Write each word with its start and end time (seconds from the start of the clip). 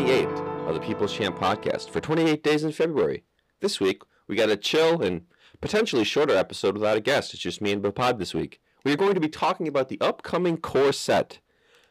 Welcome 0.00 0.14
to 0.14 0.22
episode 0.22 0.64
28 0.64 0.68
of 0.68 0.74
the 0.74 0.80
People's 0.80 1.12
Champ 1.12 1.36
podcast 1.36 1.90
for 1.90 2.00
28 2.00 2.42
days 2.42 2.64
in 2.64 2.72
February. 2.72 3.22
This 3.60 3.80
week, 3.80 4.00
we 4.26 4.34
got 4.34 4.48
a 4.48 4.56
chill 4.56 5.02
and 5.02 5.26
potentially 5.60 6.04
shorter 6.04 6.34
episode 6.34 6.74
without 6.74 6.96
a 6.96 7.02
guest. 7.02 7.34
It's 7.34 7.42
just 7.42 7.60
me 7.60 7.72
and 7.72 7.82
Vaapad 7.82 8.18
this 8.18 8.32
week. 8.32 8.62
We 8.82 8.92
are 8.92 8.96
going 8.96 9.12
to 9.12 9.20
be 9.20 9.28
talking 9.28 9.68
about 9.68 9.90
the 9.90 10.00
upcoming 10.00 10.56
core 10.56 10.94
set. 10.94 11.40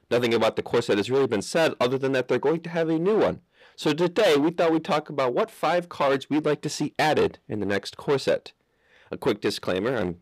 Nothing 0.10 0.34
about 0.34 0.56
the 0.56 0.64
core 0.64 0.82
set 0.82 0.98
has 0.98 1.12
really 1.12 1.28
been 1.28 1.44
said 1.44 1.76
other 1.80 2.00
than 2.00 2.14
that 2.14 2.28
they're 2.28 2.40
going 2.40 2.62
to 2.62 2.70
have 2.72 2.90
a 2.90 2.98
new 2.98 3.20
one. 3.20 3.42
So 3.76 3.94
today, 3.94 4.38
we 4.38 4.50
thought 4.50 4.72
we'd 4.72 4.84
talk 4.84 5.10
about 5.10 5.36
what 5.36 5.52
five 5.52 5.88
cards 5.88 6.32
we'd 6.32 6.46
like 6.46 6.62
to 6.62 6.70
see 6.70 6.96
added 6.98 7.38
in 7.48 7.60
the 7.60 7.66
next 7.68 7.96
core 7.96 8.18
set. 8.18 8.54
A 9.12 9.18
quick 9.18 9.40
disclaimer 9.40 9.96
I'm 9.96 10.18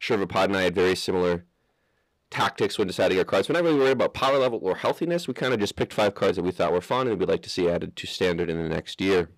sure 0.00 0.18
Vaapad 0.18 0.46
and 0.46 0.56
I 0.56 0.62
had 0.62 0.74
very 0.74 0.96
similar 0.96 1.44
tactics 2.32 2.78
when 2.78 2.86
deciding 2.88 3.18
our 3.18 3.24
cards. 3.24 3.48
We're 3.48 3.52
not 3.52 3.64
really 3.64 3.78
worried 3.78 3.92
about 3.92 4.14
power 4.14 4.38
level 4.38 4.58
or 4.62 4.74
healthiness. 4.74 5.28
We 5.28 5.34
kind 5.34 5.52
of 5.52 5.60
just 5.60 5.76
picked 5.76 5.92
five 5.92 6.14
cards 6.14 6.36
that 6.36 6.42
we 6.42 6.50
thought 6.50 6.72
were 6.72 6.80
fun 6.80 7.06
and 7.06 7.20
we'd 7.20 7.28
like 7.28 7.42
to 7.42 7.50
see 7.50 7.68
added 7.68 7.94
to 7.94 8.06
standard 8.06 8.48
in 8.48 8.60
the 8.60 8.68
next 8.68 9.00
year. 9.00 9.28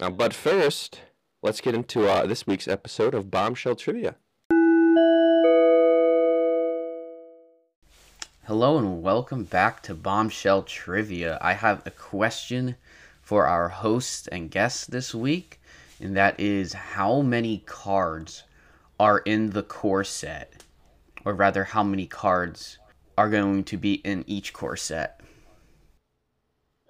Uh, 0.00 0.08
but 0.08 0.32
first, 0.32 1.00
let's 1.42 1.60
get 1.60 1.74
into 1.74 2.08
uh, 2.08 2.24
this 2.24 2.46
week's 2.46 2.68
episode 2.68 3.14
of 3.14 3.32
Bombshell 3.32 3.74
Trivia. 3.74 4.14
Hello 8.46 8.78
and 8.78 9.02
welcome 9.02 9.42
back 9.42 9.82
to 9.82 9.94
Bombshell 9.94 10.62
Trivia. 10.62 11.36
I 11.42 11.54
have 11.54 11.84
a 11.84 11.90
question 11.90 12.76
for 13.20 13.46
our 13.46 13.68
host 13.68 14.28
and 14.30 14.50
guest 14.50 14.92
this 14.92 15.14
week, 15.14 15.60
and 16.00 16.16
that 16.16 16.38
is 16.38 16.72
how 16.72 17.20
many 17.22 17.58
cards 17.66 18.44
are 19.00 19.18
in 19.18 19.50
the 19.50 19.64
core 19.64 20.04
set? 20.04 20.64
Or 21.28 21.34
rather 21.34 21.64
how 21.64 21.82
many 21.82 22.06
cards 22.06 22.78
are 23.18 23.28
going 23.28 23.62
to 23.62 23.76
be 23.76 23.96
in 23.96 24.24
each 24.26 24.54
core 24.54 24.78
set. 24.78 25.20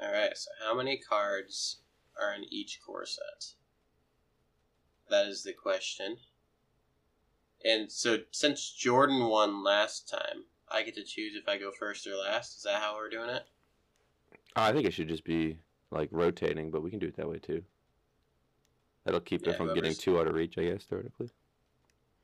Alright, 0.00 0.38
so 0.38 0.52
how 0.64 0.76
many 0.76 0.96
cards 0.96 1.78
are 2.16 2.32
in 2.32 2.44
each 2.48 2.78
core 2.80 3.04
set? 3.04 3.54
That 5.10 5.26
is 5.26 5.42
the 5.42 5.52
question. 5.52 6.18
And 7.64 7.90
so 7.90 8.18
since 8.30 8.70
Jordan 8.70 9.26
won 9.28 9.64
last 9.64 10.08
time, 10.08 10.44
I 10.68 10.84
get 10.84 10.94
to 10.94 11.02
choose 11.02 11.34
if 11.34 11.48
I 11.48 11.58
go 11.58 11.72
first 11.72 12.06
or 12.06 12.14
last. 12.14 12.58
Is 12.58 12.62
that 12.62 12.80
how 12.80 12.94
we're 12.94 13.10
doing 13.10 13.30
it? 13.30 13.42
Uh, 14.54 14.60
I 14.60 14.72
think 14.72 14.86
it 14.86 14.94
should 14.94 15.08
just 15.08 15.24
be 15.24 15.58
like 15.90 16.10
rotating, 16.12 16.70
but 16.70 16.84
we 16.84 16.90
can 16.90 17.00
do 17.00 17.08
it 17.08 17.16
that 17.16 17.28
way 17.28 17.40
too. 17.40 17.64
That'll 19.04 19.18
keep 19.18 19.44
Yeah, 19.44 19.54
it 19.54 19.56
from 19.56 19.74
getting 19.74 19.94
too 19.94 20.20
out 20.20 20.28
of 20.28 20.34
reach, 20.34 20.58
I 20.58 20.62
guess, 20.66 20.84
theoretically. 20.84 21.30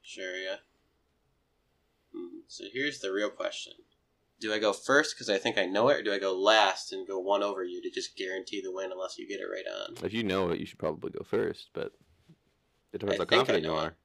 Sure, 0.00 0.36
yeah. 0.36 0.58
Hmm, 2.14 2.38
So 2.48 2.64
here's 2.72 3.00
the 3.00 3.12
real 3.12 3.30
question. 3.30 3.72
Do 4.40 4.52
I 4.52 4.58
go 4.58 4.72
first 4.72 5.14
because 5.14 5.30
I 5.30 5.38
think 5.38 5.56
I 5.58 5.64
know 5.64 5.88
it, 5.88 5.98
or 5.98 6.02
do 6.02 6.12
I 6.12 6.18
go 6.18 6.36
last 6.38 6.92
and 6.92 7.06
go 7.06 7.18
one 7.18 7.42
over 7.42 7.64
you 7.64 7.80
to 7.82 7.90
just 7.90 8.16
guarantee 8.16 8.60
the 8.62 8.72
win 8.72 8.92
unless 8.92 9.18
you 9.18 9.26
get 9.28 9.40
it 9.40 9.44
right 9.44 9.64
on? 9.66 10.04
If 10.04 10.12
you 10.12 10.22
know 10.22 10.50
it, 10.50 10.60
you 10.60 10.66
should 10.66 10.78
probably 10.78 11.10
go 11.10 11.24
first, 11.24 11.70
but 11.72 11.92
it 12.92 12.98
depends 12.98 13.20
I 13.20 13.24
how 13.24 13.38
confident 13.38 13.64
you 13.64 13.70
know 13.70 13.78
it. 13.78 13.84
are. 13.84 13.96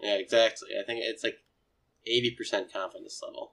Yeah, 0.00 0.14
exactly. 0.14 0.68
I 0.80 0.84
think 0.86 1.00
it's 1.04 1.22
like 1.22 1.38
80% 2.08 2.72
confidence 2.72 3.20
level. 3.22 3.52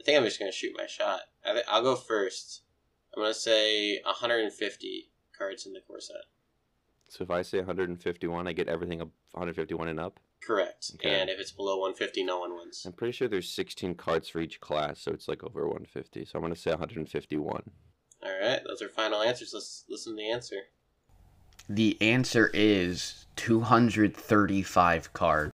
I 0.00 0.04
think 0.04 0.18
I'm 0.18 0.24
just 0.24 0.40
going 0.40 0.50
to 0.50 0.56
shoot 0.56 0.72
my 0.76 0.86
shot. 0.86 1.20
I 1.46 1.52
th- 1.52 1.64
I'll 1.68 1.82
go 1.82 1.94
first. 1.94 2.62
I'm 3.14 3.22
going 3.22 3.32
to 3.32 3.38
say 3.38 4.00
150 4.02 5.10
cards 5.38 5.66
in 5.66 5.72
the 5.72 5.80
core 5.86 6.00
set. 6.00 6.16
So 7.08 7.22
if 7.22 7.30
I 7.30 7.42
say 7.42 7.58
151, 7.58 8.48
I 8.48 8.52
get 8.52 8.68
everything 8.68 9.00
up 9.00 9.10
151 9.32 9.88
and 9.88 10.00
up. 10.00 10.18
Correct. 10.46 10.90
Okay. 10.96 11.08
And 11.20 11.30
if 11.30 11.38
it's 11.40 11.52
below 11.52 11.78
150, 11.78 12.22
no 12.24 12.38
one 12.40 12.54
wins. 12.54 12.84
I'm 12.84 12.92
pretty 12.92 13.12
sure 13.12 13.28
there's 13.28 13.48
16 13.48 13.94
cards 13.94 14.28
for 14.28 14.40
each 14.40 14.60
class, 14.60 15.00
so 15.00 15.12
it's 15.12 15.26
like 15.28 15.42
over 15.42 15.62
150. 15.62 16.24
So 16.24 16.32
I'm 16.38 16.42
gonna 16.42 16.56
say 16.56 16.70
151. 16.70 17.62
All 18.22 18.30
right, 18.40 18.60
those 18.66 18.82
are 18.82 18.88
final 18.88 19.22
answers. 19.22 19.52
Let's 19.54 19.84
listen 19.88 20.12
to 20.12 20.16
the 20.16 20.30
answer. 20.30 20.56
The 21.68 21.96
answer 22.02 22.50
is 22.52 23.26
235 23.36 25.12
cards. 25.12 25.52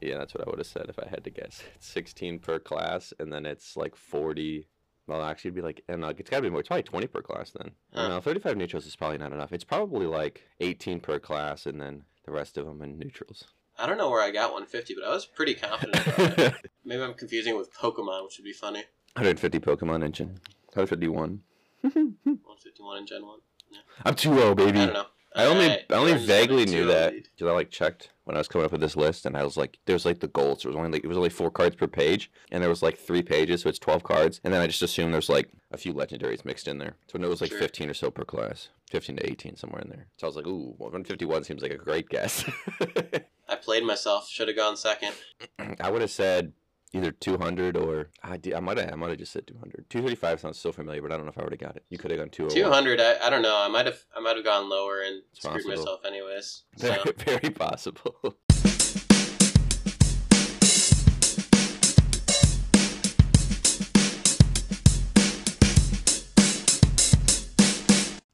Yeah, 0.00 0.18
that's 0.18 0.34
what 0.34 0.46
I 0.46 0.50
would 0.50 0.58
have 0.58 0.66
said 0.66 0.86
if 0.88 0.98
I 0.98 1.08
had 1.08 1.24
to 1.24 1.30
guess. 1.30 1.62
It's 1.76 1.86
16 1.88 2.38
per 2.38 2.58
class, 2.58 3.12
and 3.18 3.32
then 3.32 3.44
it's 3.46 3.76
like 3.76 3.96
40. 3.96 4.66
Well, 5.06 5.22
actually, 5.22 5.48
it'd 5.50 5.56
be 5.56 5.62
like, 5.62 5.82
and 5.88 6.04
uh, 6.04 6.14
it's 6.16 6.30
gotta 6.30 6.42
be 6.42 6.50
more. 6.50 6.60
It's 6.60 6.68
probably 6.68 6.82
20 6.84 7.06
per 7.08 7.20
class 7.22 7.50
then. 7.50 7.72
I 7.94 8.00
Huh. 8.02 8.08
know. 8.08 8.20
35 8.20 8.56
neutrals 8.56 8.86
is 8.86 8.96
probably 8.96 9.18
not 9.18 9.32
enough. 9.32 9.52
It's 9.52 9.64
probably 9.64 10.06
like 10.06 10.42
18 10.60 11.00
per 11.00 11.18
class, 11.18 11.66
and 11.66 11.80
then 11.80 12.04
the 12.24 12.32
rest 12.32 12.56
of 12.56 12.64
them 12.66 12.80
in 12.82 12.98
neutrals. 12.98 13.44
I 13.78 13.86
don't 13.86 13.98
know 13.98 14.10
where 14.10 14.22
I 14.22 14.30
got 14.30 14.52
150, 14.52 14.94
but 14.94 15.04
I 15.04 15.10
was 15.10 15.26
pretty 15.26 15.54
confident 15.54 16.06
about 16.06 16.38
it. 16.38 16.54
Maybe 16.84 17.02
I'm 17.02 17.14
confusing 17.14 17.54
it 17.54 17.58
with 17.58 17.72
Pokemon, 17.74 18.24
which 18.24 18.38
would 18.38 18.44
be 18.44 18.52
funny. 18.52 18.84
150 19.14 19.58
Pokemon 19.60 20.04
engine. 20.04 20.38
151. 20.74 21.40
151 21.82 22.98
in 22.98 23.06
Gen 23.06 23.26
1. 23.26 23.38
I'm 24.04 24.14
2-0, 24.14 24.56
baby. 24.56 24.80
I 24.80 24.86
don't 24.86 24.94
know. 24.94 25.06
I 25.36 25.46
only 25.46 25.66
I 25.68 25.94
only 25.94 26.14
vaguely 26.14 26.64
knew 26.64 26.86
that 26.86 27.12
because 27.12 27.48
I 27.48 27.52
like 27.52 27.70
checked 27.70 28.10
when 28.24 28.36
I 28.36 28.40
was 28.40 28.48
coming 28.48 28.64
up 28.64 28.72
with 28.72 28.80
this 28.80 28.96
list, 28.96 29.26
and 29.26 29.36
I 29.36 29.44
was 29.44 29.56
like, 29.56 29.78
there 29.86 29.94
was 29.94 30.04
like 30.06 30.20
the 30.20 30.28
goals. 30.28 30.62
There 30.62 30.70
was 30.70 30.76
only 30.76 30.90
like 30.90 31.04
it 31.04 31.08
was 31.08 31.16
only 31.16 31.28
four 31.30 31.50
cards 31.50 31.76
per 31.76 31.86
page, 31.86 32.30
and 32.50 32.62
there 32.62 32.70
was 32.70 32.82
like 32.82 32.98
three 32.98 33.22
pages, 33.22 33.62
so 33.62 33.68
it's 33.68 33.78
twelve 33.78 34.02
cards, 34.02 34.40
and 34.44 34.52
then 34.52 34.60
I 34.60 34.66
just 34.66 34.82
assumed 34.82 35.12
there's 35.14 35.28
like 35.28 35.50
a 35.70 35.76
few 35.76 35.92
legendaries 35.94 36.44
mixed 36.44 36.68
in 36.68 36.78
there, 36.78 36.94
so 37.06 37.18
it 37.18 37.28
was 37.28 37.40
like 37.40 37.50
Sure. 37.50 37.58
fifteen 37.58 37.90
or 37.90 37.94
so 37.94 38.10
per 38.10 38.24
class, 38.24 38.68
fifteen 38.90 39.16
to 39.16 39.26
eighteen 39.30 39.56
somewhere 39.56 39.82
in 39.82 39.90
there. 39.90 40.06
So 40.16 40.26
I 40.26 40.28
was 40.28 40.36
like, 40.36 40.46
ooh, 40.46 40.74
151 40.78 41.44
seems 41.44 41.62
like 41.62 41.72
a 41.72 41.76
great 41.76 42.08
guess. 42.08 42.44
I 43.48 43.56
played 43.56 43.84
myself. 43.84 44.28
Should 44.28 44.48
have 44.48 44.56
gone 44.56 44.76
second. 44.76 45.12
I 45.80 45.90
would 45.90 46.00
have 46.00 46.10
said 46.10 46.52
either 46.94 47.10
200 47.10 47.76
or 47.76 48.08
I, 48.22 48.36
did, 48.36 48.54
I 48.54 48.60
might 48.60 48.78
have 48.78 48.92
I 48.92 48.96
might 48.96 49.10
have 49.10 49.18
just 49.18 49.32
said 49.32 49.46
200. 49.46 49.90
235 49.90 50.40
sounds 50.40 50.58
so 50.58 50.72
familiar, 50.72 51.02
but 51.02 51.12
I 51.12 51.16
don't 51.16 51.26
know 51.26 51.32
if 51.32 51.38
I 51.38 51.42
would 51.42 51.52
have 51.52 51.60
got 51.60 51.76
it. 51.76 51.84
You 51.90 51.98
could 51.98 52.10
have 52.10 52.20
gone 52.20 52.30
201. 52.30 52.70
200. 52.70 53.00
I, 53.00 53.26
I 53.26 53.30
don't 53.30 53.42
know. 53.42 53.56
I 53.56 53.68
might 53.68 53.86
have 53.86 53.98
I 54.16 54.20
might 54.20 54.36
have 54.36 54.44
gone 54.44 54.68
lower 54.68 55.00
and 55.00 55.22
It's 55.32 55.40
screwed 55.40 55.54
possible. 55.64 55.76
myself 55.76 56.04
anyways. 56.04 56.62
So 56.76 56.88
Very, 56.88 57.38
very 57.40 57.50
possible. 57.50 58.16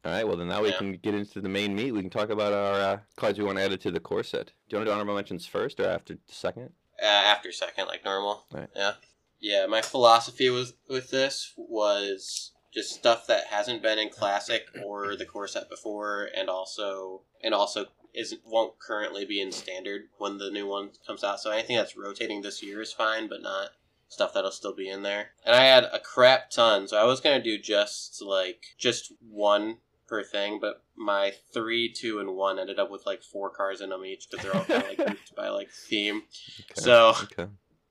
All 0.02 0.12
right, 0.16 0.26
well 0.26 0.36
then 0.36 0.48
now 0.48 0.62
we 0.62 0.70
Yeah. 0.70 0.78
can 0.78 0.92
get 0.94 1.14
into 1.14 1.40
the 1.40 1.48
main 1.48 1.74
meat. 1.74 1.92
We 1.92 2.00
can 2.00 2.10
talk 2.10 2.30
about 2.30 2.52
our 2.54 2.80
uh, 2.80 2.98
cards 3.16 3.38
we 3.38 3.44
want 3.44 3.58
to 3.58 3.64
add 3.64 3.78
to 3.80 3.90
the 3.90 4.00
core 4.00 4.22
set. 4.22 4.46
Do 4.46 4.52
you 4.70 4.78
want 4.78 4.86
to 4.86 4.90
do 4.90 4.92
honorable 4.94 5.14
mentions 5.14 5.46
first 5.46 5.78
or 5.78 5.86
after 5.86 6.16
second? 6.26 6.72
Uh, 7.02 7.06
after 7.06 7.52
second, 7.52 7.86
like 7.86 8.04
normal. 8.04 8.44
Right. 8.52 8.68
Yeah. 8.74 8.92
Yeah. 9.40 9.66
My 9.66 9.82
philosophy 9.82 10.50
was 10.50 10.74
with 10.88 11.10
this 11.10 11.52
was 11.56 12.52
just 12.72 12.94
stuff 12.94 13.26
that 13.26 13.46
hasn't 13.48 13.82
been 13.82 13.98
in 13.98 14.10
classic 14.10 14.66
or 14.84 15.16
the 15.16 15.26
core 15.26 15.48
set 15.48 15.68
before, 15.68 16.28
and 16.36 16.48
also 16.48 17.22
and 17.42 17.54
also 17.54 17.86
isn't 18.14 18.40
won't 18.44 18.78
currently 18.78 19.24
be 19.24 19.40
in 19.40 19.52
standard 19.52 20.02
when 20.18 20.38
the 20.38 20.50
new 20.50 20.66
one 20.66 20.90
comes 21.06 21.24
out. 21.24 21.40
So 21.40 21.50
anything 21.50 21.76
that's 21.76 21.96
rotating 21.96 22.42
this 22.42 22.62
year 22.62 22.80
is 22.80 22.92
fine, 22.92 23.28
but 23.28 23.42
not 23.42 23.70
stuff 24.08 24.34
that'll 24.34 24.50
still 24.50 24.74
be 24.74 24.88
in 24.88 25.02
there. 25.02 25.30
And 25.44 25.54
I 25.54 25.64
had 25.64 25.84
a 25.84 26.00
crap 26.00 26.50
ton, 26.50 26.88
so 26.88 26.96
I 26.96 27.04
was 27.04 27.20
gonna 27.20 27.42
do 27.42 27.58
just 27.58 28.22
like 28.22 28.62
just 28.78 29.12
one 29.20 29.78
per 30.10 30.22
thing, 30.22 30.58
but 30.60 30.82
my 30.96 31.32
three, 31.54 31.90
two, 31.90 32.18
and 32.18 32.34
one 32.36 32.58
ended 32.58 32.78
up 32.78 32.90
with 32.90 33.06
like 33.06 33.22
four 33.22 33.48
cars 33.48 33.80
in 33.80 33.88
them 33.90 34.04
each 34.04 34.26
because 34.30 34.44
they're 34.44 34.54
all 34.54 34.64
kind 34.64 34.82
of 34.82 34.88
like 34.88 34.98
grouped 35.06 35.34
by 35.34 35.48
like 35.48 35.70
theme. 35.70 36.24
Okay. 36.72 36.80
So 36.82 37.14
okay, 37.22 37.46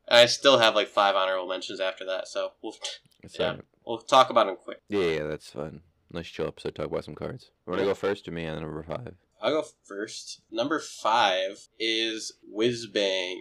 I 0.08 0.28
still 0.28 0.60
have 0.60 0.76
like 0.76 0.90
five 0.90 1.16
honorable 1.16 1.48
mentions 1.48 1.80
after 1.80 2.06
that, 2.06 2.28
so 2.28 2.52
we'll 2.62 2.76
yeah. 3.40 3.56
we'll 3.86 3.98
talk 4.00 4.30
about 4.30 4.46
them 4.46 4.58
quick. 4.64 4.82
yeah, 4.90 5.06
yeah, 5.06 5.24
that's 5.24 5.50
fun. 5.50 5.82
Let's 6.12 6.30
chill. 6.30 6.54
So 6.58 6.70
talk 6.70 6.88
about 6.88 7.06
some 7.06 7.16
cards. 7.16 7.50
You 7.66 7.72
want 7.72 7.80
to 7.80 7.86
Yeah. 7.86 7.92
go 7.92 7.96
first 7.96 8.28
or 8.28 8.32
me 8.32 8.46
on 8.46 8.62
number 8.62 8.84
five? 8.84 9.16
I'll 9.42 9.62
go 9.62 9.68
first. 9.86 10.42
Number 10.52 10.80
five 10.80 11.68
is 11.80 12.34
Whizbang. 12.54 13.40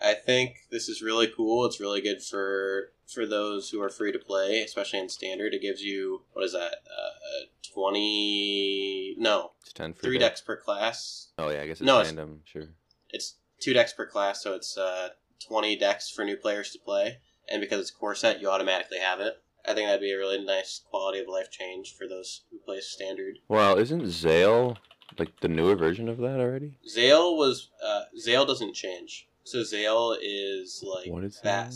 I 0.00 0.14
think 0.14 0.58
this 0.70 0.88
is 0.88 1.02
really 1.02 1.26
cool. 1.26 1.64
It's 1.66 1.80
really 1.80 2.00
good 2.00 2.22
for 2.22 2.92
for 3.06 3.26
those 3.26 3.70
who 3.70 3.80
are 3.82 3.88
free 3.88 4.12
to 4.12 4.18
play, 4.18 4.62
especially 4.62 5.00
in 5.00 5.08
standard. 5.08 5.54
It 5.54 5.62
gives 5.62 5.82
you 5.82 6.22
what 6.32 6.44
is 6.44 6.52
that? 6.52 6.76
Uh, 6.86 7.46
twenty? 7.74 9.14
No, 9.18 9.52
It's 9.62 9.72
ten 9.72 9.92
three 9.94 10.18
decks 10.18 10.40
per 10.40 10.56
class. 10.56 11.28
Oh 11.38 11.50
yeah, 11.50 11.62
I 11.62 11.66
guess 11.66 11.80
it's 11.80 11.86
No, 11.86 12.00
it's- 12.00 12.06
random. 12.08 12.42
Sure. 12.44 12.68
It's 13.10 13.36
two 13.60 13.72
decks 13.72 13.92
per 13.92 14.06
class, 14.06 14.42
so 14.42 14.54
it's 14.54 14.76
uh, 14.76 15.10
twenty 15.46 15.76
decks 15.76 16.10
for 16.10 16.24
new 16.24 16.36
players 16.36 16.70
to 16.72 16.78
play. 16.78 17.18
And 17.50 17.60
because 17.62 17.80
it's 17.80 17.90
core 17.90 18.14
set, 18.14 18.40
you 18.42 18.48
automatically 18.50 18.98
have 18.98 19.20
it. 19.20 19.42
I 19.66 19.72
think 19.74 19.86
that'd 19.88 20.00
be 20.00 20.12
a 20.12 20.18
really 20.18 20.42
nice 20.44 20.80
quality 20.90 21.18
of 21.20 21.28
life 21.28 21.50
change 21.50 21.94
for 21.96 22.06
those 22.06 22.42
who 22.50 22.58
play 22.58 22.80
standard. 22.80 23.38
Well, 23.48 23.78
isn't 23.78 24.02
Zayle 24.02 24.76
like 25.18 25.40
the 25.40 25.48
newer 25.48 25.74
version 25.74 26.08
of 26.08 26.18
that 26.18 26.38
already? 26.40 26.74
Zayle 26.86 27.36
was 27.36 27.70
uh, 27.84 28.02
Zayle 28.22 28.46
doesn't 28.46 28.74
change. 28.74 29.27
So 29.48 29.60
Zayle 29.60 30.16
is 30.20 30.84
like 30.86 31.10
What 31.10 31.24
is 31.24 31.40
that 31.42 31.72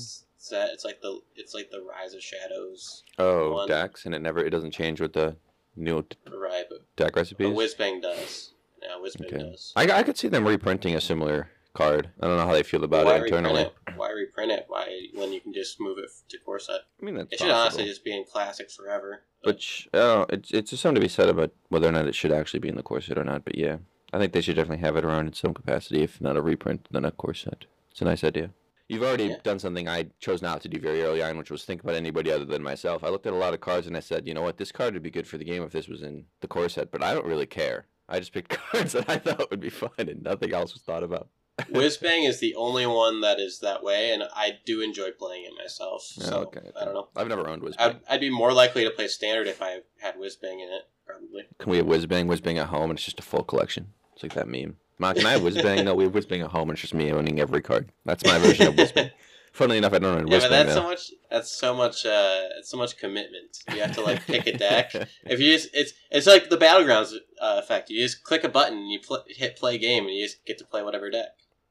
It's 0.72 0.84
like 0.84 1.00
the 1.00 1.20
it's 1.36 1.54
like 1.54 1.70
the 1.70 1.80
Rise 1.80 2.12
of 2.12 2.22
Shadows, 2.22 3.04
Oh, 3.18 3.52
One. 3.52 3.68
Dex, 3.68 4.04
and 4.04 4.14
it 4.14 4.20
never 4.20 4.40
it 4.44 4.50
doesn't 4.50 4.72
change 4.72 5.00
with 5.00 5.14
the 5.14 5.36
new 5.74 6.04
right? 6.30 6.64
But, 6.68 6.80
deck 6.96 7.16
recipes. 7.16 7.46
but 7.48 7.56
Whizbang 7.56 8.02
does. 8.02 8.52
Yeah, 8.82 8.98
Whizbang 9.02 9.26
Okay. 9.26 9.38
does. 9.38 9.72
I, 9.74 9.84
I 9.90 10.02
could 10.02 10.18
see 10.18 10.28
them 10.28 10.46
reprinting 10.46 10.94
a 10.94 11.00
similar 11.00 11.48
card. 11.72 12.10
I 12.20 12.26
don't 12.26 12.36
know 12.36 12.44
how 12.44 12.52
they 12.52 12.62
feel 12.62 12.84
about 12.84 13.06
Why 13.06 13.16
it 13.16 13.22
internally. 13.24 13.62
reprint 13.62 13.76
it? 13.88 13.96
Why 13.96 14.10
reprint 14.10 14.52
it? 14.52 14.64
Why 14.68 15.06
when 15.14 15.32
you 15.32 15.40
can 15.40 15.54
just 15.54 15.80
move 15.80 15.96
it 15.96 16.10
to 16.28 16.38
core 16.44 16.58
set? 16.58 16.80
I 17.00 17.04
mean, 17.06 17.14
that's 17.14 17.32
It 17.32 17.38
should 17.38 17.44
possible. 17.46 17.60
honestly 17.60 17.84
just 17.86 18.04
be 18.04 18.14
in 18.14 18.24
classic 18.24 18.70
forever. 18.70 19.22
Which 19.44 19.88
uh, 19.94 20.26
it's 20.28 20.50
it's 20.50 20.70
just 20.70 20.82
something 20.82 20.96
to 20.96 21.00
be 21.00 21.08
said 21.08 21.30
about 21.30 21.52
whether 21.70 21.88
or 21.88 21.92
not 21.92 22.06
it 22.06 22.14
should 22.14 22.32
actually 22.32 22.60
be 22.60 22.68
in 22.68 22.76
the 22.76 22.82
core 22.82 23.00
set 23.00 23.16
or 23.16 23.24
not. 23.24 23.44
But 23.46 23.56
yeah, 23.56 23.78
I 24.12 24.18
think 24.18 24.32
they 24.32 24.40
should 24.42 24.56
definitely 24.56 24.84
have 24.84 24.96
it 24.96 25.04
around 25.04 25.26
in 25.28 25.32
some 25.32 25.54
capacity, 25.54 26.02
if 26.02 26.20
not 26.20 26.36
a 26.36 26.42
reprint, 26.42 26.86
then 26.90 27.04
a 27.04 27.10
core 27.10 27.34
set. 27.34 27.64
It's 27.90 28.02
a 28.02 28.04
nice 28.04 28.22
idea. 28.24 28.50
You've 28.88 29.02
already 29.02 29.28
Yeah. 29.28 29.36
done 29.42 29.58
something 29.58 29.88
I 29.88 30.08
chose 30.20 30.42
not 30.42 30.60
to 30.62 30.68
do 30.68 30.78
very 30.78 31.02
early 31.02 31.22
on, 31.22 31.38
which 31.38 31.50
was 31.50 31.64
think 31.64 31.82
about 31.82 31.94
anybody 31.94 32.30
other 32.30 32.44
than 32.44 32.62
myself. 32.62 33.02
I 33.02 33.08
looked 33.08 33.26
at 33.26 33.32
a 33.32 33.36
lot 33.36 33.54
of 33.54 33.60
cards 33.60 33.86
and 33.86 33.96
I 33.96 34.00
said, 34.00 34.26
you 34.28 34.34
know 34.34 34.42
what, 34.42 34.58
this 34.58 34.70
card 34.72 34.92
would 34.92 35.02
be 35.02 35.10
good 35.10 35.26
for 35.26 35.38
the 35.38 35.44
game 35.44 35.62
if 35.62 35.72
this 35.72 35.88
was 35.88 36.02
in 36.02 36.26
the 36.40 36.48
core 36.48 36.68
set, 36.68 36.90
but 36.90 37.02
I 37.02 37.14
don't 37.14 37.24
really 37.26 37.46
care. 37.46 37.86
I 38.08 38.18
just 38.18 38.32
picked 38.32 38.50
cards 38.70 38.92
that 38.92 39.08
I 39.08 39.16
thought 39.18 39.50
would 39.50 39.60
be 39.60 39.70
fun, 39.70 39.90
and 39.98 40.22
nothing 40.22 40.52
else 40.52 40.74
was 40.74 40.82
thought 40.82 41.02
about. 41.02 41.28
Whizbang 41.70 42.28
is 42.28 42.40
the 42.40 42.54
only 42.54 42.86
one 42.86 43.20
that 43.22 43.38
is 43.38 43.60
that 43.60 43.82
way, 43.82 44.10
and 44.12 44.24
I 44.34 44.58
do 44.66 44.80
enjoy 44.82 45.10
playing 45.12 45.44
it 45.44 45.52
myself. 45.56 46.02
So 46.02 46.40
okay, 46.42 46.70
I 46.78 46.84
don't 46.84 46.94
know. 46.94 47.08
I've 47.16 47.28
never 47.28 47.48
owned 47.48 47.62
Whizbang. 47.62 47.76
I'd, 47.78 48.00
I'd 48.08 48.20
be 48.20 48.30
more 48.30 48.52
likely 48.52 48.84
to 48.84 48.90
play 48.90 49.06
standard 49.08 49.46
if 49.46 49.62
I 49.62 49.80
had 50.00 50.16
Whizbang 50.16 50.54
in 50.62 50.68
it, 50.70 50.82
probably. 51.06 51.44
Can 51.58 51.70
we 51.70 51.76
have 51.78 51.86
Whizbang, 51.86 52.26
Whizbang 52.26 52.58
at 52.58 52.68
home, 52.68 52.90
and 52.90 52.98
it's 52.98 53.04
just 53.04 53.20
a 53.20 53.22
full 53.22 53.44
collection? 53.44 53.92
It's 54.22 54.34
like 54.36 54.46
that 54.46 54.48
meme. 54.48 54.76
Mark 54.98 55.16
and 55.18 55.26
I 55.26 55.32
have 55.32 55.40
Whizbang? 55.42 55.84
no, 55.84 55.94
we 55.94 56.04
have 56.04 56.12
Whizbang 56.12 56.44
at 56.44 56.50
home, 56.50 56.70
and 56.70 56.76
it's 56.76 56.82
just 56.82 56.94
me 56.94 57.10
owning 57.10 57.40
every 57.40 57.60
card. 57.60 57.90
That's 58.04 58.24
my 58.24 58.38
version 58.38 58.68
of 58.68 58.74
Whizbang. 58.74 59.10
Funnily 59.52 59.78
enough, 59.78 59.92
I 59.92 59.98
don't 59.98 60.16
own 60.20 60.26
Yeah, 60.28 60.38
but 60.38 60.48
that's 60.48 60.68
though. 60.74 60.80
so 60.80 60.82
much. 60.84 61.10
That's 61.30 61.50
so 61.50 61.74
much. 61.74 62.06
Uh, 62.06 62.48
it's 62.58 62.70
so 62.70 62.76
much 62.78 62.96
commitment. 62.96 63.58
You 63.74 63.80
have 63.80 63.94
to 63.96 64.00
like 64.00 64.24
pick 64.26 64.46
a 64.46 64.56
deck. 64.56 64.92
If 65.24 65.40
you 65.40 65.52
just, 65.52 65.68
it's 65.74 65.92
it's 66.10 66.26
like 66.26 66.48
the 66.50 66.56
battlegrounds 66.56 67.12
uh, 67.40 67.56
effect. 67.62 67.90
You 67.90 68.00
just 68.02 68.22
click 68.22 68.44
a 68.44 68.48
button, 68.48 68.78
and 68.78 68.90
you 68.90 69.00
pl- 69.00 69.24
hit 69.26 69.56
play 69.56 69.76
game, 69.76 70.04
and 70.04 70.14
you 70.14 70.24
just 70.24 70.44
get 70.46 70.56
to 70.58 70.64
play 70.64 70.82
whatever 70.82 71.10
deck. 71.10 71.30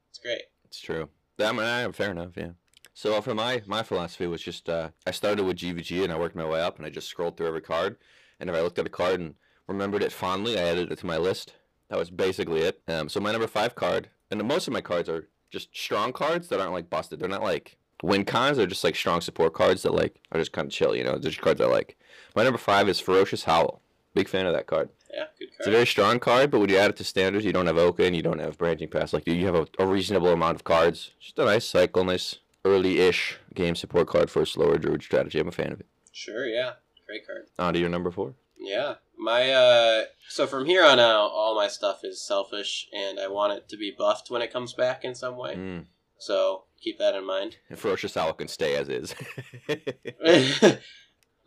It's 0.09 0.19
great. 0.19 0.41
It's 0.65 0.79
true. 0.81 1.09
I 1.39 1.51
mean, 1.53 1.61
I, 1.61 1.89
fair 1.91 2.11
enough, 2.11 2.31
yeah. 2.35 2.51
So 2.93 3.19
for 3.21 3.33
my 3.33 3.63
my 3.65 3.81
philosophy 3.81 4.27
was 4.27 4.43
just 4.43 4.69
uh, 4.69 4.89
I 5.07 5.11
started 5.11 5.43
with 5.45 5.57
GVG 5.57 6.03
and 6.03 6.11
I 6.13 6.19
worked 6.19 6.35
my 6.35 6.45
way 6.45 6.61
up 6.61 6.77
and 6.77 6.85
I 6.85 6.89
just 6.89 7.07
scrolled 7.07 7.37
through 7.37 7.47
every 7.47 7.61
card, 7.61 7.97
and 8.39 8.49
if 8.49 8.55
I 8.55 8.61
looked 8.61 8.77
at 8.77 8.85
a 8.85 8.89
card 8.89 9.19
and 9.21 9.35
remembered 9.67 10.03
it 10.03 10.11
fondly, 10.11 10.59
I 10.59 10.63
added 10.63 10.91
it 10.91 10.99
to 10.99 11.05
my 11.07 11.17
list. 11.17 11.53
That 11.91 11.97
was 11.99 12.09
basically 12.09 12.61
it. 12.61 12.81
Um, 12.87 13.09
so 13.09 13.19
my 13.19 13.33
number 13.33 13.47
five 13.47 13.75
card, 13.75 14.07
and 14.31 14.41
most 14.45 14.65
of 14.65 14.71
my 14.71 14.79
cards 14.79 15.09
are 15.09 15.27
just 15.49 15.75
strong 15.75 16.13
cards 16.13 16.47
that 16.47 16.61
aren't 16.61 16.71
like 16.71 16.89
busted. 16.89 17.19
They're 17.19 17.27
not 17.27 17.43
like 17.43 17.75
win 18.01 18.23
cons. 18.23 18.55
They're 18.55 18.65
just 18.65 18.85
like 18.85 18.95
strong 18.95 19.19
support 19.19 19.53
cards 19.53 19.83
that 19.83 19.93
like 19.93 20.15
are 20.31 20.39
just 20.39 20.53
kind 20.53 20.67
of 20.67 20.71
chill. 20.71 20.95
You 20.95 21.03
know, 21.03 21.17
they're 21.17 21.31
just 21.31 21.41
cards 21.41 21.59
I 21.59 21.65
like. 21.65 21.97
My 22.33 22.45
number 22.45 22.57
five 22.57 22.87
is 22.87 23.01
Ferocious 23.01 23.43
Howl. 23.43 23.81
Big 24.13 24.29
fan 24.29 24.45
of 24.45 24.53
that 24.53 24.67
card. 24.67 24.87
Yeah, 25.13 25.25
good 25.37 25.49
card. 25.49 25.59
It's 25.59 25.67
a 25.67 25.71
very 25.71 25.85
strong 25.85 26.19
card, 26.19 26.49
but 26.49 26.61
when 26.61 26.69
you 26.69 26.77
add 26.77 26.91
it 26.91 26.95
to 26.95 27.03
standards, 27.03 27.43
you 27.43 27.51
don't 27.51 27.67
have 27.67 27.77
Oka 27.77 28.05
and 28.05 28.15
you 28.15 28.21
don't 28.21 28.39
have 28.39 28.57
branching 28.57 28.87
pass. 28.87 29.11
Like 29.11 29.27
you 29.27 29.45
have 29.45 29.55
a, 29.55 29.67
a 29.77 29.85
reasonable 29.85 30.29
amount 30.29 30.55
of 30.55 30.63
cards. 30.63 31.11
Just 31.19 31.39
a 31.39 31.43
nice 31.43 31.65
cycle, 31.65 32.05
nice 32.05 32.37
early-ish 32.63 33.37
game 33.53 33.75
support 33.75 34.07
card 34.07 34.31
for 34.31 34.43
a 34.43 34.47
slower 34.47 34.77
druid 34.77 35.03
strategy. 35.03 35.39
I'm 35.39 35.49
a 35.49 35.51
fan 35.51 35.73
of 35.73 35.81
it. 35.81 35.87
Sure, 36.13 36.45
yeah, 36.45 36.75
great 37.05 37.27
card. 37.27 37.47
On 37.59 37.73
to 37.73 37.79
your 37.81 37.89
number 37.89 38.11
four. 38.11 38.35
Yeah, 38.63 38.95
my 39.17 39.51
uh, 39.51 40.03
so 40.29 40.45
from 40.45 40.65
here 40.65 40.85
on 40.85 40.99
out, 40.99 41.31
all 41.33 41.55
my 41.55 41.67
stuff 41.67 42.01
is 42.03 42.21
selfish, 42.25 42.87
and 42.93 43.19
I 43.19 43.27
want 43.27 43.53
it 43.53 43.67
to 43.69 43.77
be 43.77 43.91
buffed 43.97 44.29
when 44.29 44.41
it 44.43 44.53
comes 44.53 44.73
back 44.73 45.03
in 45.03 45.15
some 45.15 45.35
way. 45.35 45.55
Mm. 45.55 45.85
So 46.19 46.65
keep 46.79 46.99
that 46.99 47.15
in 47.15 47.25
mind. 47.25 47.57
And 47.69 47.79
Ferocious 47.79 48.13
Howl 48.13 48.33
can 48.33 48.47
stay 48.47 48.75
as 48.75 48.87
is. 48.87 49.15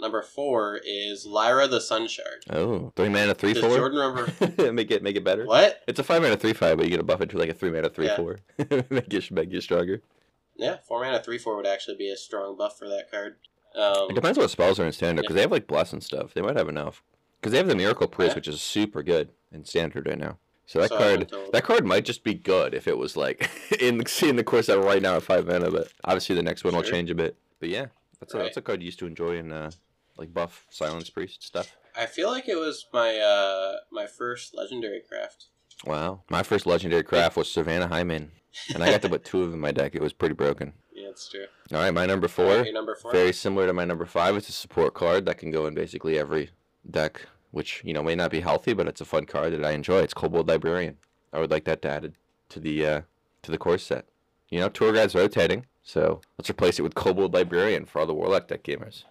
Number 0.00 0.22
four 0.22 0.80
is 0.84 1.24
Lyra 1.24 1.68
the 1.68 1.80
Sunshard. 1.80 2.44
oh, 2.50 2.92
three 2.96 3.08
mana, 3.08 3.32
three 3.32 3.52
Does 3.54 3.62
four. 3.64 3.76
Jordan 3.76 3.98
remember 4.40 4.72
make 4.72 4.90
it 4.90 5.02
make 5.04 5.14
it 5.14 5.22
better. 5.24 5.46
what? 5.46 5.82
It's 5.86 6.00
a 6.00 6.02
five 6.04 6.20
mana 6.20 6.36
three 6.36 6.52
five, 6.52 6.76
but 6.76 6.84
you 6.84 6.90
get 6.90 6.98
a 7.00 7.04
buff 7.04 7.20
into 7.20 7.38
like 7.38 7.48
a 7.48 7.54
three 7.54 7.70
mana 7.70 7.88
three 7.90 8.06
Yeah. 8.06 8.16
four. 8.16 8.40
make 8.90 9.14
it 9.14 9.30
make 9.30 9.52
you 9.52 9.60
stronger. 9.60 10.02
Yeah, 10.56 10.78
four 10.88 11.00
mana 11.04 11.22
three 11.22 11.38
four 11.38 11.56
would 11.56 11.66
actually 11.66 11.96
be 11.96 12.10
a 12.10 12.16
strong 12.16 12.56
buff 12.56 12.76
for 12.76 12.88
that 12.88 13.08
card. 13.10 13.36
Um, 13.76 14.10
It 14.10 14.14
depends 14.14 14.38
what 14.38 14.50
spells 14.50 14.78
are 14.78 14.84
in 14.86 14.92
standard 14.92 15.22
because 15.22 15.34
they 15.34 15.40
have 15.42 15.50
like 15.52 15.66
bless 15.66 15.92
and 15.92 16.02
stuff. 16.02 16.32
They 16.34 16.42
might 16.42 16.56
have 16.56 16.68
enough 16.68 17.02
because 17.40 17.52
they 17.52 17.58
have 17.58 17.66
the 17.68 17.74
Miracle 17.76 18.06
Priest, 18.08 18.30
Yeah. 18.32 18.34
which 18.36 18.48
is 18.48 18.60
super 18.62 19.02
good 19.02 19.30
in 19.52 19.64
standard 19.64 20.06
right 20.06 20.18
now. 20.18 20.38
So 20.66 20.80
that 20.80 20.88
So 20.90 20.96
I 20.96 20.98
card, 20.98 21.32
that 21.52 21.64
card 21.64 21.84
might 21.84 22.04
just 22.04 22.24
be 22.24 22.32
good 22.34 22.72
if 22.74 22.88
it 22.88 22.96
was 22.96 23.16
like 23.16 23.50
in 23.80 23.98
the 23.98 24.26
in 24.28 24.36
the 24.36 24.44
core 24.44 24.62
set 24.62 24.78
right 24.82 25.02
now 25.02 25.16
at 25.16 25.22
five 25.22 25.46
mana. 25.46 25.70
But 25.70 25.88
obviously 26.04 26.34
the 26.36 26.42
next 26.42 26.64
one 26.64 26.74
will 26.74 26.82
change 26.82 27.10
a 27.10 27.14
bit. 27.14 27.36
But 27.60 27.68
yeah, 27.68 27.86
that's 28.20 28.32
a, 28.34 28.38
that's 28.38 28.56
a 28.56 28.62
card 28.62 28.80
you 28.80 28.86
used 28.86 28.98
to 29.00 29.06
enjoy 29.06 29.36
in 29.36 29.52
uh, 29.52 29.70
like 30.16 30.32
buff 30.32 30.66
Silence 30.70 31.10
Priest 31.10 31.42
stuff. 31.42 31.76
I 31.96 32.06
feel 32.06 32.30
like 32.30 32.48
it 32.48 32.56
was 32.56 32.86
my 32.92 33.18
uh 33.18 33.76
my 33.90 34.06
first 34.06 34.54
legendary 34.54 35.00
craft. 35.00 35.46
Wow, 35.84 36.22
my 36.30 36.42
first 36.42 36.66
legendary 36.66 37.02
craft 37.02 37.36
was 37.36 37.50
Savannah 37.50 37.88
Highmane, 37.88 38.30
and 38.72 38.82
I 38.82 38.90
got 38.90 39.02
to 39.02 39.08
put 39.08 39.24
two 39.24 39.42
of 39.42 39.46
them 39.50 39.54
in 39.54 39.60
my 39.60 39.72
deck. 39.72 39.94
It 39.94 40.00
was 40.00 40.12
pretty 40.12 40.34
broken. 40.34 40.72
Yeah, 40.96 41.08
it's 41.08 41.28
true. 41.28 41.43
All 41.72 41.78
right, 41.78 41.94
my 41.94 42.06
number 42.06 42.28
four. 42.28 42.62
Your 42.62 42.72
number 42.72 42.94
four. 42.94 43.12
Very 43.12 43.32
similar 43.32 43.66
to 43.66 43.72
my 43.72 43.84
number 43.84 44.04
five. 44.04 44.36
It's 44.36 44.48
a 44.48 44.52
support 44.52 44.94
card 44.94 45.24
that 45.26 45.38
can 45.38 45.50
go 45.50 45.66
in 45.66 45.74
basically 45.74 46.18
every 46.18 46.50
deck, 46.90 47.26
which 47.52 47.80
you 47.84 47.94
know 47.94 48.02
may 48.02 48.14
not 48.14 48.30
be 48.30 48.40
healthy, 48.40 48.74
but 48.74 48.86
it's 48.86 49.00
a 49.00 49.06
fun 49.06 49.24
card 49.24 49.52
that 49.54 49.64
I 49.64 49.72
enjoy. 49.72 50.00
It's 50.00 50.14
Kobold 50.14 50.48
Librarian. 50.48 50.98
I 51.32 51.40
would 51.40 51.50
like 51.50 51.64
that 51.64 51.82
to 51.82 51.88
added 51.88 52.14
to 52.50 52.60
the 52.60 52.86
uh, 52.86 53.00
to 53.42 53.50
the 53.50 53.58
core 53.58 53.78
set. 53.78 54.06
You 54.50 54.60
know, 54.60 54.68
tour 54.68 54.92
guide's 54.92 55.14
rotating, 55.14 55.64
so 55.82 56.20
let's 56.38 56.50
replace 56.50 56.78
it 56.78 56.82
with 56.82 56.94
Kobold 56.94 57.32
Librarian 57.32 57.86
for 57.86 58.00
all 58.00 58.06
the 58.06 58.14
Warlock 58.14 58.48
deck 58.48 58.62
gamers. 58.62 59.04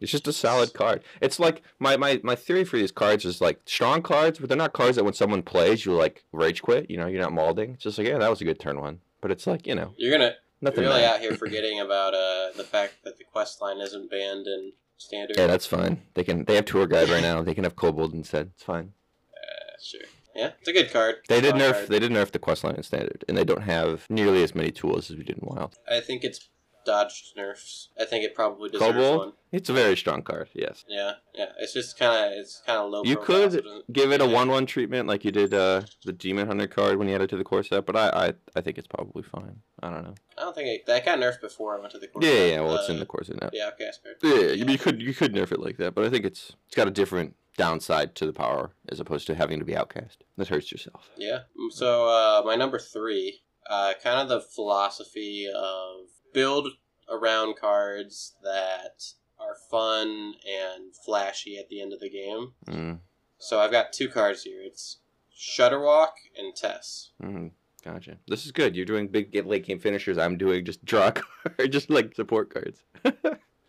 It's 0.00 0.12
just 0.12 0.28
a 0.28 0.32
solid 0.32 0.72
card. 0.74 1.02
It's 1.20 1.40
like 1.40 1.62
my, 1.78 1.96
my, 1.96 2.20
my 2.22 2.36
theory 2.36 2.64
for 2.64 2.76
these 2.76 2.92
cards 2.92 3.24
is 3.24 3.40
like 3.40 3.60
strong 3.66 4.02
cards, 4.02 4.38
but 4.38 4.48
they're 4.48 4.58
not 4.58 4.72
cards 4.72 4.96
that 4.96 5.04
when 5.04 5.14
someone 5.14 5.42
plays 5.42 5.84
you 5.84 5.92
like 5.94 6.24
rage 6.30 6.62
quit. 6.62 6.90
You 6.90 6.96
know, 6.96 7.06
you're 7.06 7.22
not 7.22 7.32
maulding. 7.32 7.72
It's 7.72 7.84
just 7.84 7.98
like 7.98 8.06
yeah, 8.06 8.18
that 8.18 8.30
was 8.30 8.40
a 8.40 8.44
good 8.44 8.60
turn 8.60 8.80
one, 8.80 9.00
but 9.20 9.30
it's 9.30 9.46
like 9.46 9.66
you 9.66 9.74
know 9.74 9.94
You're 9.96 10.12
gonna 10.12 10.34
nothing. 10.64 10.82
you're 10.82 10.92
really 10.92 11.02
bad. 11.02 11.14
out 11.16 11.20
here 11.20 11.36
forgetting 11.36 11.80
about 11.80 12.14
uh 12.14 12.50
the 12.56 12.64
fact 12.64 12.94
that 13.04 13.18
the 13.18 13.24
quest 13.24 13.60
line 13.62 13.80
isn't 13.80 14.10
banned 14.10 14.46
in 14.46 14.72
standard. 14.96 15.36
Yeah, 15.36 15.46
that's 15.46 15.66
fine. 15.66 16.02
They 16.14 16.24
can. 16.24 16.44
They 16.44 16.56
have 16.56 16.64
tour 16.64 16.86
guide 16.86 17.08
right 17.08 17.22
now. 17.22 17.42
They 17.42 17.54
can 17.54 17.64
have 17.64 17.76
kobold 17.76 18.14
instead. 18.14 18.50
It's 18.54 18.62
fine. 18.64 18.92
Uh, 19.32 19.76
sure. 19.82 20.00
Yeah, 20.34 20.50
it's 20.58 20.68
a 20.68 20.72
good 20.72 20.92
card. 20.92 21.16
They 21.28 21.40
did 21.40 21.54
nerf. 21.54 21.72
card. 21.72 21.88
They 21.88 21.98
did 22.00 22.10
nerf 22.10 22.32
the 22.32 22.40
quest 22.40 22.64
line 22.64 22.74
in 22.74 22.82
standard, 22.82 23.24
and 23.28 23.36
they 23.36 23.44
don't 23.44 23.62
have 23.62 24.06
nearly 24.10 24.42
as 24.42 24.54
many 24.54 24.72
tools 24.72 25.10
as 25.10 25.16
we 25.16 25.22
did 25.22 25.38
in 25.38 25.46
wild. 25.46 25.76
I 25.88 26.00
think 26.00 26.24
it's 26.24 26.48
dodged 26.84 27.36
nerfs. 27.36 27.88
I 28.00 28.04
think 28.04 28.24
it 28.24 28.34
probably 28.34 28.70
deserves 28.70 28.92
Kobold. 28.92 29.18
one. 29.18 29.32
It's 29.52 29.68
a 29.68 29.72
very 29.72 29.96
strong 29.96 30.22
card. 30.22 30.48
Yes. 30.52 30.84
Yeah, 30.88 31.12
yeah. 31.34 31.46
It's 31.60 31.72
just 31.72 31.98
kind 31.98 32.32
of 32.32 32.38
it's 32.38 32.62
kind 32.66 32.78
of 32.80 32.90
low. 32.90 33.02
You 33.04 33.16
could 33.16 33.64
give 33.92 34.10
it 34.12 34.20
a 34.20 34.26
yeah. 34.26 34.32
one-one 34.32 34.66
treatment 34.66 35.06
like 35.08 35.24
you 35.24 35.30
did 35.30 35.54
uh, 35.54 35.82
the 36.04 36.12
Demon 36.12 36.46
Hunter 36.48 36.66
card 36.66 36.98
when 36.98 37.08
you 37.08 37.14
added 37.14 37.30
to 37.30 37.36
the 37.36 37.44
core 37.44 37.62
set, 37.62 37.86
but 37.86 37.94
I, 37.96 38.08
I, 38.08 38.32
I 38.56 38.60
think 38.60 38.78
it's 38.78 38.88
probably 38.88 39.22
fine. 39.22 39.56
I 39.80 39.90
don't 39.90 40.02
know. 40.04 40.14
I 40.36 40.40
don't 40.42 40.54
think 40.54 40.68
it, 40.68 40.86
that 40.86 41.04
got 41.04 41.18
nerfed 41.18 41.40
before 41.40 41.76
I 41.76 41.80
went 41.80 41.92
to 41.92 41.98
the 41.98 42.08
course. 42.08 42.24
Yeah, 42.24 42.32
yeah. 42.32 42.46
yeah, 42.46 42.60
Well, 42.62 42.76
it's 42.76 42.88
in 42.88 42.98
the 42.98 43.06
core 43.06 43.22
set 43.24 43.40
now. 43.40 43.50
the 43.52 43.62
outcast 43.62 44.00
card. 44.02 44.16
Yeah, 44.22 44.52
you, 44.52 44.64
you 44.66 44.78
could 44.78 45.00
you 45.00 45.14
could 45.14 45.32
nerf 45.32 45.52
it 45.52 45.60
like 45.60 45.76
that, 45.76 45.94
but 45.94 46.04
I 46.04 46.10
think 46.10 46.24
it's 46.24 46.52
it's 46.66 46.74
got 46.74 46.88
a 46.88 46.90
different 46.90 47.36
downside 47.56 48.16
to 48.16 48.26
the 48.26 48.32
power 48.32 48.72
as 48.88 48.98
opposed 48.98 49.28
to 49.28 49.34
having 49.36 49.60
to 49.60 49.64
be 49.64 49.76
outcast. 49.76 50.24
That 50.36 50.48
hurts 50.48 50.72
yourself. 50.72 51.08
Yeah. 51.16 51.42
So 51.70 52.08
uh, 52.08 52.42
my 52.44 52.56
number 52.56 52.80
three, 52.80 53.42
uh, 53.70 53.92
kind 54.02 54.18
of 54.18 54.28
the 54.28 54.40
philosophy 54.40 55.46
of 55.54 56.08
build 56.34 56.68
around 57.10 57.56
cards 57.56 58.34
that 58.42 59.02
are 59.40 59.56
fun 59.70 60.34
and 60.46 60.94
flashy 61.04 61.56
at 61.58 61.68
the 61.70 61.80
end 61.80 61.92
of 61.94 62.00
the 62.00 62.10
game. 62.10 62.52
Mm, 62.68 62.98
So 63.38 63.60
I've 63.60 63.70
got 63.72 63.92
two 63.94 64.08
cards 64.08 64.42
here. 64.42 64.60
It's 64.62 64.98
Shudderwock 65.34 66.12
and 66.36 66.54
Tess. 66.54 67.10
mm, 67.22 67.50
gotcha. 67.84 68.18
This 68.28 68.44
is 68.44 68.52
good. 68.52 68.76
You're 68.76 68.84
doing 68.86 69.08
big 69.08 69.34
late 69.46 69.64
game 69.66 69.78
finishers. 69.80 70.18
I'm 70.18 70.36
doing 70.36 70.64
just 70.64 70.84
draw 70.84 71.10
card, 71.12 71.70
just 71.72 71.88
like 71.90 72.14
support 72.14 72.52
cards. 72.52 72.82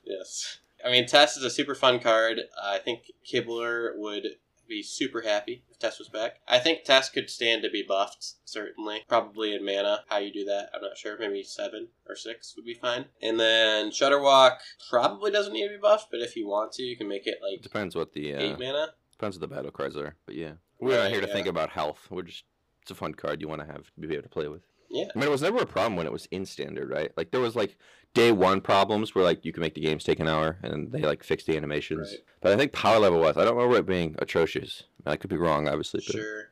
Yes. 0.07 0.59
I 0.85 0.91
mean, 0.91 1.07
Tess 1.07 1.35
is 1.35 1.43
a 1.43 1.49
super 1.49 1.73
fun 1.73 1.99
card. 1.99 2.39
I 2.63 2.77
think 2.77 3.11
Kibler 3.27 3.97
would 3.97 4.27
be 4.69 4.83
super 4.83 5.21
happy 5.21 5.63
if 5.75 5.79
Tess 5.79 5.99
was 5.99 6.09
back. 6.09 6.39
I 6.47 6.59
think 6.59 6.83
Tess 6.83 7.09
could 7.09 7.29
stand 7.29 7.63
to 7.63 7.69
be 7.69 7.83
buffed, 7.87 8.35
certainly. 8.45 9.03
Probably 9.07 9.53
in 9.53 9.65
mana. 9.65 10.03
How 10.07 10.17
you 10.17 10.31
do 10.31 10.45
that, 10.45 10.69
I'm 10.73 10.81
not 10.81 10.97
sure. 10.97 11.17
Maybe 11.19 11.43
seven 11.43 11.89
or 12.07 12.15
six 12.15 12.55
would 12.55 12.65
be 12.65 12.73
fine. 12.73 13.05
And 13.21 13.39
then 13.39 13.89
Shudderwock 13.91 14.57
probably 14.89 15.31
doesn't 15.31 15.53
need 15.53 15.67
to 15.67 15.73
be 15.73 15.81
buffed, 15.81 16.07
but 16.11 16.21
if 16.21 16.35
you 16.35 16.47
want 16.47 16.71
to, 16.73 16.83
you 16.83 16.97
can 16.97 17.07
make 17.07 17.27
it 17.27 17.39
like 17.41 17.61
depends 17.61 17.95
what 17.95 18.13
the 18.13 18.33
uh, 18.33 18.39
eight 18.39 18.59
mana. 18.59 18.93
depends 19.11 19.37
what 19.37 19.49
the 19.49 19.53
battle 19.53 19.71
cards 19.71 19.97
are. 19.97 20.15
But 20.25 20.35
yeah, 20.35 20.53
we're 20.79 20.97
not 20.97 21.11
here 21.11 21.21
to 21.21 21.27
yeah. 21.27 21.33
think 21.33 21.47
about 21.47 21.69
health. 21.69 22.07
We're 22.09 22.23
just 22.23 22.45
it's 22.81 22.91
a 22.91 22.95
fun 22.95 23.13
card 23.13 23.41
you 23.41 23.47
want 23.47 23.61
to 23.61 23.67
have 23.67 23.83
to 23.83 24.07
be 24.07 24.13
able 24.13 24.23
to 24.23 24.29
play 24.29 24.47
with. 24.47 24.61
Yeah. 24.95 25.05
I 25.13 25.17
mean, 25.19 25.27
it 25.27 25.31
was 25.31 25.41
never 25.41 25.59
a 25.59 25.65
problem 25.65 25.95
when 25.95 26.05
it 26.05 26.11
was 26.11 26.27
in 26.31 26.45
standard, 26.45 26.89
right? 26.89 27.11
Like 27.17 27.31
there 27.31 27.41
was 27.41 27.55
like 27.55 27.77
day 28.13 28.31
one 28.31 28.61
problems 28.61 29.13
where 29.13 29.23
like 29.23 29.43
you 29.45 29.51
can 29.53 29.61
make 29.61 29.73
the 29.75 29.81
games 29.81 30.03
take 30.03 30.19
an 30.19 30.27
hour 30.27 30.57
and 30.63 30.91
they 30.91 31.01
like 31.01 31.23
fix 31.23 31.43
the 31.43 31.57
animations. 31.57 32.09
Right. 32.11 32.19
But 32.41 32.51
I 32.53 32.57
think 32.57 32.71
power 32.71 32.99
level 32.99 33.19
was. 33.19 33.37
I 33.37 33.43
don't 33.45 33.55
remember 33.55 33.77
it 33.77 33.85
being 33.85 34.15
atrocious. 34.19 34.83
I 35.05 35.17
could 35.17 35.29
be 35.29 35.37
wrong, 35.37 35.67
obviously. 35.67 36.01
But 36.07 36.13
Sure. 36.15 36.43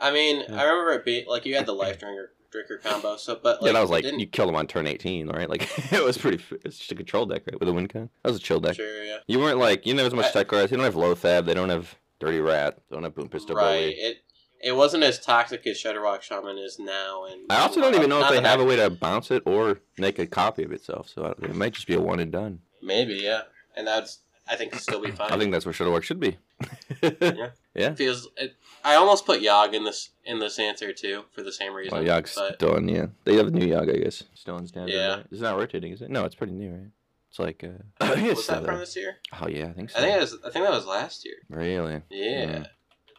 I 0.00 0.10
mean, 0.12 0.40
Yeah. 0.48 0.60
I 0.60 0.64
remember 0.64 0.92
it 0.92 1.04
being 1.04 1.26
like 1.28 1.46
you 1.46 1.54
had 1.54 1.66
the 1.66 1.72
life 1.72 1.98
drinker 1.98 2.32
drinker 2.50 2.76
combo. 2.78 3.16
So, 3.16 3.38
but 3.42 3.62
like, 3.62 3.68
yeah, 3.68 3.72
that 3.74 3.80
was 3.80 3.90
like 3.90 4.04
you 4.04 4.26
killed 4.26 4.48
him 4.50 4.56
on 4.56 4.66
turn 4.66 4.86
18, 4.86 5.28
right? 5.28 5.48
Like 5.48 5.62
it 5.92 6.02
was 6.04 6.18
pretty. 6.18 6.42
It's 6.64 6.78
just 6.78 6.90
a 6.92 6.94
control 6.96 7.24
deck, 7.26 7.42
right, 7.46 7.58
with 7.60 7.68
a 7.68 7.72
win 7.72 7.86
con. 7.88 8.10
That 8.22 8.30
was 8.32 8.38
a 8.38 8.42
chill 8.42 8.58
deck. 8.60 8.74
Sure, 8.76 9.04
yeah. 9.04 9.18
You 9.28 9.38
weren't 9.38 9.58
like 9.58 9.86
you 9.86 9.92
didn't 9.92 9.98
have 10.00 10.06
as 10.08 10.14
much 10.14 10.26
I- 10.26 10.30
tech 10.32 10.48
cards. 10.48 10.70
You 10.72 10.76
don't 10.76 10.84
have 10.84 10.94
Loatheb. 10.94 11.46
They 11.46 11.54
don't 11.54 11.68
have 11.70 11.94
Dirty 12.18 12.40
Rat. 12.40 12.78
They 12.90 12.96
don't 12.96 13.04
have 13.04 13.14
Boom 13.14 13.28
Pistol 13.28 13.54
right. 13.56 13.64
Bully. 13.64 13.90
It 13.92 14.16
it 14.62 14.72
wasn't 14.72 15.02
as 15.02 15.18
toxic 15.18 15.66
as 15.66 15.76
Shudderwock 15.76 16.22
Shaman 16.22 16.58
is 16.58 16.78
now. 16.78 17.24
And 17.24 17.50
I 17.50 17.60
also 17.60 17.80
don't 17.80 17.94
even 17.94 18.08
know 18.08 18.22
if 18.22 18.30
they 18.30 18.40
have 18.40 18.60
a 18.60 18.64
way 18.64 18.76
to 18.76 18.90
bounce 18.90 19.30
it 19.30 19.42
or 19.46 19.80
make 19.98 20.18
a 20.18 20.26
copy 20.26 20.62
of 20.62 20.72
itself. 20.72 21.08
So 21.08 21.34
it 21.42 21.54
might 21.54 21.72
just 21.72 21.86
be 21.86 21.94
a 21.94 22.00
one 22.00 22.20
and 22.20 22.32
done. 22.32 22.60
Maybe, 22.82 23.14
yeah, 23.14 23.42
and 23.76 23.86
that's 23.86 24.18
I 24.48 24.56
think 24.56 24.74
still 24.74 25.00
be 25.00 25.10
fine. 25.10 25.30
I 25.32 25.38
think 25.38 25.52
that's 25.52 25.64
where 25.64 25.72
Shudderwock 25.72 26.02
should 26.02 26.20
be. 26.20 26.38
Yeah. 27.02 27.50
Yeah. 27.74 27.94
feels. 27.94 28.28
It, 28.36 28.54
I 28.84 28.96
almost 28.96 29.24
put 29.24 29.40
Yogg 29.40 29.72
in 29.72 29.84
this 29.84 30.10
in 30.26 30.40
this 30.40 30.58
answer 30.58 30.92
too 30.92 31.24
for 31.34 31.42
the 31.42 31.50
same 31.50 31.72
reason. 31.72 31.96
Well, 31.96 32.04
Yogg's 32.04 32.34
but 32.34 32.58
done, 32.58 32.86
yeah. 32.86 33.06
They 33.24 33.36
have 33.36 33.46
the 33.46 33.58
new 33.58 33.66
Yogg, 33.66 33.88
I 33.88 33.96
guess. 33.96 34.24
In 34.46 34.66
standard. 34.66 34.92
Yeah. 34.92 35.14
right? 35.16 35.26
It's 35.30 35.40
not 35.40 35.56
rotating, 35.56 35.90
is 35.90 36.02
it? 36.02 36.10
No, 36.10 36.26
it's 36.26 36.34
pretty 36.34 36.52
new, 36.52 36.70
right? 36.70 36.90
It's 37.30 37.38
like, 37.38 37.64
uh, 37.64 38.04
I 38.04 38.08
think 38.14 38.26
it's 38.30 38.36
was 38.36 38.46
that 38.48 38.64
from 38.66 38.78
this 38.78 38.94
year? 38.94 39.16
Oh, 39.40 39.48
yeah, 39.48 39.68
I 39.68 39.72
think 39.72 39.88
so. 39.88 39.98
I 39.98 40.02
think 40.02 40.16
it 40.16 40.20
was. 40.20 40.34
I 40.44 40.50
think 40.50 40.66
that 40.66 40.70
was 40.70 40.84
last 40.84 41.24
year. 41.24 41.36
Really? 41.48 42.02
Yeah. 42.10 42.44
Mm. 42.44 42.66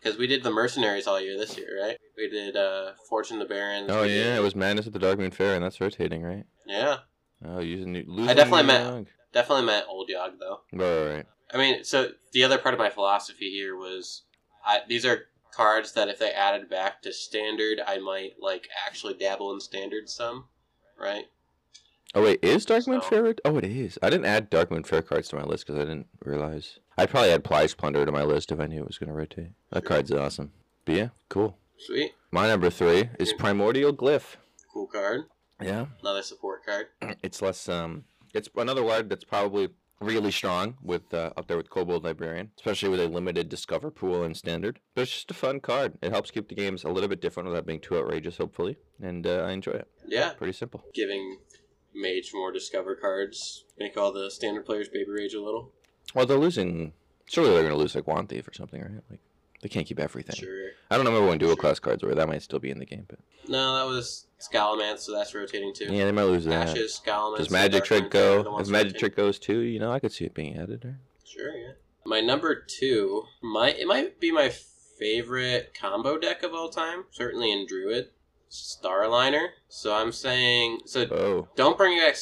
Because 0.04 0.18
we 0.18 0.28
did 0.28 0.44
the 0.44 0.52
mercenaries 0.52 1.08
all 1.08 1.20
year 1.22 1.38
this 1.38 1.58
year, 1.58 1.80
right? 1.82 1.98
We 2.18 2.30
did 2.30 2.56
uh 2.58 2.92
Forged 3.10 3.32
in 3.32 3.40
the 3.40 3.46
Barrens. 3.46 3.90
Oh, 3.90 4.04
yeah, 4.04 4.08
did- 4.24 4.38
it 4.38 4.42
was 4.42 4.56
Madness 4.56 4.88
at 4.88 4.94
the 4.94 5.00
Darkmoon 5.00 5.34
Faire, 5.34 5.56
and 5.56 5.64
that's 5.64 5.80
rotating, 5.80 6.22
right? 6.24 6.44
Yeah, 6.68 6.98
Oh, 7.46 7.60
using 7.60 7.94
new. 7.94 8.04
losing 8.08 8.30
I 8.30 8.34
definitely 8.34 8.64
meant- 8.64 9.08
Yogg. 9.08 9.08
definitely 9.34 9.66
meant 9.66 9.86
old 9.88 10.10
Yogg 10.10 10.40
though. 10.40 10.62
Right, 10.74 10.98
right, 11.08 11.16
right. 11.16 11.26
I 11.54 11.58
mean, 11.58 11.84
so 11.84 12.10
the 12.32 12.44
other 12.44 12.58
part 12.58 12.74
of 12.74 12.80
my 12.80 12.90
philosophy 12.90 13.50
here 13.52 13.76
was, 13.76 14.24
I, 14.66 14.80
these 14.88 15.06
are 15.06 15.26
cards 15.52 15.92
that 15.94 16.08
if 16.10 16.18
they 16.20 16.32
added 16.32 16.68
back 16.70 17.02
to 17.04 17.14
standard, 17.14 17.80
I 17.86 18.00
might 18.00 18.34
like 18.42 18.68
actually 18.88 19.14
dabble 19.14 19.54
in 19.54 19.60
standard 19.62 20.10
some, 20.10 20.46
right? 21.00 21.26
Oh, 22.16 22.24
wait, 22.24 22.44
is 22.44 22.66
Dark 22.66 22.88
Moon 22.88 23.02
So- 23.02 23.08
Fair? 23.10 23.36
Oh, 23.46 23.58
it 23.58 23.64
is. 23.66 23.98
I 24.02 24.10
didn't 24.10 24.26
add 24.26 24.50
Darkmoon 24.52 24.86
Faire 24.86 25.02
cards 25.02 25.30
to 25.30 25.36
my 25.36 25.44
list 25.44 25.66
because 25.68 25.80
I 25.80 25.86
didn't 25.86 26.08
realize. 26.24 26.80
I'd 26.98 27.10
probably 27.10 27.32
add 27.32 27.44
Plies 27.44 27.74
Plunder 27.74 28.06
to 28.06 28.12
my 28.12 28.24
list 28.24 28.52
if 28.52 28.60
I 28.60 28.68
knew 28.68 28.82
it 28.82 28.88
was 28.88 28.98
going 28.98 29.10
to 29.10 29.14
rotate. 29.16 29.50
That 29.72 29.86
card's 29.86 30.12
awesome. 30.12 30.52
But 30.86 30.96
yeah, 30.96 31.08
cool. 31.30 31.58
Sweet, 31.78 32.12
My 32.32 32.48
number 32.48 32.70
three 32.70 33.10
is 33.20 33.34
Primordial 33.34 33.94
Glyph. 33.94 34.36
cool 34.72 34.88
card. 34.88 35.22
Yeah. 35.62 35.88
Another 36.02 36.22
support 36.22 36.66
card. 36.66 36.88
it's 37.24 37.42
less 37.42 37.68
um 37.70 38.04
it's 38.34 38.50
another 38.56 38.84
word 38.84 39.10
that's 39.10 39.24
probably 39.24 39.70
really 40.00 40.32
strong 40.32 40.76
with 40.82 41.14
uh, 41.14 41.32
up 41.38 41.48
there 41.48 41.56
with 41.58 41.70
Kobold 41.70 42.04
Librarian, 42.04 42.52
especially 42.58 42.90
with 42.90 43.00
a 43.00 43.08
limited 43.08 43.48
discover 43.50 43.90
pool 43.92 44.24
and 44.24 44.36
standard. 44.36 44.80
But 44.96 45.04
it's 45.04 45.12
just 45.12 45.32
a 45.32 45.34
fun 45.36 45.60
card. 45.62 45.94
It 46.02 46.12
helps 46.12 46.32
keep 46.32 46.50
the 46.50 46.56
games 46.56 46.84
a 46.84 46.90
little 46.90 47.08
bit 47.10 47.22
different 47.22 47.48
without 47.48 47.66
being 47.66 47.80
too 47.80 47.98
outrageous, 47.98 48.38
hopefully, 48.38 48.78
and 49.02 49.26
uh, 49.26 49.44
I 49.48 49.52
enjoy 49.52 49.72
it. 49.74 49.88
Yeah, 50.08 50.34
Pretty 50.34 50.54
simple. 50.54 50.84
giving 50.94 51.38
Mage 51.96 52.32
more 52.34 52.52
discover 52.52 52.96
cards, 52.96 53.64
make 53.78 53.96
all 53.96 54.12
the 54.12 54.30
standard 54.32 54.66
players 54.66 54.90
baby 54.90 55.10
rage 55.12 55.34
a 55.36 55.42
little. 55.42 55.72
Well, 56.14 56.26
they're 56.26 56.38
losing. 56.38 56.94
Surely 57.26 57.52
they're 57.52 57.62
going 57.62 57.74
to 57.74 57.78
lose 57.78 57.96
like 57.96 58.08
Wand 58.08 58.30
Thief 58.30 58.48
or 58.48 58.54
something, 58.54 58.82
right? 58.82 58.92
Like 59.10 59.20
they 59.62 59.70
can't 59.70 59.86
keep 59.88 60.00
everything. 60.00 60.36
Sure. 60.36 60.70
I 60.92 60.98
don't 60.98 61.06
remember 61.06 61.28
when 61.28 61.38
dual 61.38 61.56
class 61.56 61.80
cards 61.80 62.04
were. 62.04 62.14
That 62.14 62.28
might 62.28 62.42
still 62.44 62.60
be 62.60 62.70
in 62.70 62.80
the 62.80 62.86
game, 62.86 63.06
but 63.08 63.20
No, 63.48 63.76
that 63.78 63.86
was 63.92 64.28
Scholomance, 64.40 65.00
so 65.00 65.14
that's 65.14 65.34
rotating 65.34 65.74
too. 65.74 65.86
yeah, 65.86 66.04
they 66.06 66.12
might 66.12 66.24
lose 66.24 66.46
that. 66.46 66.70
Ashes, 66.70 67.02
Scholomance. 67.04 67.38
Does 67.38 67.50
Magic 67.50 67.84
Trick 67.86 68.04
Moon 68.04 68.12
Fair 68.12 68.32
are 68.34 68.38
the 68.40 68.44
go? 68.44 68.60
If 68.60 68.68
Magic 68.68 68.86
rotating. 68.88 69.00
Trick 69.00 69.16
goes 69.16 69.40
too, 69.40 69.60
you 69.60 69.80
know, 69.80 69.92
I 69.92 70.00
could 70.00 70.12
see 70.12 70.26
it 70.26 70.34
being 70.34 70.58
added 70.58 70.82
there. 70.82 71.00
Sure, 71.26 71.56
yeah. 71.56 71.72
My 72.06 72.20
number 72.20 72.54
two 72.56 73.24
might 73.42 73.80
it 73.80 73.88
might 73.88 74.20
be 74.20 74.32
my 74.32 74.50
favorite 75.00 75.74
combo 75.80 76.18
deck 76.20 76.44
of 76.44 76.54
all 76.54 76.70
time. 76.70 77.06
Certainly 77.12 77.52
in 77.52 77.66
Druid, 77.66 78.10
Star 78.50 79.02
Aligner. 79.04 79.48
So 79.70 79.96
I'm 79.96 80.12
saying 80.12 80.82
so. 80.86 81.04
Oh, 81.10 81.48
Don't 81.56 81.78
bring 81.78 81.98
it 81.98 82.02
back 82.06 82.16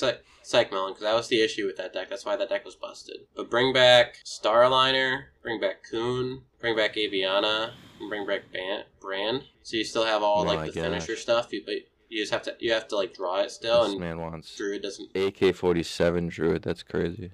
Psy- 0.43 0.63
Psychmelon 0.65 0.89
because 0.89 1.01
that 1.03 1.13
was 1.15 1.27
the 1.27 1.41
issue 1.41 1.65
with 1.65 1.77
that 1.77 1.93
deck. 1.93 2.09
That's 2.09 2.25
why 2.25 2.35
that 2.35 2.49
deck 2.49 2.65
was 2.65 2.75
busted. 2.75 3.17
But 3.35 3.49
bring 3.49 3.73
back 3.73 4.15
Star 4.23 4.61
Aligner, 4.63 5.23
bring 5.41 5.59
back 5.59 5.83
Kun, 5.89 6.41
bring 6.59 6.75
back 6.75 6.95
Aviana, 6.95 7.71
and 7.99 8.09
bring 8.09 8.25
back 8.25 8.51
Ban- 8.51 8.83
Brand. 8.99 9.43
So 9.63 9.77
you 9.77 9.83
still 9.83 10.05
have 10.05 10.23
all 10.23 10.41
Oh 10.41 10.43
like 10.45 10.59
the 10.73 10.79
gosh. 10.79 10.83
finisher 10.83 11.15
stuff. 11.15 11.51
You 11.53 11.61
but 11.65 11.75
you 12.09 12.21
just 12.21 12.31
have 12.33 12.41
to 12.43 12.55
you 12.59 12.71
have 12.73 12.87
to 12.89 12.95
like 12.95 13.13
draw 13.13 13.41
it 13.41 13.51
still, 13.51 13.83
this 13.83 13.91
and 13.91 13.99
man 14.01 14.19
wants 14.19 14.55
Druid 14.55 14.81
doesn't. 14.81 15.15
AK 15.15 15.55
forty 15.55 15.83
seven 15.83 16.27
Druid. 16.27 16.61
That's 16.63 16.83
crazy. 16.83 17.31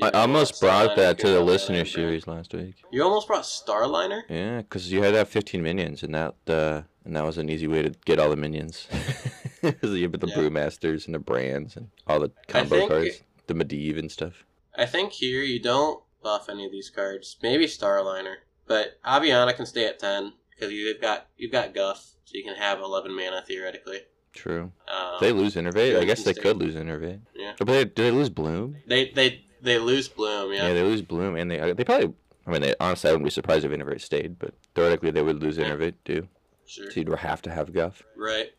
I 0.00 0.10
almost 0.10 0.60
brought 0.60 0.94
that 0.94 1.18
to 1.18 1.28
the 1.30 1.40
listener 1.40 1.84
series 1.84 2.28
last 2.28 2.54
week. 2.54 2.76
You 2.92 3.02
almost 3.02 3.26
brought 3.26 3.44
Star 3.44 3.82
Aligner. 3.82 4.20
Yeah, 4.28 4.58
because 4.58 4.92
you 4.92 5.02
had 5.02 5.10
to 5.10 5.16
have 5.18 5.28
15 5.28 5.60
minions, 5.60 6.04
and 6.04 6.14
that 6.14 6.36
uh, 6.46 6.82
and 7.04 7.16
that 7.16 7.24
was 7.24 7.38
an 7.38 7.48
easy 7.48 7.66
way 7.66 7.82
to 7.82 7.90
get 8.04 8.20
all 8.20 8.30
the 8.30 8.36
minions. 8.36 8.86
You 9.82 10.02
have 10.02 10.20
the 10.20 10.26
Yeah. 10.28 10.36
brewmasters 10.36 11.06
and 11.06 11.14
the 11.14 11.18
brands 11.18 11.76
and 11.76 11.88
all 12.06 12.20
the 12.20 12.30
combo 12.48 12.76
think- 12.76 12.90
cards, 12.90 13.22
the 13.46 13.54
Medivh 13.54 13.98
and 13.98 14.10
stuff. 14.10 14.44
I 14.76 14.86
think 14.86 15.12
here 15.12 15.42
you 15.42 15.60
don't 15.60 16.02
buff 16.22 16.48
any 16.48 16.64
of 16.66 16.72
these 16.72 16.90
cards. 16.90 17.36
Maybe 17.42 17.66
Star 17.66 17.96
Aligner, 17.98 18.36
but 18.66 18.98
Aviana 19.04 19.54
can 19.54 19.66
stay 19.66 19.86
at 19.86 19.98
ten 19.98 20.32
because 20.50 20.72
you've 20.72 21.00
got 21.00 21.26
you've 21.36 21.52
got 21.52 21.74
Guff, 21.74 22.14
so 22.24 22.32
you 22.36 22.42
can 22.44 22.56
have 22.56 22.80
eleven 22.80 23.14
mana 23.14 23.42
theoretically. 23.46 24.00
True. 24.32 24.72
Um, 24.88 25.18
they 25.20 25.30
lose 25.30 25.54
Innervate, 25.54 25.96
I 26.00 26.04
guess 26.04 26.24
they 26.24 26.32
stay. 26.32 26.42
could 26.42 26.56
lose 26.56 26.74
Innervate. 26.74 27.20
Yeah. 27.36 27.52
But 27.56 27.66
they, 27.68 27.84
do 27.84 28.02
they 28.02 28.10
lose 28.10 28.30
Bloom? 28.30 28.76
they 28.86 29.10
they 29.10 29.44
they 29.62 29.78
lose 29.78 30.08
Bloom. 30.08 30.52
Yeah. 30.52 30.66
Yeah, 30.68 30.74
they 30.74 30.82
lose 30.82 31.02
Bloom, 31.02 31.36
and 31.36 31.50
they 31.50 31.72
they 31.72 31.84
probably. 31.84 32.14
I 32.46 32.50
mean, 32.50 32.60
they, 32.60 32.74
honestly, 32.78 33.08
I 33.08 33.12
wouldn't 33.14 33.24
be 33.26 33.30
surprised 33.30 33.64
if 33.64 33.70
Innervate 33.72 34.00
stayed, 34.02 34.38
but 34.38 34.52
theoretically 34.74 35.12
they 35.12 35.22
would 35.22 35.40
lose. 35.40 35.56
Innervate 35.56 35.94
too. 36.04 36.28
sure, 36.66 36.90
So 36.90 37.00
you'd 37.00 37.08
have 37.14 37.40
to 37.42 37.50
have 37.50 37.72
Guff. 37.72 38.02
right. 38.16 38.50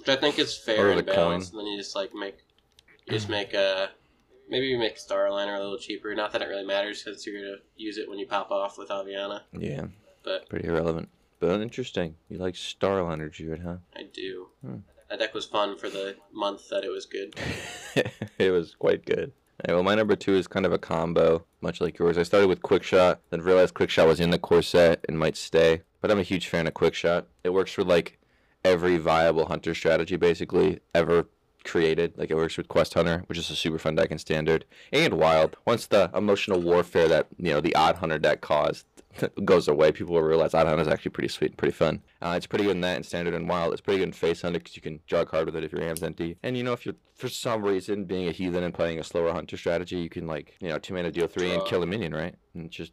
Which 0.00 0.08
I 0.08 0.16
think 0.16 0.38
is 0.38 0.56
fair 0.56 0.90
and 0.90 1.04
balanced. 1.06 1.52
And 1.52 1.60
then 1.60 1.66
you 1.66 1.78
just 1.78 1.94
like 1.94 2.14
make 2.14 2.38
you 3.06 3.12
just 3.12 3.28
make 3.28 3.54
a 3.54 3.90
maybe 4.48 4.66
you 4.66 4.78
make 4.78 4.98
Star 4.98 5.26
Aligner 5.26 5.56
a 5.56 5.60
little 5.60 5.78
cheaper. 5.78 6.14
Not 6.14 6.32
that 6.32 6.42
it 6.42 6.46
really 6.46 6.66
matters 6.66 7.02
because 7.02 7.26
you're 7.26 7.40
gonna 7.40 7.56
use 7.76 7.98
it 7.98 8.08
when 8.08 8.18
you 8.18 8.26
pop 8.26 8.50
off 8.50 8.78
with 8.78 8.88
Aviana. 8.88 9.42
Yeah. 9.52 9.86
But- 10.22 10.48
pretty 10.48 10.68
irrelevant. 10.68 11.08
But 11.38 11.60
interesting. 11.62 12.16
You 12.28 12.38
like 12.38 12.54
Star 12.54 12.98
Aligner 12.98 13.32
Druid, 13.32 13.62
huh? 13.62 13.76
I 13.96 14.02
do. 14.12 14.48
Hmm. 14.64 14.76
That 15.08 15.18
deck 15.18 15.34
was 15.34 15.46
fun 15.46 15.76
for 15.78 15.88
the 15.88 16.16
month 16.32 16.68
that 16.68 16.84
it 16.84 16.90
was 16.90 17.06
good. 17.06 17.34
it 18.38 18.50
was 18.50 18.74
quite 18.74 19.04
good. 19.04 19.32
Alright, 19.66 19.74
well, 19.74 19.82
my 19.82 19.94
number 19.94 20.16
two 20.16 20.34
is 20.34 20.46
kind 20.46 20.64
of 20.64 20.72
a 20.72 20.78
combo, 20.78 21.44
much 21.60 21.80
like 21.80 21.98
yours. 21.98 22.16
I 22.16 22.22
started 22.22 22.46
with 22.48 22.62
Quickshot, 22.62 23.18
then 23.30 23.42
realized 23.42 23.74
Quickshot 23.74 24.06
was 24.06 24.20
in 24.20 24.30
the 24.30 24.38
core 24.38 24.62
set 24.62 25.04
and 25.08 25.18
might 25.18 25.36
stay. 25.36 25.82
But 26.00 26.10
I'm 26.10 26.18
a 26.18 26.22
huge 26.22 26.48
fan 26.48 26.66
of 26.66 26.74
Quickshot. 26.74 27.24
It 27.44 27.50
works 27.50 27.72
for 27.72 27.84
like 27.84 28.18
every 28.64 28.98
viable 28.98 29.46
hunter 29.46 29.74
strategy, 29.74 30.16
basically, 30.16 30.80
ever 30.94 31.26
created. 31.64 32.14
Like 32.16 32.30
it 32.30 32.36
works 32.36 32.56
with 32.56 32.68
Quest 32.68 32.94
Hunter, 32.94 33.24
which 33.26 33.38
is 33.38 33.50
a 33.50 33.56
super 33.56 33.78
fun 33.78 33.94
deck 33.94 34.10
in 34.10 34.18
Standard, 34.18 34.64
and 34.92 35.14
Wild. 35.14 35.56
Once 35.66 35.86
the 35.86 36.10
emotional 36.14 36.60
warfare 36.60 37.08
that 37.08 37.26
you 37.36 37.52
know 37.52 37.60
the 37.60 37.74
Odd 37.74 37.96
Hunter 37.96 38.18
deck 38.18 38.40
caused 38.40 38.86
goes 39.44 39.68
away, 39.68 39.92
people 39.92 40.14
will 40.14 40.22
realize 40.22 40.54
Odd 40.54 40.66
Hunter 40.66 40.82
is 40.82 40.88
actually 40.88 41.10
pretty 41.10 41.28
sweet 41.28 41.50
and 41.50 41.58
pretty 41.58 41.74
fun. 41.74 42.00
Uh, 42.22 42.34
it's 42.36 42.46
pretty 42.46 42.64
good 42.64 42.72
in 42.76 42.80
that 42.80 42.96
in 42.96 43.02
Standard 43.02 43.34
and 43.34 43.48
Wild. 43.48 43.72
It's 43.72 43.82
pretty 43.82 43.98
good 43.98 44.08
in 44.08 44.12
Face 44.12 44.42
Hunter 44.42 44.58
because 44.58 44.76
you 44.76 44.82
can 44.82 45.00
jog 45.06 45.30
hard 45.30 45.46
with 45.46 45.56
it 45.56 45.64
if 45.64 45.72
your 45.72 45.82
hand's 45.82 46.02
empty. 46.02 46.36
And 46.42 46.56
you 46.56 46.62
know 46.62 46.72
if 46.72 46.86
you're 46.86 46.94
for 47.14 47.28
some 47.28 47.62
reason 47.62 48.04
being 48.04 48.28
a 48.28 48.32
heathen 48.32 48.62
and 48.64 48.72
playing 48.72 48.98
a 48.98 49.04
slower 49.04 49.32
hunter 49.32 49.58
strategy, 49.58 49.96
you 49.96 50.08
can 50.08 50.26
like 50.26 50.54
you 50.60 50.68
know 50.68 50.78
two 50.78 50.94
mana 50.94 51.10
deal 51.10 51.26
three 51.26 51.52
and 51.52 51.64
kill 51.66 51.82
a 51.82 51.86
minion, 51.86 52.14
right? 52.14 52.34
And 52.54 52.70
just 52.70 52.92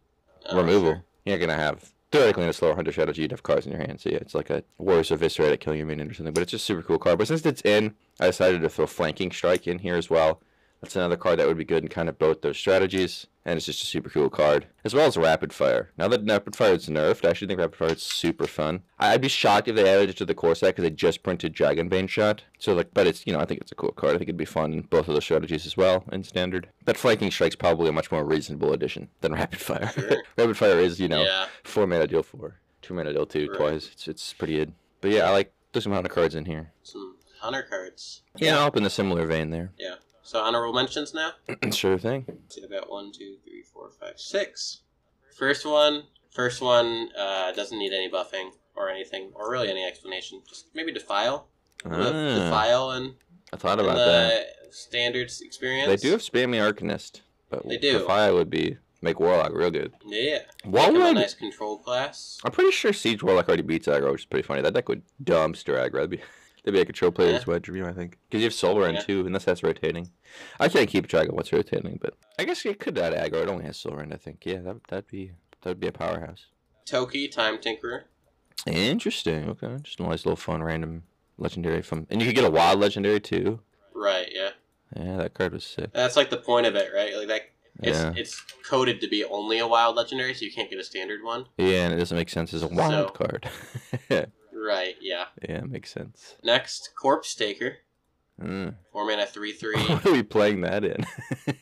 Uh, 0.52 0.58
removal. 0.58 1.04
You're 1.26 1.38
not 1.38 1.46
gonna 1.48 1.62
have 1.62 1.94
theoretically 2.12 2.44
in 2.44 2.50
a 2.50 2.54
slower 2.54 2.76
hunter 2.76 2.92
strategy, 2.92 3.22
you'd 3.22 3.32
have 3.32 3.44
cards 3.44 3.66
in 3.66 3.72
your 3.72 3.82
hand. 3.82 4.00
So 4.00 4.10
yeah, 4.10 4.18
it's 4.18 4.36
like 4.36 4.50
a 4.50 4.64
Warriors 4.78 5.12
Eviscerate 5.12 5.52
at 5.52 5.60
killing 5.60 5.80
your 5.80 5.88
minion 5.88 6.10
or 6.10 6.14
something. 6.14 6.34
But 6.34 6.44
it's 6.44 6.52
just 6.52 6.64
a 6.64 6.66
super 6.66 6.82
cool 6.82 7.00
card. 7.00 7.18
But 7.18 7.28
since 7.28 7.46
it's 7.46 7.62
in, 7.62 7.96
I 8.20 8.28
decided 8.28 8.62
to 8.62 8.70
throw 8.70 8.88
Flanking 8.88 9.32
Strike 9.32 9.68
in 9.68 9.80
here 9.80 9.96
as 9.96 10.10
well. 10.10 10.42
That's 10.82 10.96
another 10.96 11.18
card 11.18 11.40
that 11.40 11.48
would 11.48 11.58
be 11.58 11.66
good 11.66 11.84
in 11.84 11.90
kind 11.90 12.08
of 12.08 12.20
both 12.20 12.42
those 12.42 12.58
strategies. 12.58 13.28
And 13.48 13.56
it's 13.56 13.66
just 13.66 13.82
a 13.82 13.86
super 13.86 14.10
cool 14.10 14.30
card. 14.30 14.68
As 14.84 14.94
well 14.94 15.08
as 15.08 15.16
Rapid 15.16 15.54
Fire. 15.54 15.90
Now 15.98 16.10
that 16.10 16.26
Rapid 16.30 16.54
Fire 16.54 16.74
is 16.74 16.88
nerfed, 16.90 17.26
I 17.26 17.30
actually 17.30 17.48
think 17.48 17.62
Rapid 17.62 17.78
Fire 17.78 17.94
is 17.94 18.04
super 18.04 18.46
fun. 18.46 18.82
I'd 19.00 19.22
be 19.22 19.30
shocked 19.30 19.70
if 19.70 19.76
they 19.78 19.90
added 19.90 20.10
it 20.10 20.18
to 20.18 20.26
the 20.26 20.36
core 20.36 20.54
set 20.54 20.76
because 20.76 20.84
they 20.84 20.90
just 20.90 21.24
printed 21.24 21.56
Dragonbane 21.56 22.10
Shot. 22.10 22.44
So 22.60 22.74
like, 22.74 22.94
but 22.94 23.08
it's, 23.08 23.26
you 23.26 23.32
know, 23.32 23.40
I 23.40 23.46
think 23.46 23.62
it's 23.62 23.72
a 23.72 23.76
cool 23.76 23.94
card. 23.94 24.16
I 24.16 24.18
think 24.18 24.24
it'd 24.28 24.36
be 24.36 24.44
fun 24.44 24.74
in 24.74 24.82
both 24.82 25.08
of 25.08 25.14
those 25.14 25.24
strategies 25.24 25.66
as 25.66 25.78
well 25.78 26.04
in 26.12 26.26
Standard. 26.26 26.68
But 26.84 26.98
Flanking 26.98 27.32
Strike's 27.32 27.56
probably 27.56 27.88
a 27.88 27.94
much 27.94 28.12
more 28.12 28.26
reasonable 28.26 28.74
addition 28.74 29.08
than 29.22 29.32
Rapid 29.34 29.62
Fire. 29.62 29.92
Sure. 29.96 30.22
Rapid 30.38 30.58
Fire 30.58 30.80
is, 30.80 31.00
you 31.00 31.08
know, 31.08 31.24
Yeah. 31.24 31.46
four 31.64 31.88
mana 31.88 32.06
deal 32.06 32.24
four, 32.24 32.60
two 32.82 32.94
mana 32.96 33.14
deal 33.14 33.26
two 33.26 33.48
Right. 33.50 33.58
twice. 33.58 33.90
It's 33.94 34.10
it's 34.10 34.34
pretty 34.34 34.58
good. 34.58 34.74
But 35.00 35.12
yeah, 35.12 35.22
I 35.26 35.32
like 35.32 35.54
there's 35.72 35.86
some 35.86 35.94
hunter 35.94 36.10
cards 36.10 36.36
in 36.36 36.44
here. 36.44 36.74
Some 36.84 37.16
hunter 37.40 37.62
cards. 37.64 38.24
Yeah, 38.36 38.66
up 38.66 38.76
in 38.76 38.84
a 38.86 38.90
similar 38.90 39.26
vein 39.26 39.52
there. 39.52 39.72
Yeah. 39.80 39.96
So 40.28 40.40
honorable 40.42 40.74
mentions 40.74 41.14
now. 41.14 41.32
sure 41.72 41.98
thing. 41.98 42.26
See, 42.50 42.62
I've 42.62 42.70
got 42.70 42.90
one, 42.92 43.14
two, 43.14 43.38
three, 43.46 43.64
four, 43.64 43.92
five, 43.98 44.20
six. 44.20 44.82
First 45.38 45.66
one. 45.66 46.04
First 46.32 46.62
one 46.62 47.08
uh, 47.18 47.54
doesn't 47.54 47.80
need 47.80 47.94
any 47.94 48.12
buffing 48.12 48.50
or 48.76 48.90
anything, 48.90 49.32
or 49.36 49.50
really 49.50 49.70
any 49.70 49.86
explanation. 49.88 50.42
Just 50.48 50.66
maybe 50.76 50.92
defile. 50.92 51.48
Ah, 51.86 51.92
defile 52.36 52.92
and, 52.92 53.16
I 53.54 53.56
thought 53.56 53.80
about 53.80 53.96
the 53.96 54.04
that. 54.04 54.74
standards 54.74 55.40
experience. 55.40 55.88
They 55.88 56.10
do 56.10 56.12
have 56.12 56.20
spammy 56.22 56.58
Arcanist, 56.58 57.22
but 57.50 57.66
They 57.66 57.78
do. 57.78 58.00
Defile 58.00 58.36
would 58.36 58.50
be 58.50 58.76
make 59.02 59.22
Warlock 59.22 59.54
real 59.54 59.72
good. 59.72 59.94
Yeah. 60.06 60.40
What 60.66 60.92
Make 60.92 61.02
'em 61.02 61.08
a 61.08 61.20
nice 61.22 61.36
control 61.36 61.78
class. 61.78 62.38
I'm 62.44 62.52
pretty 62.52 62.72
sure 62.72 62.92
Siege 62.92 63.24
Warlock 63.24 63.48
already 63.48 63.64
beats 63.64 63.88
aggro, 63.88 64.12
which 64.12 64.24
is 64.24 64.26
pretty 64.26 64.46
funny. 64.46 64.62
That 64.62 64.74
deck 64.74 64.90
would 64.90 65.04
dumpster 65.24 65.78
aggro. 65.80 65.94
That'd 65.94 66.10
be 66.10 66.22
that'd 66.68 66.78
be 66.78 66.82
a 66.82 66.86
control 66.86 67.12
player's 67.12 67.46
Yeah. 67.48 67.54
wedge 67.54 67.68
review, 67.70 67.86
I 67.88 67.94
think. 67.94 68.18
Because 68.30 68.42
you 68.42 68.46
have 68.48 68.54
Solar 68.54 68.86
End 68.88 68.96
Yeah. 68.98 69.04
too, 69.04 69.26
unless 69.26 69.46
that's 69.46 69.64
rotating. 69.64 70.12
I 70.60 70.68
can't 70.68 70.90
keep 70.90 71.08
track 71.08 71.30
of 71.30 71.34
what's 71.34 71.54
rotating, 71.54 71.98
but 72.02 72.14
I 72.38 72.44
guess 72.44 72.66
you 72.66 72.76
could 72.76 72.98
add 72.98 73.14
aggro. 73.14 73.44
It 73.44 73.50
only 73.50 73.64
has 73.66 73.78
Solar 73.78 74.02
End, 74.02 74.14
I 74.14 74.18
think. 74.18 74.46
Yeah, 74.46 74.60
that 74.60 74.84
that'd 74.90 75.08
be 75.08 75.32
that'd 75.62 75.80
be 75.80 75.88
a 75.88 75.92
powerhouse. 75.94 76.48
Toki, 76.86 77.28
Time 77.30 77.58
Tinkerer. 77.58 78.04
Interesting. 78.66 79.50
Okay, 79.50 79.78
just 79.82 80.00
a 80.00 80.04
nice 80.04 80.26
little 80.26 80.36
fun 80.36 80.62
random 80.62 81.04
legendary 81.38 81.82
from, 81.82 82.06
and 82.10 82.22
you 82.22 82.28
could 82.28 82.36
get 82.36 82.44
a 82.46 82.50
wild 82.52 82.80
legendary 82.80 83.20
too. 83.20 83.62
Right. 83.94 84.28
Yeah. 84.32 84.50
Yeah, 84.96 85.18
that 85.18 85.34
card 85.34 85.54
was 85.54 85.64
sick. 85.64 85.92
That's 85.94 86.16
like 86.16 86.30
the 86.30 86.38
point 86.38 86.66
of 86.66 86.76
it, 86.76 86.92
right? 86.94 87.16
Like 87.16 87.28
that. 87.28 87.42
It's 87.84 87.98
Yeah, 88.00 88.14
it's 88.16 88.42
coded 88.68 89.02
to 89.02 89.08
be 89.08 89.24
only 89.24 89.60
a 89.60 89.68
wild 89.68 89.96
legendary, 89.96 90.34
so 90.34 90.44
you 90.46 90.52
can't 90.52 90.70
get 90.70 90.80
a 90.80 90.84
standard 90.84 91.24
one. 91.24 91.46
yeah, 91.58 91.86
and 91.86 91.94
it 91.94 91.98
doesn't 91.98 92.18
make 92.18 92.30
sense 92.30 92.54
as 92.54 92.64
a 92.64 92.68
wild 92.68 93.10
So- 93.10 93.14
card. 93.14 93.50
Right. 94.68 94.96
Yeah. 95.02 95.26
Yeah, 95.48 95.62
makes 95.62 95.92
sense. 95.92 96.36
Next, 96.44 96.92
Corpse 96.96 97.34
Taker. 97.34 97.78
Mm. 98.42 98.76
Four 98.92 99.06
mana, 99.06 99.26
three 99.26 99.54
three. 99.54 99.82
What 99.88 100.06
are 100.06 100.12
we 100.12 100.24
playing 100.24 100.62
that 100.62 100.84
in? 100.84 101.06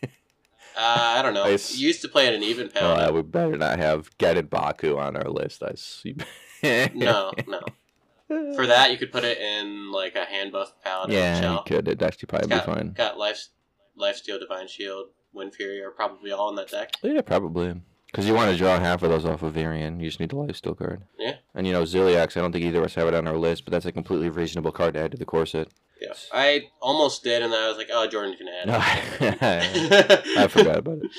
Uh, 0.77 1.15
I 1.17 1.21
don't 1.21 1.33
know. 1.33 1.45
Nice. 1.45 1.77
You 1.77 1.87
used 1.87 2.01
to 2.01 2.09
play 2.09 2.27
it 2.27 2.33
in 2.33 2.43
even 2.43 2.69
oh, 2.75 2.79
pound. 2.81 2.99
yeah, 2.99 3.09
we 3.09 3.21
better 3.21 3.55
not 3.55 3.79
have 3.79 4.09
Gadded 4.17 4.49
Baku 4.49 4.97
on 4.97 5.15
our 5.15 5.29
list. 5.29 5.63
I 5.63 5.71
see. 5.75 6.17
no, 6.93 7.31
no. 7.47 7.61
For 8.27 8.67
that, 8.67 8.91
you 8.91 8.97
could 8.97 9.09
put 9.09 9.23
it 9.23 9.37
in 9.37 9.89
like 9.93 10.17
a 10.17 10.25
hand 10.25 10.51
buff 10.51 10.73
paladin 10.83 11.15
yeah, 11.15 11.53
you 11.53 11.59
could. 11.65 11.87
It'd 11.87 12.03
actually 12.03 12.27
probably 12.27 12.49
Got, 12.49 12.65
be 12.65 12.73
fine. 12.73 12.91
got 12.91 13.17
life, 13.17 13.47
life 13.95 14.17
steal, 14.17 14.37
divine 14.37 14.67
shield, 14.67 15.11
wind 15.31 15.55
fury 15.55 15.81
are 15.81 15.91
probably 15.91 16.33
all 16.33 16.49
in 16.49 16.55
that 16.55 16.71
deck. 16.71 16.91
Yeah, 17.01 17.21
probably. 17.21 17.79
Because 18.15 18.29
you 18.29 18.33
want 18.33 18.49
to 18.49 18.57
draw 18.57 18.79
half 18.79 19.03
of 19.03 19.09
those 19.09 19.25
off 19.25 19.43
of 19.43 19.53
Varian. 19.55 19.99
You 19.99 20.07
just 20.07 20.21
need 20.21 20.29
the 20.29 20.37
lifesteal 20.37 20.77
card. 20.77 21.01
Yeah. 21.19 21.33
And 21.53 21.67
you 21.67 21.73
know, 21.73 21.81
Zilliax, 21.83 22.37
I 22.37 22.41
don't 22.41 22.53
think 22.53 22.63
either 22.63 22.79
of 22.79 22.85
us 22.85 22.95
have 22.95 23.09
it 23.09 23.13
on 23.13 23.27
our 23.27 23.35
list, 23.35 23.65
but 23.65 23.71
that's 23.73 23.85
a 23.85 23.91
completely 23.91 24.29
reasonable 24.29 24.71
card 24.71 24.93
to 24.93 25.01
add 25.01 25.11
to 25.11 25.17
the 25.17 25.25
corset. 25.25 25.67
Yeah, 26.01 26.13
I 26.31 26.69
almost 26.81 27.25
did, 27.25 27.41
and 27.41 27.51
then 27.51 27.61
I 27.61 27.67
was 27.67 27.75
like, 27.77 27.89
"Oh, 27.91 28.07
Jordan 28.07 28.37
can 28.37 28.47
add." 28.47 28.69
It. 29.41 30.37
I 30.37 30.47
forgot 30.47 30.77
about 30.77 30.99
it. 30.99 31.11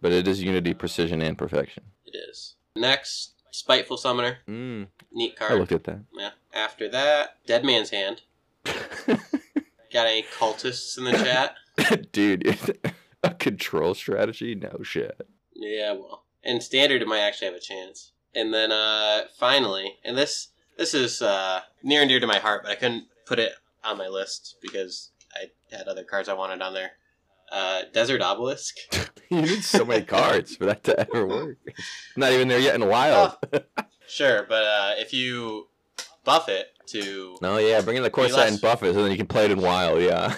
But 0.00 0.10
it 0.10 0.26
is 0.26 0.42
unity, 0.42 0.74
precision, 0.74 1.22
and 1.22 1.38
perfection. 1.38 1.84
It 2.06 2.16
is. 2.28 2.56
Next, 2.74 3.34
spiteful 3.52 3.96
summoner, 3.96 4.38
Mm, 4.48 4.88
neat 5.12 5.36
card. 5.36 5.52
I 5.52 5.54
looked 5.54 5.70
at 5.70 5.84
that. 5.84 6.00
Yeah. 6.12 6.30
After 6.52 6.88
that, 6.88 7.36
dead 7.46 7.64
man's 7.64 7.90
hand. 7.90 8.22
Got 8.64 10.06
any 10.06 10.24
cultists 10.24 10.98
in 10.98 11.04
the 11.04 11.12
chat? 11.12 11.54
Dude, 12.12 12.68
a 13.22 13.34
control 13.34 13.94
strategy? 13.94 14.54
No 14.56 14.80
shit. 14.82 15.20
Yeah, 15.54 15.92
well, 15.92 16.21
in 16.44 16.60
standard, 16.60 17.02
it 17.02 17.08
might 17.08 17.20
actually 17.20 17.46
have 17.48 17.56
a 17.56 17.60
chance. 17.60 18.12
And 18.34 18.52
then 18.52 18.72
uh, 18.72 19.22
finally, 19.38 19.94
and 20.04 20.16
this 20.16 20.48
this 20.76 20.94
is 20.94 21.20
uh, 21.20 21.60
near 21.82 22.00
and 22.00 22.08
dear 22.08 22.20
to 22.20 22.26
my 22.26 22.38
heart, 22.38 22.62
but 22.62 22.72
I 22.72 22.76
couldn't 22.76 23.04
put 23.26 23.38
it 23.38 23.52
on 23.84 23.98
my 23.98 24.08
list 24.08 24.56
because 24.62 25.10
I 25.34 25.50
had 25.76 25.86
other 25.86 26.04
cards 26.04 26.28
I 26.28 26.34
wanted 26.34 26.62
on 26.62 26.74
there. 26.74 26.92
Uh, 27.50 27.82
Desert 27.92 28.22
Obelisk. 28.22 28.76
you 29.28 29.42
need 29.42 29.62
so 29.62 29.84
many 29.84 30.04
cards 30.04 30.56
for 30.56 30.64
that 30.66 30.84
to 30.84 30.98
ever 30.98 31.26
work. 31.26 31.58
Not 32.16 32.32
even 32.32 32.48
there 32.48 32.58
yet 32.58 32.74
in 32.74 32.88
wild. 32.88 33.36
Sure, 34.08 34.44
but 34.48 34.64
uh, 34.64 34.92
if 34.96 35.12
you 35.12 35.68
buff 36.24 36.48
it 36.48 36.68
to 36.86 37.36
no, 37.40 37.58
yeah, 37.58 37.80
bring 37.80 37.96
in 37.96 38.02
the 38.02 38.10
core 38.10 38.28
set 38.28 38.36
less- 38.36 38.52
and 38.52 38.60
buff 38.60 38.82
it, 38.82 38.94
so 38.94 39.02
then 39.02 39.10
you 39.10 39.16
can 39.16 39.26
play 39.26 39.44
it 39.44 39.50
in 39.50 39.60
wild. 39.60 40.00
Yeah. 40.00 40.34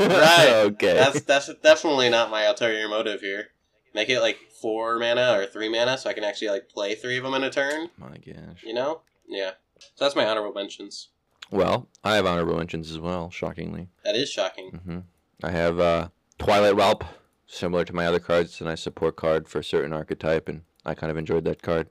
Right. 0.00 0.52
okay. 0.66 0.94
that's 0.94 1.20
that's 1.22 1.50
definitely 1.62 2.08
not 2.08 2.30
my 2.30 2.42
ulterior 2.44 2.88
motive 2.88 3.20
here. 3.20 3.48
Make 3.94 4.08
it 4.08 4.20
like 4.20 4.38
four 4.62 4.98
mana 4.98 5.36
or 5.38 5.46
three 5.46 5.68
mana, 5.68 5.98
so 5.98 6.08
I 6.08 6.12
can 6.14 6.24
actually 6.24 6.48
like 6.48 6.68
play 6.68 6.94
three 6.94 7.18
of 7.18 7.24
them 7.24 7.34
in 7.34 7.42
a 7.42 7.50
turn. 7.50 7.90
My 7.98 8.16
gosh. 8.16 8.62
You 8.64 8.72
know? 8.72 9.00
Yeah. 9.28 9.50
So 9.78 10.04
that's 10.04 10.16
my 10.16 10.24
honorable 10.24 10.54
mentions. 10.54 11.08
Well, 11.50 11.88
I 12.02 12.14
have 12.16 12.24
honorable 12.24 12.56
mentions 12.56 12.90
as 12.90 12.98
well. 12.98 13.28
Shockingly. 13.30 13.88
That 14.04 14.14
is 14.16 14.30
shocking. 14.30 14.70
hmm 14.70 14.98
I 15.44 15.50
have 15.50 15.80
uh, 15.80 16.08
Twilight 16.38 16.76
Whelp, 16.76 17.04
similar 17.46 17.84
to 17.84 17.92
my 17.92 18.06
other 18.06 18.20
cards. 18.20 18.50
It's 18.52 18.60
a 18.60 18.64
nice 18.64 18.80
support 18.80 19.16
card 19.16 19.48
for 19.48 19.58
a 19.58 19.64
certain 19.64 19.92
archetype, 19.92 20.48
and 20.48 20.62
I 20.86 20.94
kind 20.94 21.10
of 21.10 21.16
enjoyed 21.18 21.44
that 21.44 21.62
card. 21.62 21.88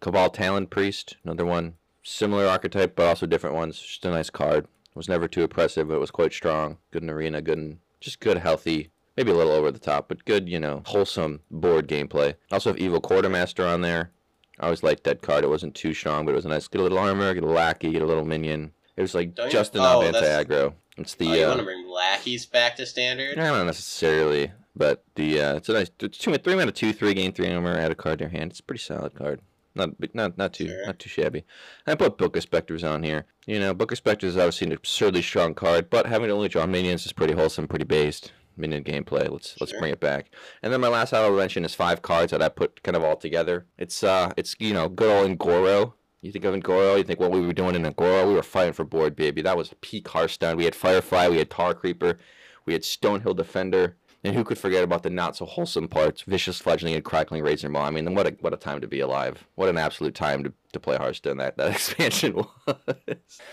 Cabal 0.00 0.28
Talon 0.30 0.66
Priest, 0.66 1.16
another 1.24 1.46
one, 1.46 1.74
similar 2.02 2.46
archetype, 2.46 2.94
but 2.94 3.06
also 3.06 3.26
different 3.26 3.56
ones. 3.56 3.80
Just 3.80 4.04
a 4.04 4.10
nice 4.10 4.30
card. 4.30 4.66
Was 4.94 5.08
never 5.08 5.28
too 5.28 5.42
oppressive, 5.44 5.88
but 5.88 5.94
it 5.94 6.00
was 6.00 6.10
quite 6.10 6.32
strong. 6.32 6.76
Good 6.90 7.02
in 7.02 7.10
arena, 7.10 7.40
good 7.40 7.58
in 7.58 7.78
just 8.00 8.20
good, 8.20 8.38
healthy. 8.38 8.90
Maybe 9.20 9.32
a 9.32 9.34
little 9.34 9.52
over 9.52 9.70
the 9.70 9.78
top, 9.78 10.08
but 10.08 10.24
good, 10.24 10.48
you 10.48 10.58
know, 10.58 10.82
wholesome 10.86 11.40
board 11.50 11.86
gameplay. 11.88 12.36
Also 12.50 12.70
have 12.70 12.78
Evil 12.78 13.02
Quartermaster 13.02 13.66
on 13.66 13.82
there. 13.82 14.12
I 14.58 14.64
always 14.64 14.82
liked 14.82 15.04
that 15.04 15.20
card. 15.20 15.44
It 15.44 15.50
wasn't 15.50 15.74
too 15.74 15.92
strong, 15.92 16.24
but 16.24 16.32
it 16.32 16.36
was 16.36 16.46
a 16.46 16.48
nice. 16.48 16.66
Get 16.68 16.80
a 16.80 16.82
little 16.82 16.98
armor, 16.98 17.34
get 17.34 17.42
a 17.42 17.46
lackey, 17.46 17.92
get 17.92 18.00
a 18.00 18.06
little 18.06 18.24
minion. 18.24 18.72
It 18.96 19.02
was 19.02 19.14
like 19.14 19.34
Don't 19.34 19.48
you- 19.48 19.52
just 19.52 19.74
enough 19.74 19.96
oh, 19.96 20.02
anti-aggro. 20.04 20.72
It's 20.96 21.16
the 21.16 21.28
oh, 21.28 21.34
you 21.34 21.44
uh, 21.44 21.48
want 21.48 21.58
to 21.58 21.64
bring 21.66 21.86
lackeys 21.86 22.46
back 22.46 22.76
to 22.76 22.86
standard? 22.86 23.36
no, 23.36 23.42
not 23.58 23.66
necessarily, 23.66 24.52
but 24.74 25.04
the 25.16 25.38
uh, 25.38 25.56
it's 25.56 25.68
a 25.68 25.74
nice 25.74 25.90
it's 26.00 26.16
two 26.16 26.32
three 26.38 26.54
mana 26.54 26.72
two 26.72 26.94
three 26.94 27.12
gain 27.12 27.34
three 27.34 27.52
armor 27.52 27.76
add 27.76 27.92
a 27.92 27.94
card 27.94 28.20
to 28.20 28.24
your 28.24 28.30
hand. 28.30 28.52
It's 28.52 28.60
a 28.60 28.62
pretty 28.62 28.80
solid 28.80 29.14
card. 29.14 29.42
Not 29.74 30.14
not 30.14 30.38
not 30.38 30.54
too 30.54 30.68
Sure. 30.68 30.86
not 30.86 30.98
too 30.98 31.10
shabby. 31.10 31.44
I 31.86 31.94
put 31.94 32.16
Book 32.16 32.36
of 32.36 32.42
Spectres 32.42 32.84
on 32.84 33.02
here. 33.02 33.26
You 33.46 33.60
know, 33.60 33.74
Book 33.74 33.92
of 33.92 33.98
Spectres 33.98 34.30
is 34.30 34.38
obviously 34.38 34.68
an 34.68 34.72
absurdly 34.72 35.20
strong 35.20 35.52
card, 35.52 35.90
but 35.90 36.06
having 36.06 36.28
to 36.28 36.34
only 36.34 36.48
draw 36.48 36.64
minions 36.64 37.04
is 37.04 37.12
pretty 37.12 37.34
wholesome, 37.34 37.68
pretty 37.68 37.84
based. 37.84 38.32
Minion 38.56 38.84
gameplay. 38.84 39.30
Let's 39.30 39.56
let's 39.60 39.70
Sure. 39.70 39.80
bring 39.80 39.92
it 39.92 40.00
back. 40.00 40.30
And 40.62 40.72
then 40.72 40.80
my 40.80 40.88
last 40.88 41.12
honorable 41.12 41.38
mention 41.38 41.64
is 41.64 41.74
five 41.74 42.02
cards 42.02 42.32
that 42.32 42.42
I 42.42 42.48
put 42.48 42.82
kind 42.82 42.96
of 42.96 43.04
all 43.04 43.16
together. 43.16 43.66
It's 43.78 44.02
uh 44.04 44.32
it's 44.36 44.56
you 44.58 44.72
know 44.74 44.88
good 44.88 45.10
old 45.10 45.26
Un'Goro. 45.30 45.94
You 46.22 46.32
think 46.32 46.44
of 46.44 46.52
Un'Goro, 46.54 46.98
you 46.98 47.04
think 47.04 47.18
what 47.18 47.30
we 47.30 47.40
were 47.40 47.54
doing 47.54 47.74
in 47.74 47.84
Un'Goro, 47.86 48.28
we 48.28 48.34
were 48.34 48.42
fighting 48.42 48.74
for 48.74 48.84
board, 48.84 49.16
baby. 49.16 49.40
That 49.40 49.56
was 49.56 49.72
peak 49.80 50.08
Hearthstone. 50.08 50.56
We 50.58 50.64
had 50.64 50.74
Firefly, 50.74 51.28
we 51.28 51.38
had 51.38 51.48
Tar 51.48 51.72
Creeper, 51.74 52.18
we 52.66 52.74
had 52.74 52.82
Stonehill 52.82 53.34
Defender, 53.36 53.96
and 54.22 54.34
who 54.36 54.44
could 54.44 54.58
forget 54.58 54.84
about 54.84 55.02
the 55.02 55.08
not 55.08 55.34
so 55.34 55.46
wholesome 55.46 55.88
parts, 55.88 56.20
Vicious 56.20 56.58
Fledgling 56.60 56.92
and 56.94 57.02
Crackling 57.02 57.42
Razor 57.42 57.70
Maw. 57.70 57.84
I 57.86 57.90
mean, 57.90 58.14
what 58.14 58.26
a 58.26 58.36
what 58.40 58.52
a 58.52 58.58
time 58.58 58.82
to 58.82 58.86
be 58.86 59.00
alive. 59.00 59.46
What 59.54 59.70
an 59.70 59.78
absolute 59.78 60.14
time 60.14 60.44
to, 60.44 60.52
to 60.74 60.78
play 60.78 60.98
Hearthstone 60.98 61.38
that 61.38 61.56
that 61.56 61.70
expansion 61.74 62.34
was. 62.36 62.76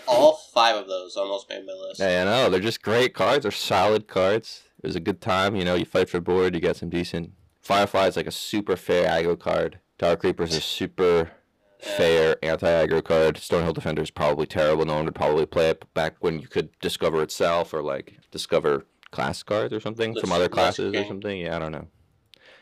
All 0.06 0.34
five 0.52 0.76
of 0.76 0.86
those 0.88 1.16
almost 1.16 1.48
made 1.48 1.64
my 1.64 1.72
list. 1.72 2.00
Yeah, 2.00 2.20
I 2.20 2.24
know. 2.24 2.50
They're 2.50 2.60
just 2.60 2.82
great 2.82 3.14
cards. 3.14 3.44
They're 3.44 3.50
solid 3.50 4.08
cards. 4.08 4.64
It 4.82 4.86
was 4.86 4.96
a 4.96 5.00
good 5.00 5.20
time. 5.20 5.56
You 5.56 5.64
know, 5.64 5.74
you 5.74 5.84
fight 5.84 6.08
for 6.08 6.20
board, 6.20 6.54
you 6.54 6.60
got 6.60 6.76
some 6.76 6.88
decent. 6.88 7.32
Firefly 7.60 8.06
is 8.06 8.16
like 8.16 8.26
a 8.26 8.32
super 8.32 8.76
fair 8.76 9.08
aggro 9.08 9.38
card. 9.38 9.80
Tar 9.98 10.16
Creeper 10.16 10.44
is 10.44 10.54
a 10.54 10.60
super 10.60 11.32
fair 11.80 12.36
anti-aggro 12.42 13.02
card. 13.02 13.36
Stonehill 13.36 13.74
Defender 13.74 14.02
is 14.02 14.10
probably 14.10 14.46
terrible. 14.46 14.84
No 14.84 14.96
one 14.96 15.04
would 15.06 15.14
probably 15.14 15.46
play 15.46 15.70
it 15.70 15.84
back 15.94 16.16
when 16.20 16.38
you 16.40 16.48
could 16.48 16.70
discover 16.80 17.22
itself 17.22 17.74
or 17.74 17.82
like 17.82 18.18
discover 18.30 18.86
class 19.10 19.42
cards 19.42 19.72
or 19.72 19.80
something 19.80 20.14
Lich- 20.14 20.20
from 20.20 20.32
other 20.32 20.48
classes 20.48 20.94
or 20.94 21.04
something. 21.04 21.40
Yeah, 21.40 21.56
I 21.56 21.58
don't 21.58 21.72
know. 21.72 21.88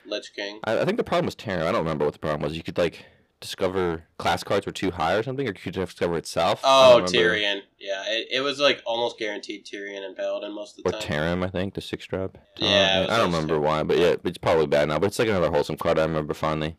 Lich 0.07 0.33
King. 0.35 0.61
I, 0.65 0.81
I 0.81 0.85
think 0.85 0.97
the 0.97 1.05
problem 1.05 1.27
was 1.27 1.35
Terran. 1.35 1.67
I 1.67 1.73
don't 1.73 1.83
remember 1.83 2.05
what 2.05 2.15
the 2.15 2.21
problem 2.21 2.43
was. 2.43 2.57
You 2.57 2.63
could 2.63 2.79
like 2.79 3.05
discover 3.41 4.05
class 4.19 4.43
cards 4.43 4.67
were 4.67 4.73
too 4.73 4.91
high 4.91 5.15
or 5.15 5.23
something, 5.23 5.47
or 5.47 5.51
you 5.51 5.55
could 5.55 5.75
discover 5.75 6.17
itself. 6.17 6.61
Oh. 6.65 7.03
Tirion. 7.07 7.61
Yeah, 7.79 8.03
it, 8.09 8.29
it 8.31 8.41
was 8.41 8.59
like 8.59 8.83
almost 8.87 9.19
guaranteed 9.19 9.67
Tirion 9.67 10.05
and 10.05 10.17
Paladin 10.17 10.53
most 10.55 10.79
of 10.79 10.85
the 10.85 10.91
Or 10.91 10.93
time. 11.01 11.01
Or 11.01 11.37
Tarim, 11.37 11.45
I 11.47 11.51
think, 11.51 11.75
the 11.75 11.81
six 11.81 12.07
drop. 12.07 12.39
Yeah, 12.57 13.01
was 13.03 13.11
I 13.11 13.17
don't 13.19 13.33
remember 13.33 13.61
why, 13.61 13.83
but 13.83 13.99
yeah, 13.99 14.17
it's 14.25 14.39
probably 14.39 14.67
bad 14.67 14.89
now. 14.89 14.99
But 14.99 15.09
it's 15.09 15.19
like 15.19 15.29
another 15.29 15.51
wholesome 15.51 15.77
card 15.77 15.99
I 15.99 16.03
remember 16.03 16.35
fondly. 16.35 16.77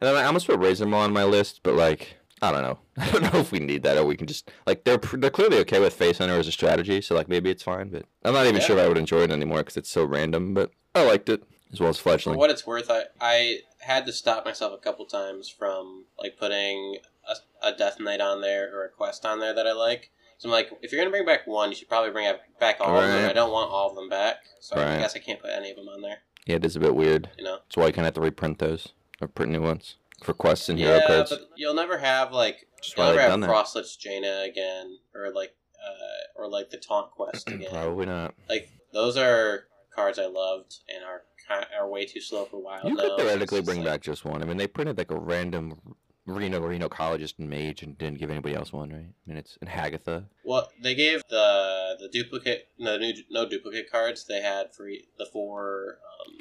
And 0.00 0.08
then 0.08 0.16
I 0.16 0.24
almost 0.24 0.46
put 0.46 0.60
Razor 0.60 0.92
on 0.94 1.12
my 1.12 1.24
list, 1.24 1.60
but 1.62 1.74
like 1.74 2.18
I 2.42 2.52
don't 2.52 2.62
know. 2.62 2.78
I 2.98 3.10
don't 3.10 3.32
know 3.32 3.40
if 3.40 3.50
we 3.50 3.60
need 3.60 3.82
that 3.84 3.96
or 3.96 4.04
we 4.04 4.16
can 4.16 4.26
just 4.26 4.50
like 4.66 4.84
they're 4.84 4.98
they're 4.98 5.30
clearly 5.30 5.58
okay 5.60 5.80
with 5.80 5.94
Face 5.94 6.18
Hunter 6.18 6.34
as 6.34 6.46
a 6.46 6.52
strategy, 6.52 7.00
so 7.00 7.14
like 7.14 7.28
maybe 7.28 7.50
it's 7.50 7.62
fine. 7.62 7.88
But 7.88 8.04
I'm 8.24 8.34
not 8.34 8.44
even 8.44 8.56
Yeah. 8.56 8.66
sure 8.66 8.78
if 8.78 8.84
I 8.84 8.88
would 8.88 8.98
enjoy 8.98 9.22
it 9.22 9.30
anymore 9.30 9.58
because 9.58 9.78
it's 9.78 9.90
so 9.90 10.04
random. 10.04 10.52
But 10.52 10.70
I 10.94 11.04
liked 11.04 11.28
it 11.30 11.42
as 11.72 11.80
well 11.80 11.90
as 11.90 11.98
For 11.98 12.16
what 12.36 12.50
it's 12.50 12.66
worth, 12.66 12.90
I, 12.90 13.04
I 13.20 13.58
had 13.86 14.06
to 14.06 14.12
stop 14.12 14.44
myself 14.44 14.72
a 14.74 14.82
couple 14.82 15.06
times 15.06 15.48
from 15.48 16.04
like 16.18 16.36
putting 16.38 16.98
a, 17.28 17.68
a 17.68 17.72
Death 17.72 17.98
Knight 18.00 18.20
on 18.20 18.40
there 18.40 18.74
or 18.74 18.84
a 18.84 18.88
quest 18.88 19.24
on 19.24 19.40
there 19.40 19.54
that 19.54 19.66
I 19.66 19.72
like. 19.72 20.10
So 20.38 20.48
I'm 20.48 20.52
like, 20.52 20.70
if 20.82 20.92
you're 20.92 21.00
gonna 21.00 21.10
bring 21.10 21.24
back 21.24 21.46
one, 21.46 21.70
you 21.70 21.76
should 21.76 21.88
probably 21.88 22.10
bring 22.10 22.30
back 22.60 22.76
all 22.80 22.94
of 22.94 23.08
them. 23.08 23.22
Right. 23.22 23.30
I 23.30 23.32
don't 23.32 23.52
want 23.52 23.70
all 23.70 23.88
of 23.88 23.96
them 23.96 24.08
back, 24.08 24.36
so 24.60 24.76
I 24.76 24.98
guess 24.98 25.16
I 25.16 25.18
can't 25.20 25.40
put 25.40 25.50
any 25.50 25.70
of 25.70 25.76
them 25.76 25.88
on 25.88 26.02
there. 26.02 26.18
Yeah, 26.44 26.56
it 26.56 26.64
is 26.64 26.76
a 26.76 26.80
bit 26.80 26.94
weird. 26.94 27.30
You 27.38 27.44
know? 27.44 27.56
That's 27.56 27.76
why 27.76 27.86
you 27.86 27.92
kind 27.92 28.06
of 28.06 28.14
have 28.14 28.14
to 28.14 28.20
reprint 28.20 28.58
those 28.58 28.92
or 29.20 29.28
print 29.28 29.50
new 29.50 29.62
ones 29.62 29.96
for 30.22 30.34
quests 30.34 30.68
and 30.68 30.78
hero 30.78 30.96
yeah, 30.96 31.06
cards. 31.06 31.30
but 31.30 31.50
you'll 31.56 31.74
never 31.74 31.98
have 31.98 32.32
like 32.32 32.68
Just 32.82 32.96
you'll 32.98 33.14
never 33.14 33.20
have. 33.20 33.40
Frostlich 33.40 33.98
Jaina 33.98 34.44
again, 34.48 34.98
or 35.14 35.32
like 35.32 35.54
uh, 35.82 36.40
or 36.40 36.48
like 36.48 36.70
the 36.70 36.76
Taunt 36.76 37.10
quest 37.12 37.48
again. 37.50 37.70
Probably 37.70 38.06
not. 38.06 38.34
Like 38.48 38.70
those 38.92 39.16
are 39.16 39.64
cards 39.94 40.18
I 40.18 40.26
loved 40.26 40.80
and 40.94 41.04
are 41.04 41.22
are 41.78 41.88
way 41.88 42.06
too 42.06 42.20
slow 42.20 42.44
for 42.44 42.58
wild. 42.60 42.88
You 42.88 42.96
could 42.96 43.16
theoretically 43.18 43.62
bring 43.62 43.78
like- 43.78 43.86
back 43.86 44.00
just 44.02 44.24
one. 44.24 44.42
I 44.42 44.46
mean, 44.46 44.56
they 44.56 44.66
printed 44.66 44.98
like 44.98 45.10
a 45.10 45.18
random 45.18 45.80
Reno 46.26 46.60
Reno 46.60 46.88
Collegist 46.88 47.38
and 47.38 47.48
Mage 47.48 47.82
and 47.82 47.96
didn't 47.96 48.18
give 48.18 48.30
anybody 48.30 48.54
else 48.56 48.72
one, 48.72 48.90
right? 48.90 49.06
I 49.06 49.28
mean, 49.28 49.36
it's 49.36 49.56
in 49.62 49.68
Hagatha. 49.68 50.24
Well, 50.44 50.68
they 50.82 50.94
gave 50.94 51.22
the 51.28 51.96
the 52.00 52.08
duplicate 52.08 52.68
no 52.78 52.96
new 52.98 53.12
no 53.30 53.48
duplicate 53.48 53.90
cards 53.90 54.24
they 54.26 54.40
had 54.40 54.74
for 54.74 54.88
the 55.18 55.26
four 55.26 55.98
um 56.20 56.38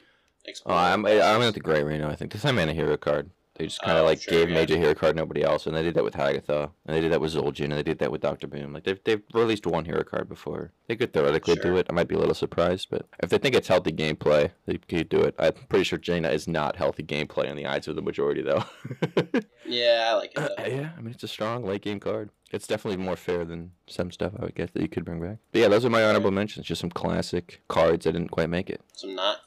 Oh, 0.67 0.75
I'm. 0.75 1.05
I'm 1.07 1.41
at 1.41 1.55
the 1.55 1.59
Gray 1.59 1.81
Reno. 1.81 2.07
I 2.07 2.15
think 2.15 2.31
the 2.31 2.37
same 2.37 2.55
mana 2.55 2.73
hero 2.73 2.97
card. 2.97 3.31
They 3.55 3.65
just 3.67 3.81
kind 3.81 3.97
of 3.97 4.03
Oh, 4.03 4.05
like 4.07 4.21
sure, 4.21 4.31
gave 4.33 4.49
yeah. 4.49 4.55
Major 4.55 4.77
Hero 4.77 4.93
card 4.93 5.15
nobody 5.15 5.41
else, 5.43 5.65
and 5.65 5.75
they 5.75 5.81
did 5.83 5.93
that 5.95 6.03
with 6.03 6.13
Hagatha, 6.15 6.71
and 6.85 6.95
they 6.95 6.99
did 7.01 7.11
that 7.13 7.21
with 7.21 7.33
Zul'jin, 7.33 7.65
and 7.65 7.73
they 7.73 7.83
did 7.83 7.99
that 7.99 8.11
with 8.11 8.21
Doctor 8.21 8.47
Boom. 8.47 8.73
Like 8.73 8.83
they've 8.83 9.01
they've 9.05 9.21
released 9.33 9.65
one 9.65 9.85
hero 9.85 10.03
card 10.03 10.27
before. 10.27 10.71
They 10.87 10.95
could 10.95 11.13
theoretically 11.13 11.55
do 11.55 11.77
it. 11.77 11.87
I 11.89 11.93
might 11.93 12.07
be 12.09 12.15
a 12.15 12.19
little 12.19 12.33
surprised, 12.35 12.87
but 12.91 13.07
if 13.23 13.29
they 13.29 13.37
think 13.37 13.55
it's 13.55 13.67
healthy 13.69 13.91
gameplay, 13.91 14.51
they 14.65 14.77
could 14.77 15.07
do 15.09 15.21
it. 15.21 15.35
I'm 15.39 15.53
pretty 15.69 15.85
sure 15.85 15.97
Jaina 15.97 16.29
is 16.29 16.47
not 16.47 16.75
healthy 16.75 17.03
gameplay 17.03 17.45
in 17.45 17.55
the 17.55 17.65
eyes 17.65 17.87
of 17.87 17.95
the 17.95 18.01
majority, 18.01 18.41
though. 18.41 18.63
Yeah, 19.67 20.09
I 20.11 20.13
like 20.13 20.31
it. 20.31 20.35
Though. 20.35 20.63
Uh, 20.63 20.67
yeah, 20.67 20.89
I 20.95 21.01
mean 21.01 21.11
it's 21.11 21.23
a 21.23 21.27
strong 21.27 21.65
late 21.65 21.81
game 21.81 21.99
card. 21.99 22.29
It's 22.51 22.67
definitely 22.67 23.03
more 23.03 23.15
fair 23.15 23.43
than 23.45 23.71
some 23.87 24.11
stuff 24.11 24.33
I 24.39 24.43
would 24.45 24.53
guess 24.55 24.69
that 24.73 24.81
you 24.83 24.87
could 24.87 25.03
bring 25.03 25.19
back. 25.19 25.37
But 25.51 25.61
yeah, 25.61 25.67
those 25.69 25.83
are 25.85 25.89
my 25.89 26.03
honorable 26.03 26.29
mentions. 26.29 26.67
Just 26.67 26.81
some 26.81 26.91
classic 26.91 27.61
cards 27.67 28.05
that 28.05 28.11
didn't 28.11 28.29
quite 28.29 28.49
make 28.49 28.69
it. 28.69 28.81
Some 28.93 29.15
not 29.15 29.37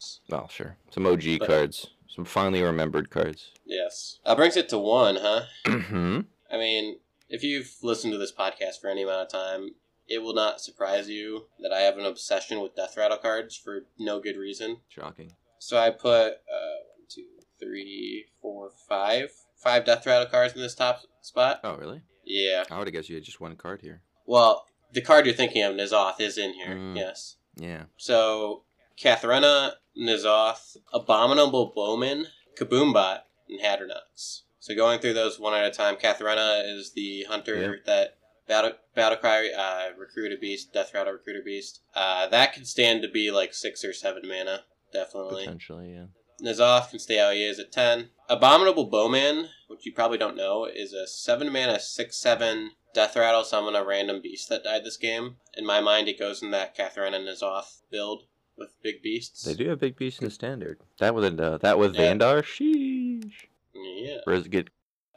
cards. 0.00 0.20
Well, 0.28 0.48
sure. 0.48 0.76
Some 0.90 1.06
OG 1.06 1.38
But- 1.38 1.48
cards. 1.48 1.86
Some 2.08 2.24
finally 2.24 2.60
remembered 2.62 3.08
cards. 3.10 3.52
Yes. 3.64 4.18
That 4.26 4.36
brings 4.36 4.56
it 4.56 4.68
to 4.70 4.78
one, 4.78 5.16
huh? 5.20 5.42
hmm 5.64 6.20
I 6.50 6.56
mean, 6.56 6.98
if 7.28 7.44
you've 7.44 7.72
listened 7.82 8.12
to 8.12 8.18
this 8.18 8.32
podcast 8.32 8.80
for 8.80 8.88
any 8.90 9.04
amount 9.04 9.22
of 9.22 9.28
time, 9.28 9.76
it 10.08 10.18
will 10.20 10.34
not 10.34 10.60
surprise 10.60 11.08
you 11.08 11.46
that 11.60 11.72
I 11.72 11.82
have 11.82 11.96
an 11.98 12.04
obsession 12.04 12.60
with 12.60 12.74
Death 12.74 12.96
Rattle 12.96 13.18
cards 13.18 13.56
for 13.56 13.84
no 13.96 14.18
good 14.18 14.36
reason. 14.36 14.78
Shocking. 14.88 15.34
So 15.60 15.78
I 15.78 15.90
put 15.90 16.32
uh, 16.32 16.80
one, 16.96 17.06
two, 17.08 17.26
three, 17.60 18.24
four, 18.42 18.70
five, 18.88 19.30
five 19.54 19.84
Death 19.84 20.04
Rattle 20.04 20.26
cards 20.26 20.54
in 20.54 20.60
this 20.60 20.74
top 20.74 21.02
spot. 21.20 21.60
Oh, 21.62 21.76
really? 21.76 22.02
Yeah. 22.24 22.64
I 22.72 22.78
would 22.78 22.88
have 22.88 22.92
guessed 22.92 23.08
you 23.08 23.14
had 23.14 23.24
just 23.24 23.40
one 23.40 23.54
card 23.54 23.82
here. 23.82 24.00
Well, 24.26 24.66
the 24.92 25.00
card 25.00 25.26
you're 25.26 25.34
thinking 25.36 25.62
of, 25.62 25.76
N'Zoth, 25.76 26.20
is 26.20 26.36
in 26.38 26.54
here. 26.54 26.74
Mm. 26.74 26.96
Yes. 26.96 27.36
Yeah. 27.54 27.84
So, 27.96 28.64
Katharina, 29.00 29.74
N'Zoth, 29.98 30.76
Abominable 30.92 31.72
Bowman, 31.74 32.26
Kaboombot, 32.58 33.20
and 33.48 33.60
Hadronox. 33.60 34.42
So 34.58 34.74
going 34.74 35.00
through 35.00 35.14
those 35.14 35.38
one 35.40 35.54
at 35.54 35.64
a 35.66 35.70
time, 35.70 35.96
Katharina 35.96 36.62
is 36.66 36.92
the 36.92 37.24
hunter 37.28 37.56
Yeah. 37.56 37.72
that 37.86 38.16
Battle 38.46 38.72
Battlecry 38.96 39.56
uh, 39.56 39.90
recruit 39.96 40.32
a 40.32 40.36
beast, 40.36 40.72
Death 40.72 40.92
Rattle 40.92 41.12
recruit 41.12 41.40
a 41.40 41.44
beast. 41.44 41.80
Uh, 41.94 42.26
that 42.28 42.52
can 42.52 42.64
stand 42.64 43.00
to 43.02 43.08
be 43.08 43.30
like 43.30 43.54
six 43.54 43.84
or 43.84 43.92
seven 43.92 44.22
mana, 44.26 44.64
definitely. 44.92 45.44
Potentially, 45.44 45.92
yeah. 45.92 46.06
N'Zoth 46.42 46.90
can 46.90 46.98
stay 46.98 47.18
how 47.18 47.30
he 47.30 47.44
is 47.44 47.58
at 47.58 47.70
10. 47.70 48.10
Abominable 48.28 48.86
Bowman, 48.86 49.48
which 49.68 49.84
you 49.86 49.92
probably 49.92 50.18
don't 50.18 50.36
know, 50.36 50.64
is 50.64 50.92
a 50.92 51.06
7 51.06 51.52
mana 51.52 51.78
6 51.78 52.16
7 52.16 52.70
Death 52.92 53.14
Rattle 53.14 53.44
summon 53.44 53.76
a 53.76 53.84
random 53.84 54.20
beast 54.20 54.48
that 54.48 54.64
died 54.64 54.84
this 54.84 54.96
game. 54.96 55.36
In 55.56 55.64
my 55.64 55.80
mind, 55.80 56.08
it 56.08 56.18
goes 56.18 56.42
in 56.42 56.50
that 56.50 56.74
Catherine 56.74 57.14
and 57.14 57.26
N'Zoth 57.28 57.82
build 57.90 58.24
with 58.60 58.80
big 58.82 59.02
beasts. 59.02 59.42
They 59.44 59.54
do 59.54 59.68
have 59.70 59.80
big 59.80 59.96
beasts 59.96 60.20
in 60.20 60.26
the 60.26 60.30
standard. 60.30 60.78
That 61.00 61.14
with 61.14 61.40
uh, 61.40 61.58
that 61.58 61.78
with 61.78 61.94
Yeah. 61.96 62.12
Vandar, 62.14 62.42
sheesh. 62.42 63.32
Yeah. 63.74 64.18
Does 64.26 64.46
get 64.48 64.68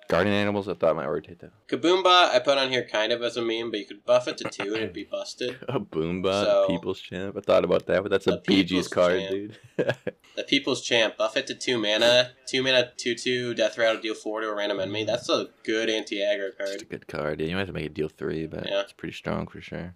guardian 0.10 0.36
animals? 0.36 0.68
I 0.68 0.74
thought 0.74 0.96
might 0.96 1.08
rotate 1.08 1.40
though. 1.40 1.50
Kaboombot, 1.68 2.30
I 2.34 2.40
put 2.40 2.58
on 2.58 2.70
here 2.70 2.88
kind 2.90 3.12
of 3.12 3.22
as 3.22 3.36
a 3.38 3.42
meme, 3.42 3.72
but 3.72 3.80
you 3.80 3.86
could 3.86 4.06
buff 4.06 4.28
it 4.28 4.38
to 4.38 4.46
2 4.46 4.64
and 4.64 4.76
it'd 4.76 4.94
be 4.94 5.04
busted. 5.04 5.58
A 5.68 5.80
boomba, 5.80 6.44
So- 6.46 6.68
People's 6.68 7.00
Champ. 7.02 7.36
I 7.38 7.42
thought 7.42 7.64
about 7.66 7.86
that, 7.88 8.02
but 8.04 8.10
that's 8.12 8.28
a 8.28 8.38
BG's 8.38 8.88
card, 8.88 9.20
Champ. 9.20 9.32
dude. 9.32 9.58
The 10.36 10.44
People's 10.44 10.82
Champ, 10.82 11.16
buff 11.18 11.38
it 11.38 11.46
to 11.48 11.54
2 11.54 11.78
mana. 11.78 12.32
2 12.48 12.64
mana, 12.64 12.92
2 12.98 13.14
2, 13.16 13.54
Death 13.54 13.78
Rattle, 13.78 14.02
deal 14.02 14.16
4 14.16 14.42
to 14.42 14.48
a 14.50 14.56
random 14.56 14.80
enemy. 14.80 15.04
That's 15.04 15.30
a 15.30 15.50
good 15.64 15.90
anti 15.92 16.18
aggro 16.22 16.50
It's 16.50 16.72
a 16.72 16.78
card. 16.78 16.90
good 16.90 17.08
card. 17.08 17.40
Yeah, 17.42 17.48
you 17.48 17.54
might 17.54 17.60
have 17.60 17.68
to 17.68 17.74
make 17.74 17.86
it 17.86 17.94
deal 17.94 18.10
three, 18.10 18.48
but 18.48 18.66
Yeah. 18.68 18.82
it's 18.82 18.94
pretty 18.94 19.14
strong 19.14 19.46
for 19.48 19.62
sure. 19.62 19.94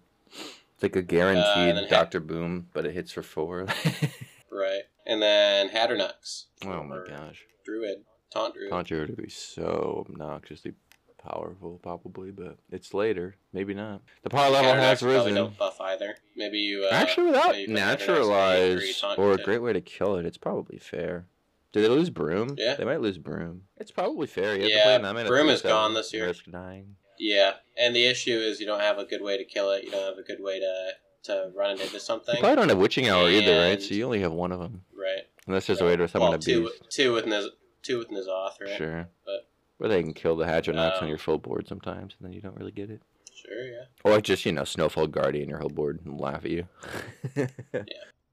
It's 0.78 0.82
like 0.84 0.96
a 0.96 1.02
guaranteed 1.02 1.74
then 1.76 1.84
ha- 1.84 1.90
Doctor 1.90 2.20
Boom, 2.20 2.68
but 2.72 2.86
it 2.86 2.92
hits 2.94 3.10
for 3.12 3.22
four. 3.22 3.66
Right. 4.50 4.82
And 5.06 5.20
then 5.22 5.68
Hadronox. 5.68 6.44
oh 6.64 6.82
my 6.82 7.00
gosh. 7.06 7.44
Druid. 7.64 7.98
Taunt 8.32 8.54
Druid. 8.54 8.70
Conjure 8.70 9.00
would 9.06 9.16
be 9.16 9.28
so 9.28 10.04
obnoxiously 10.08 10.72
powerful, 11.22 11.78
probably, 11.82 12.30
but 12.30 12.56
it's 12.72 12.92
later. 12.94 13.36
Maybe 13.52 13.74
not. 13.74 14.02
The 14.22 14.30
power 14.30 14.50
level 14.50 14.72
Hadronox 14.72 14.80
has 14.80 15.00
probably 15.00 15.18
risen. 15.18 15.34
don't 15.34 15.58
buff 15.58 15.80
either. 15.80 16.16
Maybe 16.36 16.58
you. 16.58 16.84
Uh, 16.90 16.94
Actually, 16.94 17.26
without 17.26 17.58
you 17.58 17.66
put 17.66 17.74
Hadronox 17.74 17.74
in 17.74 17.74
naturalize 17.74 19.04
or 19.16 19.32
a 19.32 19.38
great 19.38 19.62
way 19.62 19.72
to 19.72 19.80
kill 19.80 20.16
it, 20.16 20.26
it's 20.26 20.38
probably 20.38 20.78
fair. 20.78 21.26
Did 21.72 21.84
they 21.84 21.88
lose 21.88 22.10
Broom? 22.10 22.54
Yeah. 22.56 22.74
They 22.76 22.84
might 22.84 23.00
lose 23.00 23.18
Broom. 23.18 23.62
It's 23.76 23.90
probably 23.90 24.26
fair. 24.26 24.56
You 24.58 24.66
Yeah, 24.68 24.98
play 24.98 25.12
nine 25.12 25.26
Broom 25.26 25.48
is 25.50 25.62
gone 25.62 25.94
this 25.94 26.12
year. 26.12 26.26
Risk 26.26 26.46
dying. 26.50 26.96
Yeah, 27.18 27.54
and 27.76 27.94
the 27.94 28.06
issue 28.06 28.36
is 28.38 28.60
you 28.60 28.66
don't 28.66 28.80
have 28.80 28.98
a 28.98 29.04
good 29.04 29.22
way 29.22 29.36
to 29.36 29.44
kill 29.44 29.70
it. 29.72 29.84
You 29.84 29.90
don't 29.90 30.04
have 30.08 30.18
a 30.18 30.22
good 30.22 30.40
way 30.42 30.60
to 30.60 30.90
to 31.24 31.50
run 31.54 31.70
it 31.72 31.80
into 31.80 31.92
You 31.94 31.98
something. 31.98 32.36
probably 32.38 32.56
don't 32.56 32.68
have 32.68 32.78
Witching 32.78 33.08
Hour 33.08 33.28
either, 33.28 33.58
right? 33.60 33.82
So 33.82 33.94
you 33.94 34.04
only 34.04 34.20
have 34.20 34.32
one 34.32 34.52
of 34.52 34.60
them. 34.60 34.84
Right. 34.96 35.24
Unless 35.46 35.66
there's 35.66 35.80
a 35.80 35.84
way 35.84 35.96
to 35.96 36.06
summon 36.08 36.28
well, 36.28 36.34
a 36.36 36.38
two, 36.38 36.62
beast. 36.64 36.82
two 36.90 37.12
with 37.12 37.24
Niz, 37.26 37.46
two 37.82 37.98
with 37.98 38.08
N'Zoth, 38.10 38.60
right? 38.60 38.76
Sure. 38.76 39.08
But- 39.24 39.48
Or 39.80 39.88
they 39.88 40.02
can 40.02 40.12
kill 40.14 40.36
the 40.36 40.44
on 40.46 40.78
Um, 41.02 41.08
your 41.08 41.18
full 41.18 41.38
board 41.38 41.66
sometimes, 41.68 42.14
and 42.18 42.26
then 42.26 42.32
you 42.32 42.40
don't 42.40 42.56
really 42.56 42.72
get 42.72 42.90
it. 42.90 43.00
Sure, 43.34 43.64
yeah. 43.64 43.84
Or 44.04 44.20
just, 44.20 44.44
you 44.44 44.52
know, 44.52 44.64
Snowfall 44.64 45.06
Guardian 45.06 45.48
your 45.48 45.58
whole 45.58 45.68
board 45.68 46.00
and 46.04 46.18
laugh 46.20 46.44
at 46.44 46.50
you. 46.50 46.68
yeah, 47.36 47.46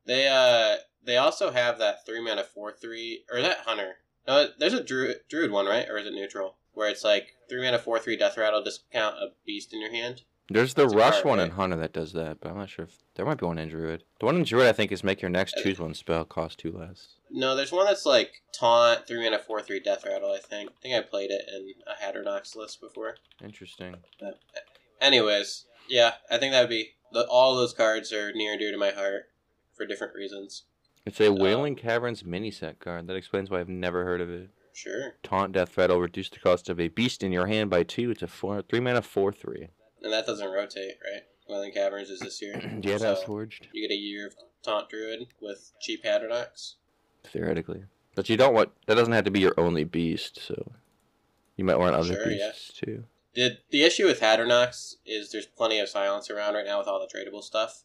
They 0.06 0.28
uh 0.28 0.78
they 1.04 1.18
also 1.18 1.52
have 1.52 1.78
that 1.80 2.06
three 2.06 2.22
mana 2.22 2.44
four 2.44 2.72
three 2.72 3.24
or 3.32 3.42
that 3.42 3.60
Hunter. 3.60 3.98
No, 4.28 4.48
there's 4.58 4.74
a 4.74 4.84
druid 4.84 5.18
druid 5.30 5.52
one, 5.52 5.66
right? 5.68 5.88
Or 5.90 5.98
is 5.98 6.08
it 6.08 6.14
neutral? 6.14 6.56
Where 6.76 6.90
it's 6.90 7.04
like 7.04 7.34
three 7.50 7.62
mana 7.64 7.80
four 7.80 7.98
three 8.00 8.16
death 8.18 8.38
rattle 8.38 8.64
discount 8.64 9.16
a 9.16 9.30
beast 9.46 9.74
in 9.74 9.82
your 9.82 9.92
hand. 9.92 10.22
There's 10.48 10.76
the 10.76 10.84
a 10.84 10.90
Rush 10.90 11.14
card, 11.14 11.26
one 11.26 11.40
in? 11.40 11.50
Hunter 11.52 11.78
that 11.78 11.92
does 11.92 12.14
that, 12.14 12.40
but 12.40 12.52
I'm 12.52 12.58
not 12.58 12.70
sure 12.70 12.86
if 12.86 13.02
there 13.16 13.26
might 13.26 13.40
be 13.40 13.48
one 13.48 13.58
in 13.58 13.70
Druid. 13.70 14.04
The 14.20 14.28
one 14.28 14.36
in 14.36 14.44
Druid 14.44 14.68
I 14.68 14.74
think 14.74 14.92
is 14.92 15.04
make 15.04 15.20
your 15.20 15.32
next 15.32 15.58
Uh, 15.58 15.64
choose 15.64 15.80
one 15.80 15.96
spell 15.96 16.24
cost 16.24 16.60
two 16.60 16.72
less. 16.72 17.16
No, 17.32 17.56
there's 17.56 17.72
one 17.72 17.88
that's 17.88 18.06
like 18.06 18.44
taunt 18.54 19.08
three 19.08 19.24
mana 19.24 19.40
four 19.40 19.62
three 19.62 19.80
death 19.80 20.06
rattle. 20.06 20.32
I 20.32 20.38
think. 20.40 20.70
I 20.70 20.82
think 20.82 20.96
I 20.96 21.02
played 21.02 21.32
it 21.32 21.42
in 21.52 21.74
a 21.88 21.96
Hadronox 21.96 22.56
list 22.56 22.80
before. 22.80 23.16
Interesting. 23.44 23.96
Anyways, 25.02 25.66
yeah, 25.90 26.14
I 26.30 26.38
think 26.38 26.54
that 26.54 26.62
would 26.62 26.70
be 26.70 26.92
the, 27.12 27.26
all 27.28 27.56
those 27.56 27.74
cards 27.74 28.12
are 28.14 28.32
near 28.34 28.52
and 28.52 28.60
dear 28.60 28.72
to 28.72 28.78
my 28.78 28.92
heart 28.92 29.30
for 29.74 29.86
different 29.86 30.14
reasons. 30.16 30.64
It's 31.06 31.22
a 31.22 31.32
Wailing 31.32 31.76
Caverns 31.76 32.26
mini 32.26 32.50
set 32.52 32.80
card. 32.80 33.08
That 33.08 33.16
explains 33.16 33.50
why 33.50 33.60
I've 33.60 33.70
never 33.70 34.04
heard 34.04 34.22
of 34.22 34.30
it. 34.30 34.50
Sure, 34.76 35.16
Taunt 35.24 35.54
Death 35.54 35.78
Rattle, 35.78 36.00
reduce 36.02 36.30
the 36.30 36.40
cost 36.40 36.70
of 36.70 36.80
a 36.82 36.90
beast 36.90 37.24
in 37.24 37.32
your 37.32 37.48
hand 37.48 37.70
by 37.70 37.84
two. 37.84 38.12
It's 38.12 38.22
a 38.22 38.28
four 38.28 38.62
three 38.62 38.82
mana 38.82 39.02
four 39.02 39.32
three. 39.32 39.70
and 40.04 40.12
that 40.12 40.26
doesn't 40.26 40.52
rotate, 40.52 40.96
right? 41.02 41.24
Wailing 41.48 41.72
Caverns 41.72 42.10
is 42.10 42.20
this 42.20 42.42
year. 42.42 42.60
yeah, 42.82 42.98
that's 42.98 43.22
So, 43.22 43.26
forged. 43.26 43.68
You 43.72 43.88
get 43.88 43.94
a 43.94 43.98
year 43.98 44.28
of 44.28 44.34
taunt 44.64 44.90
druid 44.90 45.28
with 45.42 45.72
cheap 45.80 46.04
Hadronox. 46.04 46.74
Theoretically. 47.24 47.84
But 48.16 48.28
you 48.30 48.36
don't 48.36 48.54
want 48.54 48.72
that 48.88 48.96
doesn't 48.96 49.14
have 49.14 49.24
to 49.26 49.32
be 49.32 49.40
your 49.40 49.54
only 49.58 49.86
beast, 49.86 50.40
so 50.46 50.74
you 51.56 51.64
might 51.64 51.80
want 51.80 51.96
other 51.96 52.14
Sure, 52.16 52.30
yeah. 52.32 52.48
beasts 52.52 52.74
too. 52.74 53.06
The 53.34 53.58
the 53.72 53.84
issue 53.84 54.06
with 54.06 54.20
Hadronox 54.20 54.96
is 55.06 55.32
there's 55.32 55.46
plenty 55.46 55.80
of 55.80 55.88
silence 55.88 56.30
around 56.30 56.54
right 56.56 56.66
now 56.66 56.80
with 56.80 56.88
all 56.88 57.00
the 57.00 57.08
tradable 57.18 57.44
stuff. 57.44 57.84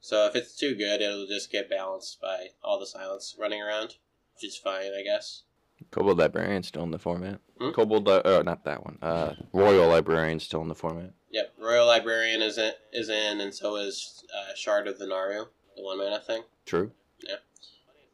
So 0.00 0.26
if 0.26 0.36
it's 0.36 0.54
too 0.56 0.74
good, 0.74 1.00
it'll 1.00 1.26
just 1.26 1.50
get 1.50 1.70
balanced 1.70 2.20
by 2.20 2.48
all 2.62 2.78
the 2.78 2.86
silence 2.86 3.34
running 3.40 3.62
around, 3.62 3.96
which 4.34 4.44
is 4.44 4.56
fine, 4.56 4.92
I 4.98 5.02
guess. 5.02 5.42
Kobold 5.90 6.18
Librarian 6.18 6.62
still 6.62 6.82
in 6.82 6.90
the 6.90 6.98
format. 6.98 7.40
Hmm? 7.60 7.70
Kobold, 7.70 8.06
Li- 8.06 8.22
uh, 8.24 8.42
not 8.42 8.64
that 8.64 8.84
one. 8.84 8.98
Uh, 9.02 9.34
Royal 9.52 9.88
Librarian 9.88 10.40
still 10.40 10.62
in 10.62 10.68
the 10.68 10.74
format. 10.74 11.12
Yep, 11.30 11.54
Royal 11.60 11.86
Librarian 11.86 12.42
is 12.42 12.58
in, 12.58 12.72
is 12.92 13.08
in, 13.08 13.40
and 13.40 13.54
so 13.54 13.76
is 13.76 14.24
uh, 14.34 14.54
Shard 14.54 14.88
of 14.88 14.98
the 14.98 15.06
Naaru, 15.06 15.44
the 15.76 15.82
one 15.82 15.98
mana 15.98 16.20
thing. 16.20 16.42
True. 16.64 16.92
Yeah. 17.26 17.36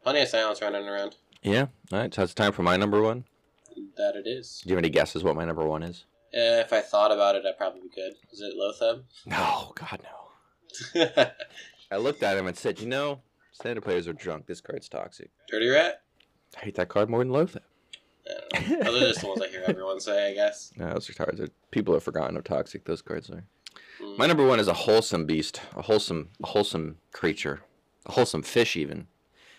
Plenty 0.03 0.23
of 0.23 0.29
silence 0.29 0.61
running 0.61 0.89
around. 0.89 1.17
Yeah. 1.43 1.67
All 1.93 1.99
right. 2.01 2.13
So 2.13 2.23
it's 2.23 2.35
time 2.35 2.53
for 2.53 2.63
my 2.63 2.77
number 2.77 3.01
one. 3.03 3.25
That 3.97 4.17
it 4.17 4.27
is. 4.29 4.61
Do 4.63 4.71
you 4.71 4.77
have 4.77 4.83
any 4.85 4.91
guesses 4.91 5.23
what 5.25 5.37
my 5.37 5.45
number 5.45 5.65
one 5.65 5.83
is? 5.83 6.05
Uh, 6.35 6.61
if 6.65 6.73
I 6.73 6.81
thought 6.81 7.13
about 7.13 7.35
it, 7.37 7.45
I 7.47 7.53
probably 7.53 7.89
could. 7.95 8.15
Is 8.33 8.41
it 8.41 8.55
Loatheb? 8.57 9.03
No. 9.27 9.73
God 9.75 10.01
no. 10.03 11.27
I 11.91 11.97
looked 11.97 12.23
at 12.23 12.37
him 12.37 12.47
and 12.47 12.57
said, 12.57 12.81
you 12.81 12.87
know, 12.87 13.21
standard 13.53 13.83
players 13.85 14.09
are 14.09 14.13
drunk. 14.13 14.47
This 14.47 14.61
card's 14.61 14.89
toxic. 14.89 15.31
Dirty 15.49 15.69
Rat? 15.69 16.03
I 16.57 16.65
hate 16.65 16.75
that 16.77 16.89
card 16.89 17.09
more 17.09 17.21
than 17.21 17.31
Lothar. 17.33 17.61
I 18.55 18.61
don't. 18.61 18.85
Those 18.85 19.03
are 19.03 19.07
just 19.09 19.21
the 19.21 19.27
ones 19.29 19.43
I 19.43 19.49
hear 19.49 19.65
everyone 19.67 20.01
say, 20.01 20.31
I 20.31 20.35
guess. 20.35 20.73
No, 20.77 20.93
those 20.93 21.11
are 21.11 21.15
cards. 21.15 21.41
that 21.41 21.53
People 21.71 21.95
have 21.95 22.03
forgotten 22.05 22.37
how 22.37 22.43
toxic 22.43 22.85
those 22.85 23.03
cards 23.03 23.31
are. 23.31 23.45
Mm. 24.01 24.19
My 24.19 24.27
number 24.27 24.47
one 24.47 24.61
is 24.61 24.69
a 24.69 24.75
wholesome 24.75 25.27
beast, 25.27 25.61
a 25.77 25.83
wholesome, 25.83 26.29
a 26.43 26.47
wholesome 26.49 26.99
creature, 27.13 27.63
a 28.07 28.13
wholesome 28.13 28.43
fish 28.43 28.77
even. 28.77 29.07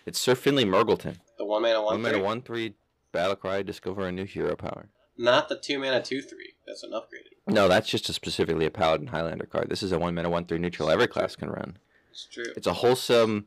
It's 0.06 0.18
Sir 0.18 0.34
Finley 0.34 0.64
Mrrgglton. 0.64 1.16
The 1.38 1.44
one 1.44 1.62
mana 1.62 1.82
one, 1.82 1.94
One 1.94 2.02
mana 2.02 2.22
one 2.22 2.42
three 2.42 2.74
battle 3.12 3.36
cry, 3.36 3.62
discover 3.62 4.06
a 4.06 4.12
new 4.12 4.24
hero 4.24 4.54
power. 4.56 4.88
Not 5.16 5.48
the 5.48 5.56
two 5.56 5.78
mana 5.78 6.02
two 6.02 6.22
three. 6.22 6.54
That's 6.66 6.82
an 6.82 6.92
upgraded. 6.92 7.52
No, 7.52 7.68
that's 7.68 7.88
just 7.88 8.08
a 8.08 8.12
specifically 8.12 8.66
a 8.66 8.70
Paladin 8.70 9.08
Highlander 9.08 9.46
card. 9.46 9.68
This 9.68 9.82
is 9.82 9.92
a 9.92 9.98
one 9.98 10.14
mana 10.14 10.30
one 10.30 10.44
three 10.46 10.58
neutral 10.58 10.90
every 10.90 11.06
class 11.06 11.36
can 11.36 11.50
run. 11.50 11.76
It's 12.10 12.26
true. 12.30 12.52
It's 12.56 12.66
a 12.66 12.72
wholesome 12.74 13.46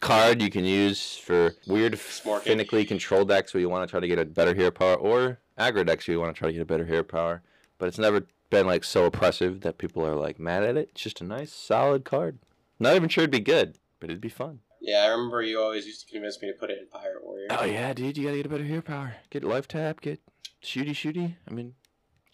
card 0.00 0.42
you 0.42 0.50
can 0.50 0.64
use 0.64 1.16
for 1.16 1.54
weird 1.66 1.98
finically 1.98 2.84
controlled 2.84 3.28
decks 3.28 3.54
where 3.54 3.60
you 3.60 3.68
want 3.68 3.86
to 3.86 3.90
try 3.90 4.00
to 4.00 4.08
get 4.08 4.18
a 4.18 4.24
better 4.24 4.54
hero 4.54 4.70
power, 4.70 4.94
or 4.94 5.38
aggro 5.58 5.84
decks 5.84 6.06
where 6.06 6.14
you 6.14 6.20
want 6.20 6.34
to 6.34 6.38
try 6.38 6.48
to 6.48 6.52
get 6.52 6.62
a 6.62 6.66
better 6.66 6.84
hero 6.84 7.02
power. 7.02 7.42
But 7.78 7.88
it's 7.88 7.98
never 7.98 8.26
been 8.50 8.66
like 8.66 8.84
so 8.84 9.04
oppressive 9.06 9.60
that 9.62 9.78
people 9.78 10.06
are 10.06 10.14
like 10.14 10.38
mad 10.38 10.62
at 10.62 10.76
it. 10.76 10.90
It's 10.92 11.02
just 11.02 11.20
a 11.20 11.24
nice, 11.24 11.52
solid 11.52 12.04
card. 12.04 12.38
Not 12.78 12.94
even 12.94 13.08
sure 13.08 13.22
it'd 13.22 13.30
be 13.30 13.40
good, 13.40 13.78
but 14.00 14.10
it'd 14.10 14.20
be 14.20 14.28
fun. 14.28 14.60
Yeah, 14.80 14.98
I 14.98 15.06
remember 15.08 15.42
you 15.42 15.60
always 15.60 15.86
used 15.86 16.06
to 16.06 16.12
convince 16.12 16.40
me 16.40 16.48
to 16.48 16.54
put 16.54 16.70
it 16.70 16.78
in 16.78 16.86
Pirate 16.86 17.24
Warrior. 17.24 17.48
Oh 17.50 17.64
yeah, 17.64 17.92
dude, 17.92 18.16
you 18.16 18.24
gotta 18.24 18.36
get 18.36 18.46
a 18.46 18.50
better 18.50 18.64
hair 18.64 18.82
power. 18.82 19.16
Get 19.30 19.42
life 19.42 19.66
tap, 19.66 20.00
get 20.00 20.20
shooty 20.62 20.90
shooty. 20.90 21.34
I 21.48 21.52
mean, 21.52 21.74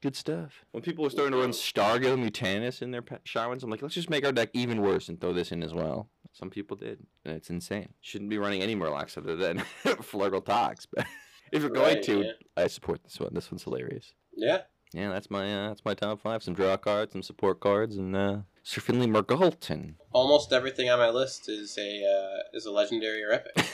good 0.03 0.15
stuff. 0.17 0.65
When 0.73 0.83
people 0.83 1.05
were 1.05 1.11
starting 1.11 1.33
to 1.33 1.39
run 1.39 1.51
Stargate 1.53 2.19
Mutanus 2.23 2.83
in 2.83 2.91
their 2.91 3.03
pa- 3.03 3.19
Sharwins, 3.25 3.63
I'm 3.63 3.71
like, 3.71 3.81
let's 3.83 3.95
just 3.95 4.11
make 4.11 4.25
our 4.27 4.33
deck 4.33 4.51
even 4.53 4.83
worse 4.83 5.09
and 5.09 5.21
throw 5.21 5.33
this 5.33 5.53
in 5.53 5.63
as 5.63 5.73
well. 5.73 6.09
Some 6.33 6.51
people 6.51 6.77
did, 6.77 6.99
and 7.25 7.35
it's 7.37 7.51
insane. 7.51 7.91
Shouldn't 8.01 8.31
be 8.31 8.39
running 8.39 8.63
any 8.63 8.75
Murlocs 8.77 9.17
other 9.17 9.37
than 9.37 9.59
Flurgle 9.85 10.45
Tox, 10.45 10.87
but 10.87 11.07
if 11.53 11.63
you're 11.63 11.71
going 11.71 11.95
Right, 11.97 12.03
to, 12.05 12.23
yeah. 12.23 12.33
I 12.57 12.67
support 12.67 13.05
this 13.05 13.19
one. 13.21 13.31
This 13.33 13.51
one's 13.51 13.65
hilarious. 13.65 14.13
Yeah. 14.37 14.63
Yeah, 14.95 15.09
that's 15.09 15.31
my 15.31 15.51
uh, 15.55 15.69
that's 15.69 15.85
my 15.87 15.95
top 15.95 16.21
five. 16.21 16.43
Some 16.43 16.53
draw 16.53 16.77
cards, 16.77 17.13
some 17.13 17.23
support 17.23 17.61
cards, 17.61 17.97
and 17.97 18.15
uh, 18.15 18.37
Sir 18.63 18.83
Finley 18.83 19.07
Mrrgglton. 19.07 19.95
Almost 20.13 20.53
everything 20.53 20.91
on 20.91 20.99
my 20.99 21.09
list 21.09 21.49
is 21.49 21.79
a 21.79 22.05
uh, 22.05 22.43
is 22.53 22.67
a 22.67 22.71
legendary 22.71 23.25
or 23.25 23.33
epic. 23.33 23.65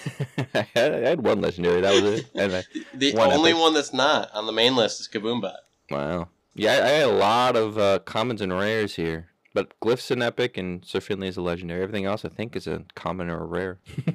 I, 0.55 0.67
had, 0.79 1.21
one 1.21 1.41
legendary. 1.41 1.81
That 1.81 2.01
was 2.03 2.21
it. 2.21 2.27
And 2.37 2.65
The 2.95 3.17
only 3.17 3.51
epic. 3.51 3.61
one 3.61 3.75
that's 3.75 3.93
not 3.93 4.31
on 4.33 4.47
the 4.47 4.53
main 4.53 4.77
list 4.77 5.01
is 5.01 5.09
Kaboombot. 5.09 5.57
Wow. 5.91 6.29
Yeah, 6.55 6.73
I, 6.73 6.77
I 6.77 6.89
had 6.89 7.09
a 7.09 7.13
lot 7.13 7.57
of 7.57 7.79
uh, 7.79 8.01
commons 8.01 8.41
and 8.41 8.53
rares 8.53 8.97
here. 8.97 9.29
But 9.55 9.79
Glyph's 9.81 10.11
an 10.11 10.23
epic 10.23 10.57
and 10.57 10.85
Sir 10.85 11.01
Finley 11.01 11.29
is 11.29 11.37
a 11.37 11.43
legendary. 11.43 11.83
Everything 11.83 12.05
else 12.05 12.25
I 12.25 12.29
think 12.29 12.55
is 12.55 12.67
a 12.67 12.85
common 12.95 13.31
or 13.31 13.43
a 13.43 13.47
rare. 13.47 13.79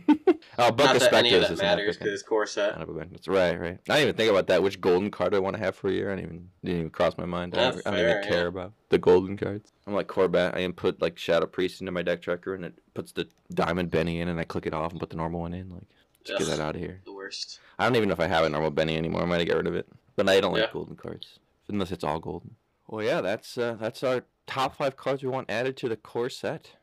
oh, 0.57 0.71
Book 0.71 0.85
Not 0.85 0.95
of 0.95 1.01
that 1.01 1.13
any 1.13 1.31
Spectres 1.31 1.33
of 1.33 1.41
that 1.41 1.51
is 1.51 1.59
an 1.59 1.65
matters 1.65 1.95
epic. 1.95 1.99
because 1.99 2.13
it's 2.13 2.23
core 2.23 2.45
set. 2.45 2.77
Not 2.77 2.87
a 2.87 2.93
That's 3.11 3.27
right, 3.27 3.59
right. 3.59 3.79
I 3.89 3.95
didn't 3.95 4.01
even 4.03 4.15
think 4.15 4.29
about 4.29 4.47
that. 4.47 4.61
Which 4.61 4.79
golden 4.79 5.09
card 5.11 5.31
do 5.31 5.37
I 5.37 5.39
want 5.41 5.55
to 5.55 5.61
have 5.61 5.75
for 5.75 5.89
a 5.89 5.91
year? 5.91 6.11
I 6.11 6.15
didn't 6.15 6.29
even 6.29 6.49
didn't 6.63 6.79
even 6.79 6.89
cross 6.91 7.17
my 7.17 7.25
mind. 7.25 7.55
I 7.57 7.71
don't, 7.71 7.87
I 7.87 7.91
don't 7.91 7.99
even 7.99 8.23
care 8.23 8.43
yeah. 8.43 8.47
about 8.47 8.73
the 8.89 8.99
golden 8.99 9.35
cards. 9.35 9.73
I'm 9.87 9.93
like 9.95 10.07
Corbat. 10.07 10.55
I 10.55 10.59
input 10.59 11.01
like 11.01 11.17
Shadow 11.17 11.47
Priest 11.47 11.81
into 11.81 11.91
my 11.91 12.03
deck 12.03 12.21
tracker, 12.21 12.53
and 12.53 12.63
it 12.63 12.73
puts 12.93 13.11
the 13.11 13.27
Diamond 13.53 13.89
Benny 13.89 14.21
in, 14.21 14.29
and 14.29 14.39
I 14.39 14.43
click 14.43 14.67
it 14.67 14.73
off 14.73 14.91
and 14.91 14.99
put 14.99 15.09
the 15.09 15.17
normal 15.17 15.41
one 15.41 15.53
in. 15.53 15.71
Like, 15.71 15.83
just 16.23 16.39
get 16.39 16.47
that 16.47 16.63
out 16.63 16.75
of 16.75 16.81
here. 16.81 17.01
The 17.05 17.13
worst. 17.13 17.59
I 17.79 17.85
don't 17.85 17.95
even 17.95 18.07
know 18.07 18.13
if 18.13 18.19
I 18.19 18.27
have 18.27 18.45
a 18.45 18.49
normal 18.49 18.71
Benny 18.71 18.95
anymore. 18.95 19.23
I 19.23 19.25
might 19.25 19.43
get 19.45 19.57
rid 19.57 19.67
of 19.67 19.75
it. 19.75 19.87
But 20.15 20.29
I 20.29 20.39
don't 20.39 20.55
Yeah. 20.55 20.61
like 20.61 20.73
golden 20.73 20.95
cards 20.95 21.39
unless 21.67 21.91
it's 21.91 22.03
all 22.03 22.19
golden. 22.19 22.55
Well, 22.87 23.03
yeah, 23.03 23.21
that's 23.21 23.57
uh, 23.57 23.77
that's 23.79 24.03
our 24.03 24.23
top 24.45 24.75
five 24.75 24.97
cards 24.97 25.23
we 25.23 25.29
want 25.29 25.49
added 25.49 25.77
to 25.77 25.89
the 25.89 25.95
core 25.95 26.29
set. 26.29 26.75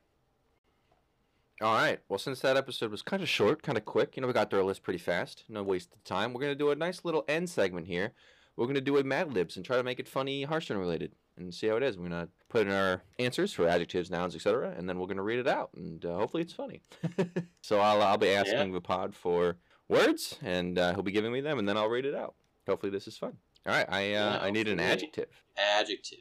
All 1.61 1.75
right. 1.75 2.01
Well, 2.09 2.19
since 2.19 2.41
that 2.41 2.57
episode 2.57 2.91
was 2.91 3.03
kind 3.03 3.23
of 3.23 3.29
short, 3.29 3.63
kind 3.63 3.77
of 3.77 3.85
quick, 3.85 4.17
you 4.17 4.23
know, 4.23 4.27
we 4.27 4.33
got 4.33 4.49
through 4.49 4.61
our 4.61 4.65
list 4.65 4.83
pretty 4.83 4.99
fast. 4.99 5.45
No 5.47 5.63
waste 5.63 5.93
of 5.93 6.03
time. 6.05 6.33
We're 6.33 6.41
gonna 6.41 6.55
do 6.55 6.71
a 6.71 6.75
nice 6.75 7.05
little 7.05 7.25
end 7.29 7.51
segment 7.51 7.87
here. 7.87 8.13
We're 8.57 8.67
gonna 8.67 8.81
do 8.81 8.97
a 8.97 9.05
Mad 9.05 9.33
Libs 9.33 9.57
and 9.57 9.65
try 9.65 9.77
to 9.77 9.83
make 9.83 10.01
it 10.01 10.09
funny 10.09 10.45
Hearthstone 10.45 10.79
related 10.79 11.13
and 11.37 11.53
see 11.53 11.69
how 11.69 11.77
it 11.77 11.83
is. 11.83 11.99
We're 11.99 12.09
gonna 12.09 12.29
put 12.49 12.67
in 12.67 12.73
our 12.73 13.03
answers 13.19 13.53
for 13.53 13.69
adjectives, 13.69 14.11
nouns, 14.11 14.35
etc., 14.35 14.75
and 14.77 14.89
then 14.89 14.99
we're 14.99 15.07
gonna 15.07 15.23
read 15.23 15.39
it 15.39 15.47
out 15.47 15.71
and 15.77 16.03
uh, 16.05 16.17
hopefully 16.17 16.43
it's 16.43 16.55
funny. 16.55 16.81
so 17.61 17.79
I'll 17.79 18.01
I'll 18.03 18.19
be 18.19 18.31
asking 18.31 18.73
the 18.73 18.81
pod 18.81 19.15
for 19.15 19.57
words 19.87 20.39
and 20.43 20.79
uh, 20.79 20.95
he'll 20.95 21.03
be 21.03 21.13
giving 21.13 21.33
me 21.33 21.43
them 21.43 21.59
and 21.59 21.69
then 21.69 21.77
I'll 21.77 21.91
read 21.91 22.07
it 22.07 22.15
out. 22.15 22.35
Hopefully 22.67 22.91
this 22.91 23.07
is 23.07 23.19
fun. 23.19 23.37
All 23.67 23.73
right. 23.75 23.87
I 23.89 24.15
uh, 24.15 24.39
I 24.41 24.51
need 24.51 24.69
an 24.69 24.81
adjective. 24.81 25.27
Adjective. 25.57 26.19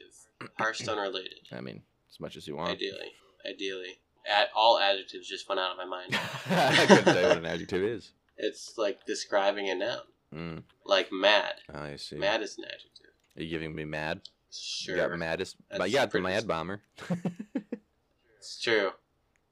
Hearthstone 0.58 0.98
related. 0.98 1.38
I 1.52 1.60
mean, 1.60 1.82
as 2.10 2.20
much 2.20 2.36
as 2.36 2.46
you 2.46 2.56
want. 2.56 2.70
Ideally. 2.70 3.12
Ideally. 3.48 3.98
Ad- 4.28 4.48
all 4.54 4.78
adjectives 4.78 5.26
just 5.28 5.48
went 5.48 5.60
out 5.60 5.72
of 5.72 5.76
my 5.78 5.84
mind. 5.86 6.14
I 6.50 6.86
couldn't 6.86 7.04
tell 7.04 7.22
you 7.22 7.28
what 7.28 7.38
an 7.38 7.46
adjective 7.46 7.82
is. 7.82 8.12
It's 8.36 8.76
like 8.76 9.04
describing 9.06 9.68
a 9.68 9.74
noun. 9.74 10.00
Mm, 10.34 10.62
Like 10.84 11.10
mad. 11.12 11.54
I 11.74 11.96
see. 11.96 12.16
Mad 12.16 12.42
is 12.42 12.56
an 12.58 12.64
adjective. 12.64 13.10
Are 13.36 13.42
you 13.42 13.50
giving 13.50 13.74
me 13.74 13.84
mad? 13.84 14.20
Sure. 14.52 14.96
You 14.96 15.02
got 15.02 15.18
maddest. 15.18 15.56
That's 15.70 15.90
yeah, 15.90 16.06
the 16.06 16.20
mad 16.20 16.46
bomber. 16.46 16.82
It's 18.38 18.58
true. 18.58 18.92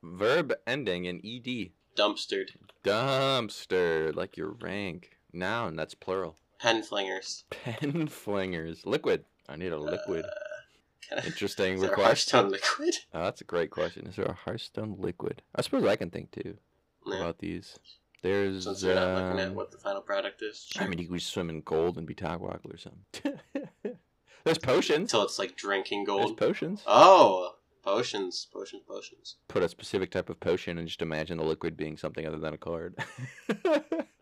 Verb 0.02 0.54
ending 0.66 1.04
in 1.04 1.20
ed. 1.24 1.72
Dumpstered. 1.94 2.50
Dumpster, 2.82 4.14
like 4.14 4.36
your 4.38 4.52
rank. 4.52 5.18
Noun, 5.32 5.76
that's 5.76 5.94
plural. 5.94 6.36
Pen 6.60 6.82
flingers. 6.82 7.44
Pen 7.50 8.08
flingers. 8.08 8.84
Liquid. 8.84 9.24
I 9.48 9.56
need 9.56 9.72
a 9.72 9.78
liquid. 9.78 10.24
Uh, 10.24 11.20
Interesting 11.24 11.74
is 11.76 11.80
there 11.80 11.88
a 11.88 11.92
request. 11.92 12.30
Hearthstone 12.30 12.50
liquid? 12.50 12.94
Oh, 13.14 13.22
that's 13.24 13.40
a 13.40 13.44
great 13.44 13.70
question. 13.70 14.06
Is 14.06 14.16
there 14.16 14.26
a 14.26 14.32
Hearthstone 14.34 14.96
liquid? 14.98 15.42
I 15.54 15.62
suppose 15.62 15.84
I 15.86 15.96
can 15.96 16.10
think 16.10 16.30
too 16.32 16.58
Yeah. 17.06 17.18
about 17.20 17.38
these. 17.38 17.78
There's. 18.22 18.64
Since 18.64 18.82
we're 18.82 18.94
not 18.96 19.14
looking 19.22 19.40
at 19.40 19.48
um, 19.48 19.54
what 19.54 19.70
the 19.70 19.78
final 19.78 20.00
product 20.02 20.42
is. 20.42 20.68
I 20.78 20.86
mean, 20.88 20.98
you 20.98 21.08
could 21.08 21.22
swim 21.22 21.48
in 21.50 21.60
gold 21.62 21.96
and 21.96 22.06
be 22.06 22.14
Togwaggle 22.14 22.74
or 22.74 22.76
something. 22.76 23.40
There's 24.44 24.58
potions. 24.58 25.12
Until 25.12 25.22
it's 25.22 25.38
like 25.38 25.56
drinking 25.56 26.04
gold. 26.04 26.22
There's 26.38 26.48
potions. 26.50 26.82
Oh, 26.86 27.54
potions, 27.84 28.46
potions, 28.52 28.82
potions. 28.88 29.36
Put 29.46 29.62
a 29.62 29.68
specific 29.68 30.10
type 30.10 30.28
of 30.30 30.40
potion 30.40 30.78
and 30.78 30.88
just 30.88 31.00
imagine 31.02 31.38
the 31.38 31.44
liquid 31.44 31.76
being 31.76 31.96
something 31.96 32.26
other 32.26 32.38
than 32.38 32.54
a 32.54 32.58
card. 32.58 32.96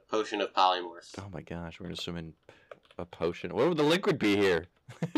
Potion 0.08 0.40
of 0.40 0.52
polymorph. 0.52 1.14
oh 1.18 1.28
my 1.32 1.40
gosh, 1.42 1.80
we're 1.80 1.86
gonna 1.86 1.96
swim 1.96 2.16
in 2.16 2.32
a 2.98 3.04
potion. 3.04 3.54
What 3.54 3.68
would 3.68 3.76
the 3.76 3.82
liquid 3.82 4.18
be 4.18 4.36
here? 4.36 4.66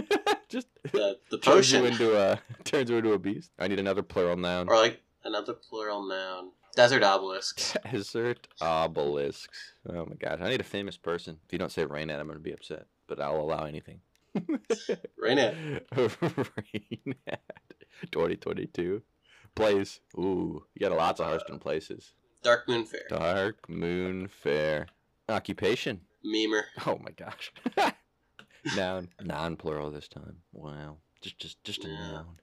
just 0.49 0.67
The 0.93 1.19
the 1.31 1.39
turns 1.43 1.71
you 1.73 1.85
into 1.85 2.17
a 2.17 2.41
turns 2.65 2.91
you 2.91 2.97
into 2.97 3.13
a 3.13 3.19
beast. 3.19 3.53
I 3.59 3.69
need 3.69 3.79
another 3.79 4.03
plural 4.03 4.37
noun. 4.37 4.69
or 4.69 4.77
like 4.77 5.01
another 5.25 5.53
plural 5.55 6.03
noun. 6.09 6.51
Desert 6.75 7.03
obelisks. 7.03 7.77
Desert 7.91 8.47
obelisks. 8.63 9.73
Oh 9.89 10.07
my 10.07 10.15
gosh, 10.15 10.39
I 10.41 10.49
need 10.49 10.61
a 10.61 10.65
famous 10.65 10.97
person. 10.97 11.39
If 11.47 11.53
you 11.53 11.59
don't 11.59 11.73
say 11.73 11.85
Rainette, 11.85 12.21
I'm 12.21 12.27
gonna 12.27 12.39
be 12.39 12.53
upset. 12.53 12.87
But 13.07 13.21
I'll 13.21 13.41
allow 13.41 13.65
anything. 13.65 14.01
Rainette. 15.17 15.55
Rainette. 15.97 16.17
2022. 18.13 19.03
Place. 19.55 20.01
Ooh, 20.17 20.65
you 20.75 20.81
got 20.89 20.97
lots 20.97 21.21
of 21.21 21.27
Hearthstone 21.27 21.57
uh, 21.57 21.61
places. 21.61 22.13
Darkmoon 22.45 22.87
Faire. 22.87 23.07
Dark 23.09 23.69
Moon 23.69 24.29
Fair. 24.29 24.87
Occupation. 25.29 26.01
Memer. 26.25 26.63
Oh 26.87 26.99
my 27.03 27.11
gosh. 27.11 27.53
noun. 28.77 29.09
Non 29.23 29.57
plural 29.57 29.91
this 29.91 30.09
time. 30.09 30.39
Wow. 30.53 30.99
Just 31.21 31.39
just 31.39 31.63
just 31.65 31.85
a 31.85 31.89
Yeah. 31.89 32.11
noun. 32.13 32.37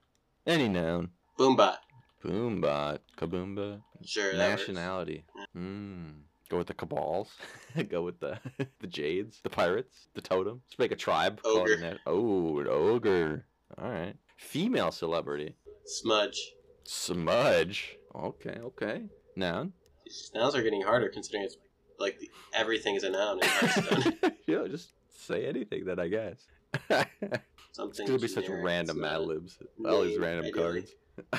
Any 0.46 0.68
noun. 0.68 1.10
Boombot. 1.38 1.76
Boombot. 2.24 2.98
Kaboomba. 3.16 3.80
Sure. 4.04 4.32
that. 4.32 4.50
Nationality. 4.50 5.24
Hmm. 5.52 6.10
Go 6.48 6.58
with 6.58 6.68
the 6.68 6.74
cabals. 6.74 7.32
Go 7.88 8.02
with 8.02 8.20
the 8.20 8.38
the 8.80 8.86
jades, 8.86 9.40
the 9.42 9.50
pirates, 9.50 10.08
the 10.14 10.20
totem. 10.20 10.62
Let's 10.68 10.78
make 10.78 10.92
a 10.92 10.96
tribe. 10.96 11.40
Ogre. 11.44 11.76
na- 11.78 11.98
Oh, 12.06 12.58
an 12.60 12.68
ogre. 12.68 13.44
All 13.78 13.90
right. 13.90 14.14
Female 14.36 14.92
celebrity. 14.92 15.56
Smudge. 15.86 16.52
Smudge. 16.84 17.96
Okay, 18.14 18.58
okay. 18.62 19.02
Noun. 19.34 19.72
These 20.06 20.30
nouns 20.34 20.54
are 20.54 20.62
getting 20.62 20.82
harder 20.82 21.08
considering 21.08 21.44
it's 21.44 21.56
like 21.98 22.18
the, 22.20 22.30
everything 22.54 22.94
is 22.94 23.02
a 23.02 23.10
noun 23.10 23.40
in 23.42 23.48
Hearthstone. 23.48 24.14
yeah, 24.46 24.66
just 24.70 24.90
say 25.10 25.46
anything 25.46 25.84
then, 25.84 25.98
I 25.98 26.08
guess. 26.08 26.46
it's 26.90 27.38
Something. 27.72 28.06
gonna 28.06 28.18
be 28.18 28.28
such 28.28 28.48
random 28.48 28.96
it's 28.96 29.02
Mad 29.02 29.12
not- 29.12 29.26
Libs. 29.26 29.58
All 29.84 30.02
these 30.02 30.18
random 30.18 30.46
ideally. 30.46 30.62
cards. 30.62 30.94
you 31.32 31.38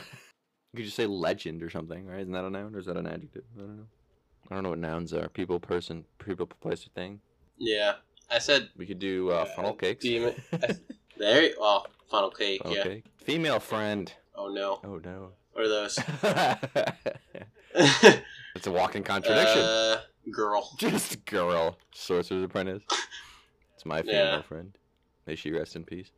could 0.75 0.85
just 0.85 0.95
say 0.97 1.05
legend 1.05 1.63
or 1.63 1.69
something, 1.69 2.05
right? 2.05 2.19
Isn't 2.19 2.33
that 2.33 2.43
a 2.45 2.49
noun 2.49 2.75
or 2.75 2.79
is 2.79 2.85
that 2.87 2.97
an 2.97 3.07
adjective? 3.07 3.43
I 3.55 3.59
don't 3.61 3.77
know. 3.77 3.83
I 4.51 4.53
don't 4.55 4.63
know 4.63 4.69
what 4.69 4.79
nouns 4.79 5.13
are. 5.13 5.29
People, 5.29 5.59
person, 5.59 6.05
people, 6.19 6.45
place, 6.45 6.85
or 6.85 6.89
thing. 6.89 7.19
Yeah, 7.57 7.93
I 8.29 8.39
said 8.39 8.69
We 8.77 8.85
could 8.85 8.99
do 8.99 9.29
uh, 9.31 9.45
funnel 9.45 9.71
Uh, 9.71 9.75
cakes. 9.75 10.03
demon- 10.03 10.35
there. 11.17 11.43
you- 11.43 11.55
Well, 11.59 11.87
funnel 12.09 12.31
cake. 12.31 12.61
funnel 12.63 12.77
yeah. 12.77 12.83
cake. 12.83 13.05
Female 13.17 13.59
friend. 13.59 14.11
Oh 14.35 14.47
no. 14.49 14.79
Oh 14.83 14.99
no. 15.03 15.31
What 15.53 15.65
are 15.65 15.69
those? 15.69 15.97
It's 18.57 18.67
a 18.67 18.71
walking 18.71 19.03
contradiction. 19.03 19.61
Uh, 19.61 20.01
girl. 20.31 20.69
Just 20.77 21.25
girl. 21.25 21.77
Sorcerer's 21.93 22.43
Apprentice. 22.43 22.83
It's 23.75 23.85
my 23.85 24.01
female 24.01 24.15
Yeah. 24.37 24.41
friend. 24.41 24.77
May 25.25 25.35
she 25.35 25.51
rest 25.51 25.75
in 25.75 25.83
peace. 25.83 26.11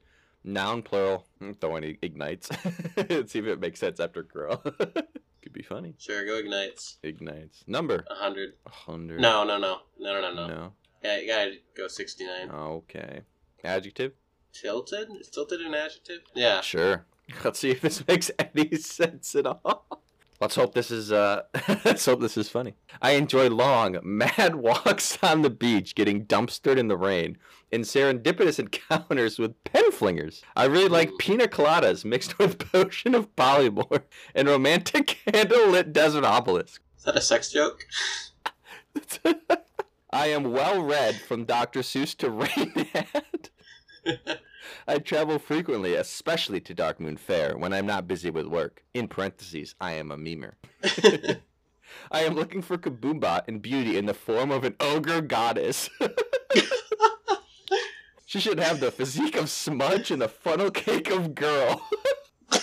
Noun 0.44 0.82
plural. 0.82 1.28
Hmm, 1.40 1.52
Throw 1.54 1.76
in 1.76 1.84
ignites. 2.02 2.50
Let's 2.98 3.34
see 3.34 3.40
if 3.40 3.46
it 3.46 3.60
makes 3.60 3.80
sense 3.80 4.00
after 4.00 4.24
girl. 4.24 4.58
Could 5.42 5.54
be 5.54 5.62
funny. 5.64 5.96
Sure, 5.98 6.26
go 6.26 6.38
ignites. 6.38 6.98
Ignites. 7.04 7.64
Number. 7.68 8.06
A 8.10 8.16
hundred. 8.16 8.54
A 8.66 8.70
hundred. 8.70 9.20
No, 9.22 9.44
no, 9.44 9.58
no, 9.58 9.80
no, 10.00 10.14
no, 10.14 10.22
no, 10.22 10.34
no. 10.34 10.48
No. 10.48 10.74
Yeah, 11.04 11.18
you 11.20 11.28
gotta 11.28 11.54
go 11.76 11.88
sixty-nine. 11.88 12.50
Okay. 12.52 13.22
Adjective? 13.64 14.14
Tilted? 14.54 15.08
Is 15.20 15.30
tilted 15.30 15.62
an 15.62 15.74
adjective? 15.74 16.22
Yeah. 16.36 16.62
Sure. 16.62 17.06
Let's 17.44 17.60
see 17.60 17.72
if 17.72 17.82
this 17.82 18.06
makes 18.08 18.32
any 18.40 18.76
sense 18.78 19.36
at 19.36 19.46
all. 19.46 20.02
Let's 20.40 20.56
hope 20.56 20.74
this 20.74 20.90
is 20.90 21.12
uh 21.12 21.44
let's 21.86 22.06
hope 22.06 22.22
this 22.22 22.38
is 22.38 22.50
funny. 22.50 22.76
I 23.02 23.12
enjoy 23.12 23.50
long, 23.50 23.98
mad 24.04 24.56
walks 24.56 25.18
on 25.22 25.42
the 25.42 25.50
beach 25.50 25.96
getting 25.96 26.26
dumpstered 26.26 26.78
in 26.78 26.88
the 26.88 26.98
rain 26.98 27.38
and 27.72 27.84
serendipitous 27.84 28.60
encounters 28.90 29.38
with 29.38 29.62
pen 29.66 29.92
flingers. 29.92 30.42
I 30.56 30.66
really 30.66 30.88
like 30.88 31.12
pina 31.20 31.48
coladas 31.48 32.06
mixed 32.06 32.40
with 32.40 32.58
potion 32.58 33.16
of 33.16 33.36
polymorph 33.36 34.04
and 34.34 34.48
romantic 34.48 35.18
candlelit 35.28 35.92
desert 35.92 36.24
obelisk. 36.24 36.82
Is 36.98 37.04
that 37.04 37.18
a 37.18 37.22
sex 37.22 37.52
joke? 37.52 37.86
I 40.12 40.28
am 40.28 40.52
well 40.52 40.82
read 40.82 41.16
from 41.16 41.46
Dr. 41.46 41.82
Seuss 41.82 42.16
to 42.18 42.30
Rainhead. 42.30 43.50
I 44.88 45.00
travel 45.00 45.40
frequently, 45.40 45.96
especially 45.96 46.60
to 46.62 46.76
Darkmoon 46.76 47.18
Faire, 47.18 47.58
when 47.58 47.74
I'm 47.74 47.86
not 47.86 48.08
busy 48.08 48.30
with 48.30 48.48
work. 48.48 48.84
In 48.94 49.08
parentheses, 49.08 49.76
I 49.80 49.94
am 49.94 50.12
a 50.12 50.18
memer. 50.18 50.54
I 52.12 52.22
am 52.22 52.36
looking 52.36 52.62
for 52.62 52.78
Kaboombot 52.78 53.48
and 53.48 53.62
beauty 53.62 53.98
in 53.98 54.06
the 54.06 54.14
form 54.14 54.52
of 54.52 54.64
an 54.64 54.76
ogre 54.80 55.22
goddess. 55.22 55.90
she 58.26 58.40
should 58.40 58.60
have 58.60 58.80
the 58.80 58.92
physique 58.92 59.36
of 59.36 59.50
Smudge 59.50 60.12
and 60.12 60.22
the 60.22 60.30
funnel 60.30 60.72
cake 60.72 61.10
of 61.10 61.36
Girl. 61.36 61.82
I 62.52 62.60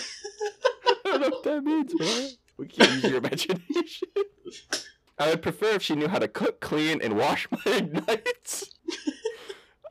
don't 1.03 1.21
know 1.21 1.29
what 1.29 1.43
that 1.43 1.63
means, 1.63 1.93
man. 1.99 2.29
We 2.57 2.67
can't 2.67 2.91
use 2.91 3.03
your 3.03 3.17
imagination. 3.17 4.07
I 5.19 5.29
would 5.29 5.41
prefer 5.41 5.71
if 5.71 5.83
she 5.83 5.95
knew 5.95 6.07
how 6.07 6.19
to 6.19 6.27
cook, 6.27 6.59
clean, 6.59 7.01
and 7.01 7.17
wash 7.17 7.47
my 7.51 7.59
ignites. 7.65 8.66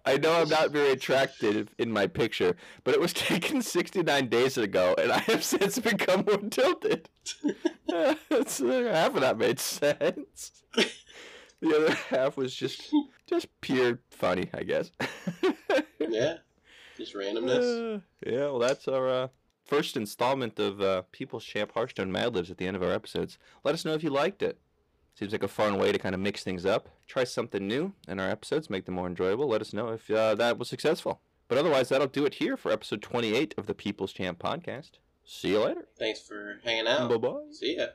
I 0.06 0.16
know 0.16 0.40
I'm 0.40 0.48
not 0.48 0.70
very 0.70 0.90
attractive 0.92 1.74
in 1.78 1.92
my 1.92 2.06
picture, 2.06 2.54
but 2.84 2.94
it 2.94 3.00
was 3.00 3.12
taken 3.30 3.60
69 3.60 4.28
days 4.28 4.56
ago, 4.56 4.94
and 4.96 5.10
I 5.12 5.18
have 5.18 5.42
since 5.44 5.78
become 5.78 6.24
more 6.26 6.48
tilted. 6.48 7.08
That's, 7.88 8.60
uh, 8.60 8.90
half 8.92 9.14
of 9.14 9.20
that 9.20 9.36
made 9.36 9.58
sense. 9.58 10.62
The 11.60 11.76
other 11.76 11.94
half 12.10 12.36
was 12.36 12.54
just 12.54 12.92
just 13.26 13.48
pure 13.60 14.00
funny, 14.10 14.48
I 14.54 14.62
guess. 14.62 14.90
Yeah. 15.98 16.36
Just 16.96 17.14
randomness. 17.14 17.96
Uh, 17.96 18.00
yeah, 18.24 18.44
well, 18.44 18.60
that's 18.60 18.86
our 18.86 19.08
uh, 19.08 19.28
first 19.64 19.96
installment 19.96 20.58
of 20.58 20.80
uh, 20.80 21.02
People's 21.10 21.44
Champ 21.44 21.72
Hearthstone 21.72 22.12
Mad 22.12 22.34
Libs 22.34 22.50
at 22.50 22.58
the 22.58 22.66
end 22.66 22.76
of 22.76 22.82
our 22.82 22.92
episodes. 22.92 23.38
Let 23.64 23.74
us 23.74 23.84
know 23.84 23.94
if 23.94 24.04
you 24.04 24.10
liked 24.10 24.40
it. 24.42 24.58
Seems 25.18 25.32
like 25.32 25.42
a 25.42 25.48
fun 25.48 25.78
way 25.78 25.92
to 25.92 25.98
kind 25.98 26.14
of 26.14 26.20
mix 26.20 26.44
things 26.44 26.66
up. 26.66 26.90
Try 27.06 27.24
something 27.24 27.66
new 27.66 27.94
in 28.06 28.20
our 28.20 28.28
episodes, 28.28 28.68
make 28.68 28.84
them 28.84 28.96
more 28.96 29.06
enjoyable. 29.06 29.48
Let 29.48 29.62
us 29.62 29.72
know 29.72 29.88
if 29.88 30.10
uh, 30.10 30.34
that 30.34 30.58
was 30.58 30.68
successful. 30.68 31.22
But 31.48 31.56
otherwise, 31.56 31.88
that'll 31.88 32.06
do 32.08 32.26
it 32.26 32.34
here 32.34 32.56
for 32.56 32.70
episode 32.70 33.00
28 33.00 33.54
of 33.56 33.66
the 33.66 33.72
People's 33.72 34.12
Champ 34.12 34.38
podcast. 34.38 34.98
See 35.24 35.52
you 35.52 35.60
later. 35.64 35.88
Thanks 35.98 36.20
for 36.20 36.60
hanging 36.64 36.86
out. 36.86 37.08
Bye 37.08 37.16
bye. 37.16 37.40
See 37.50 37.78
ya. 37.78 37.86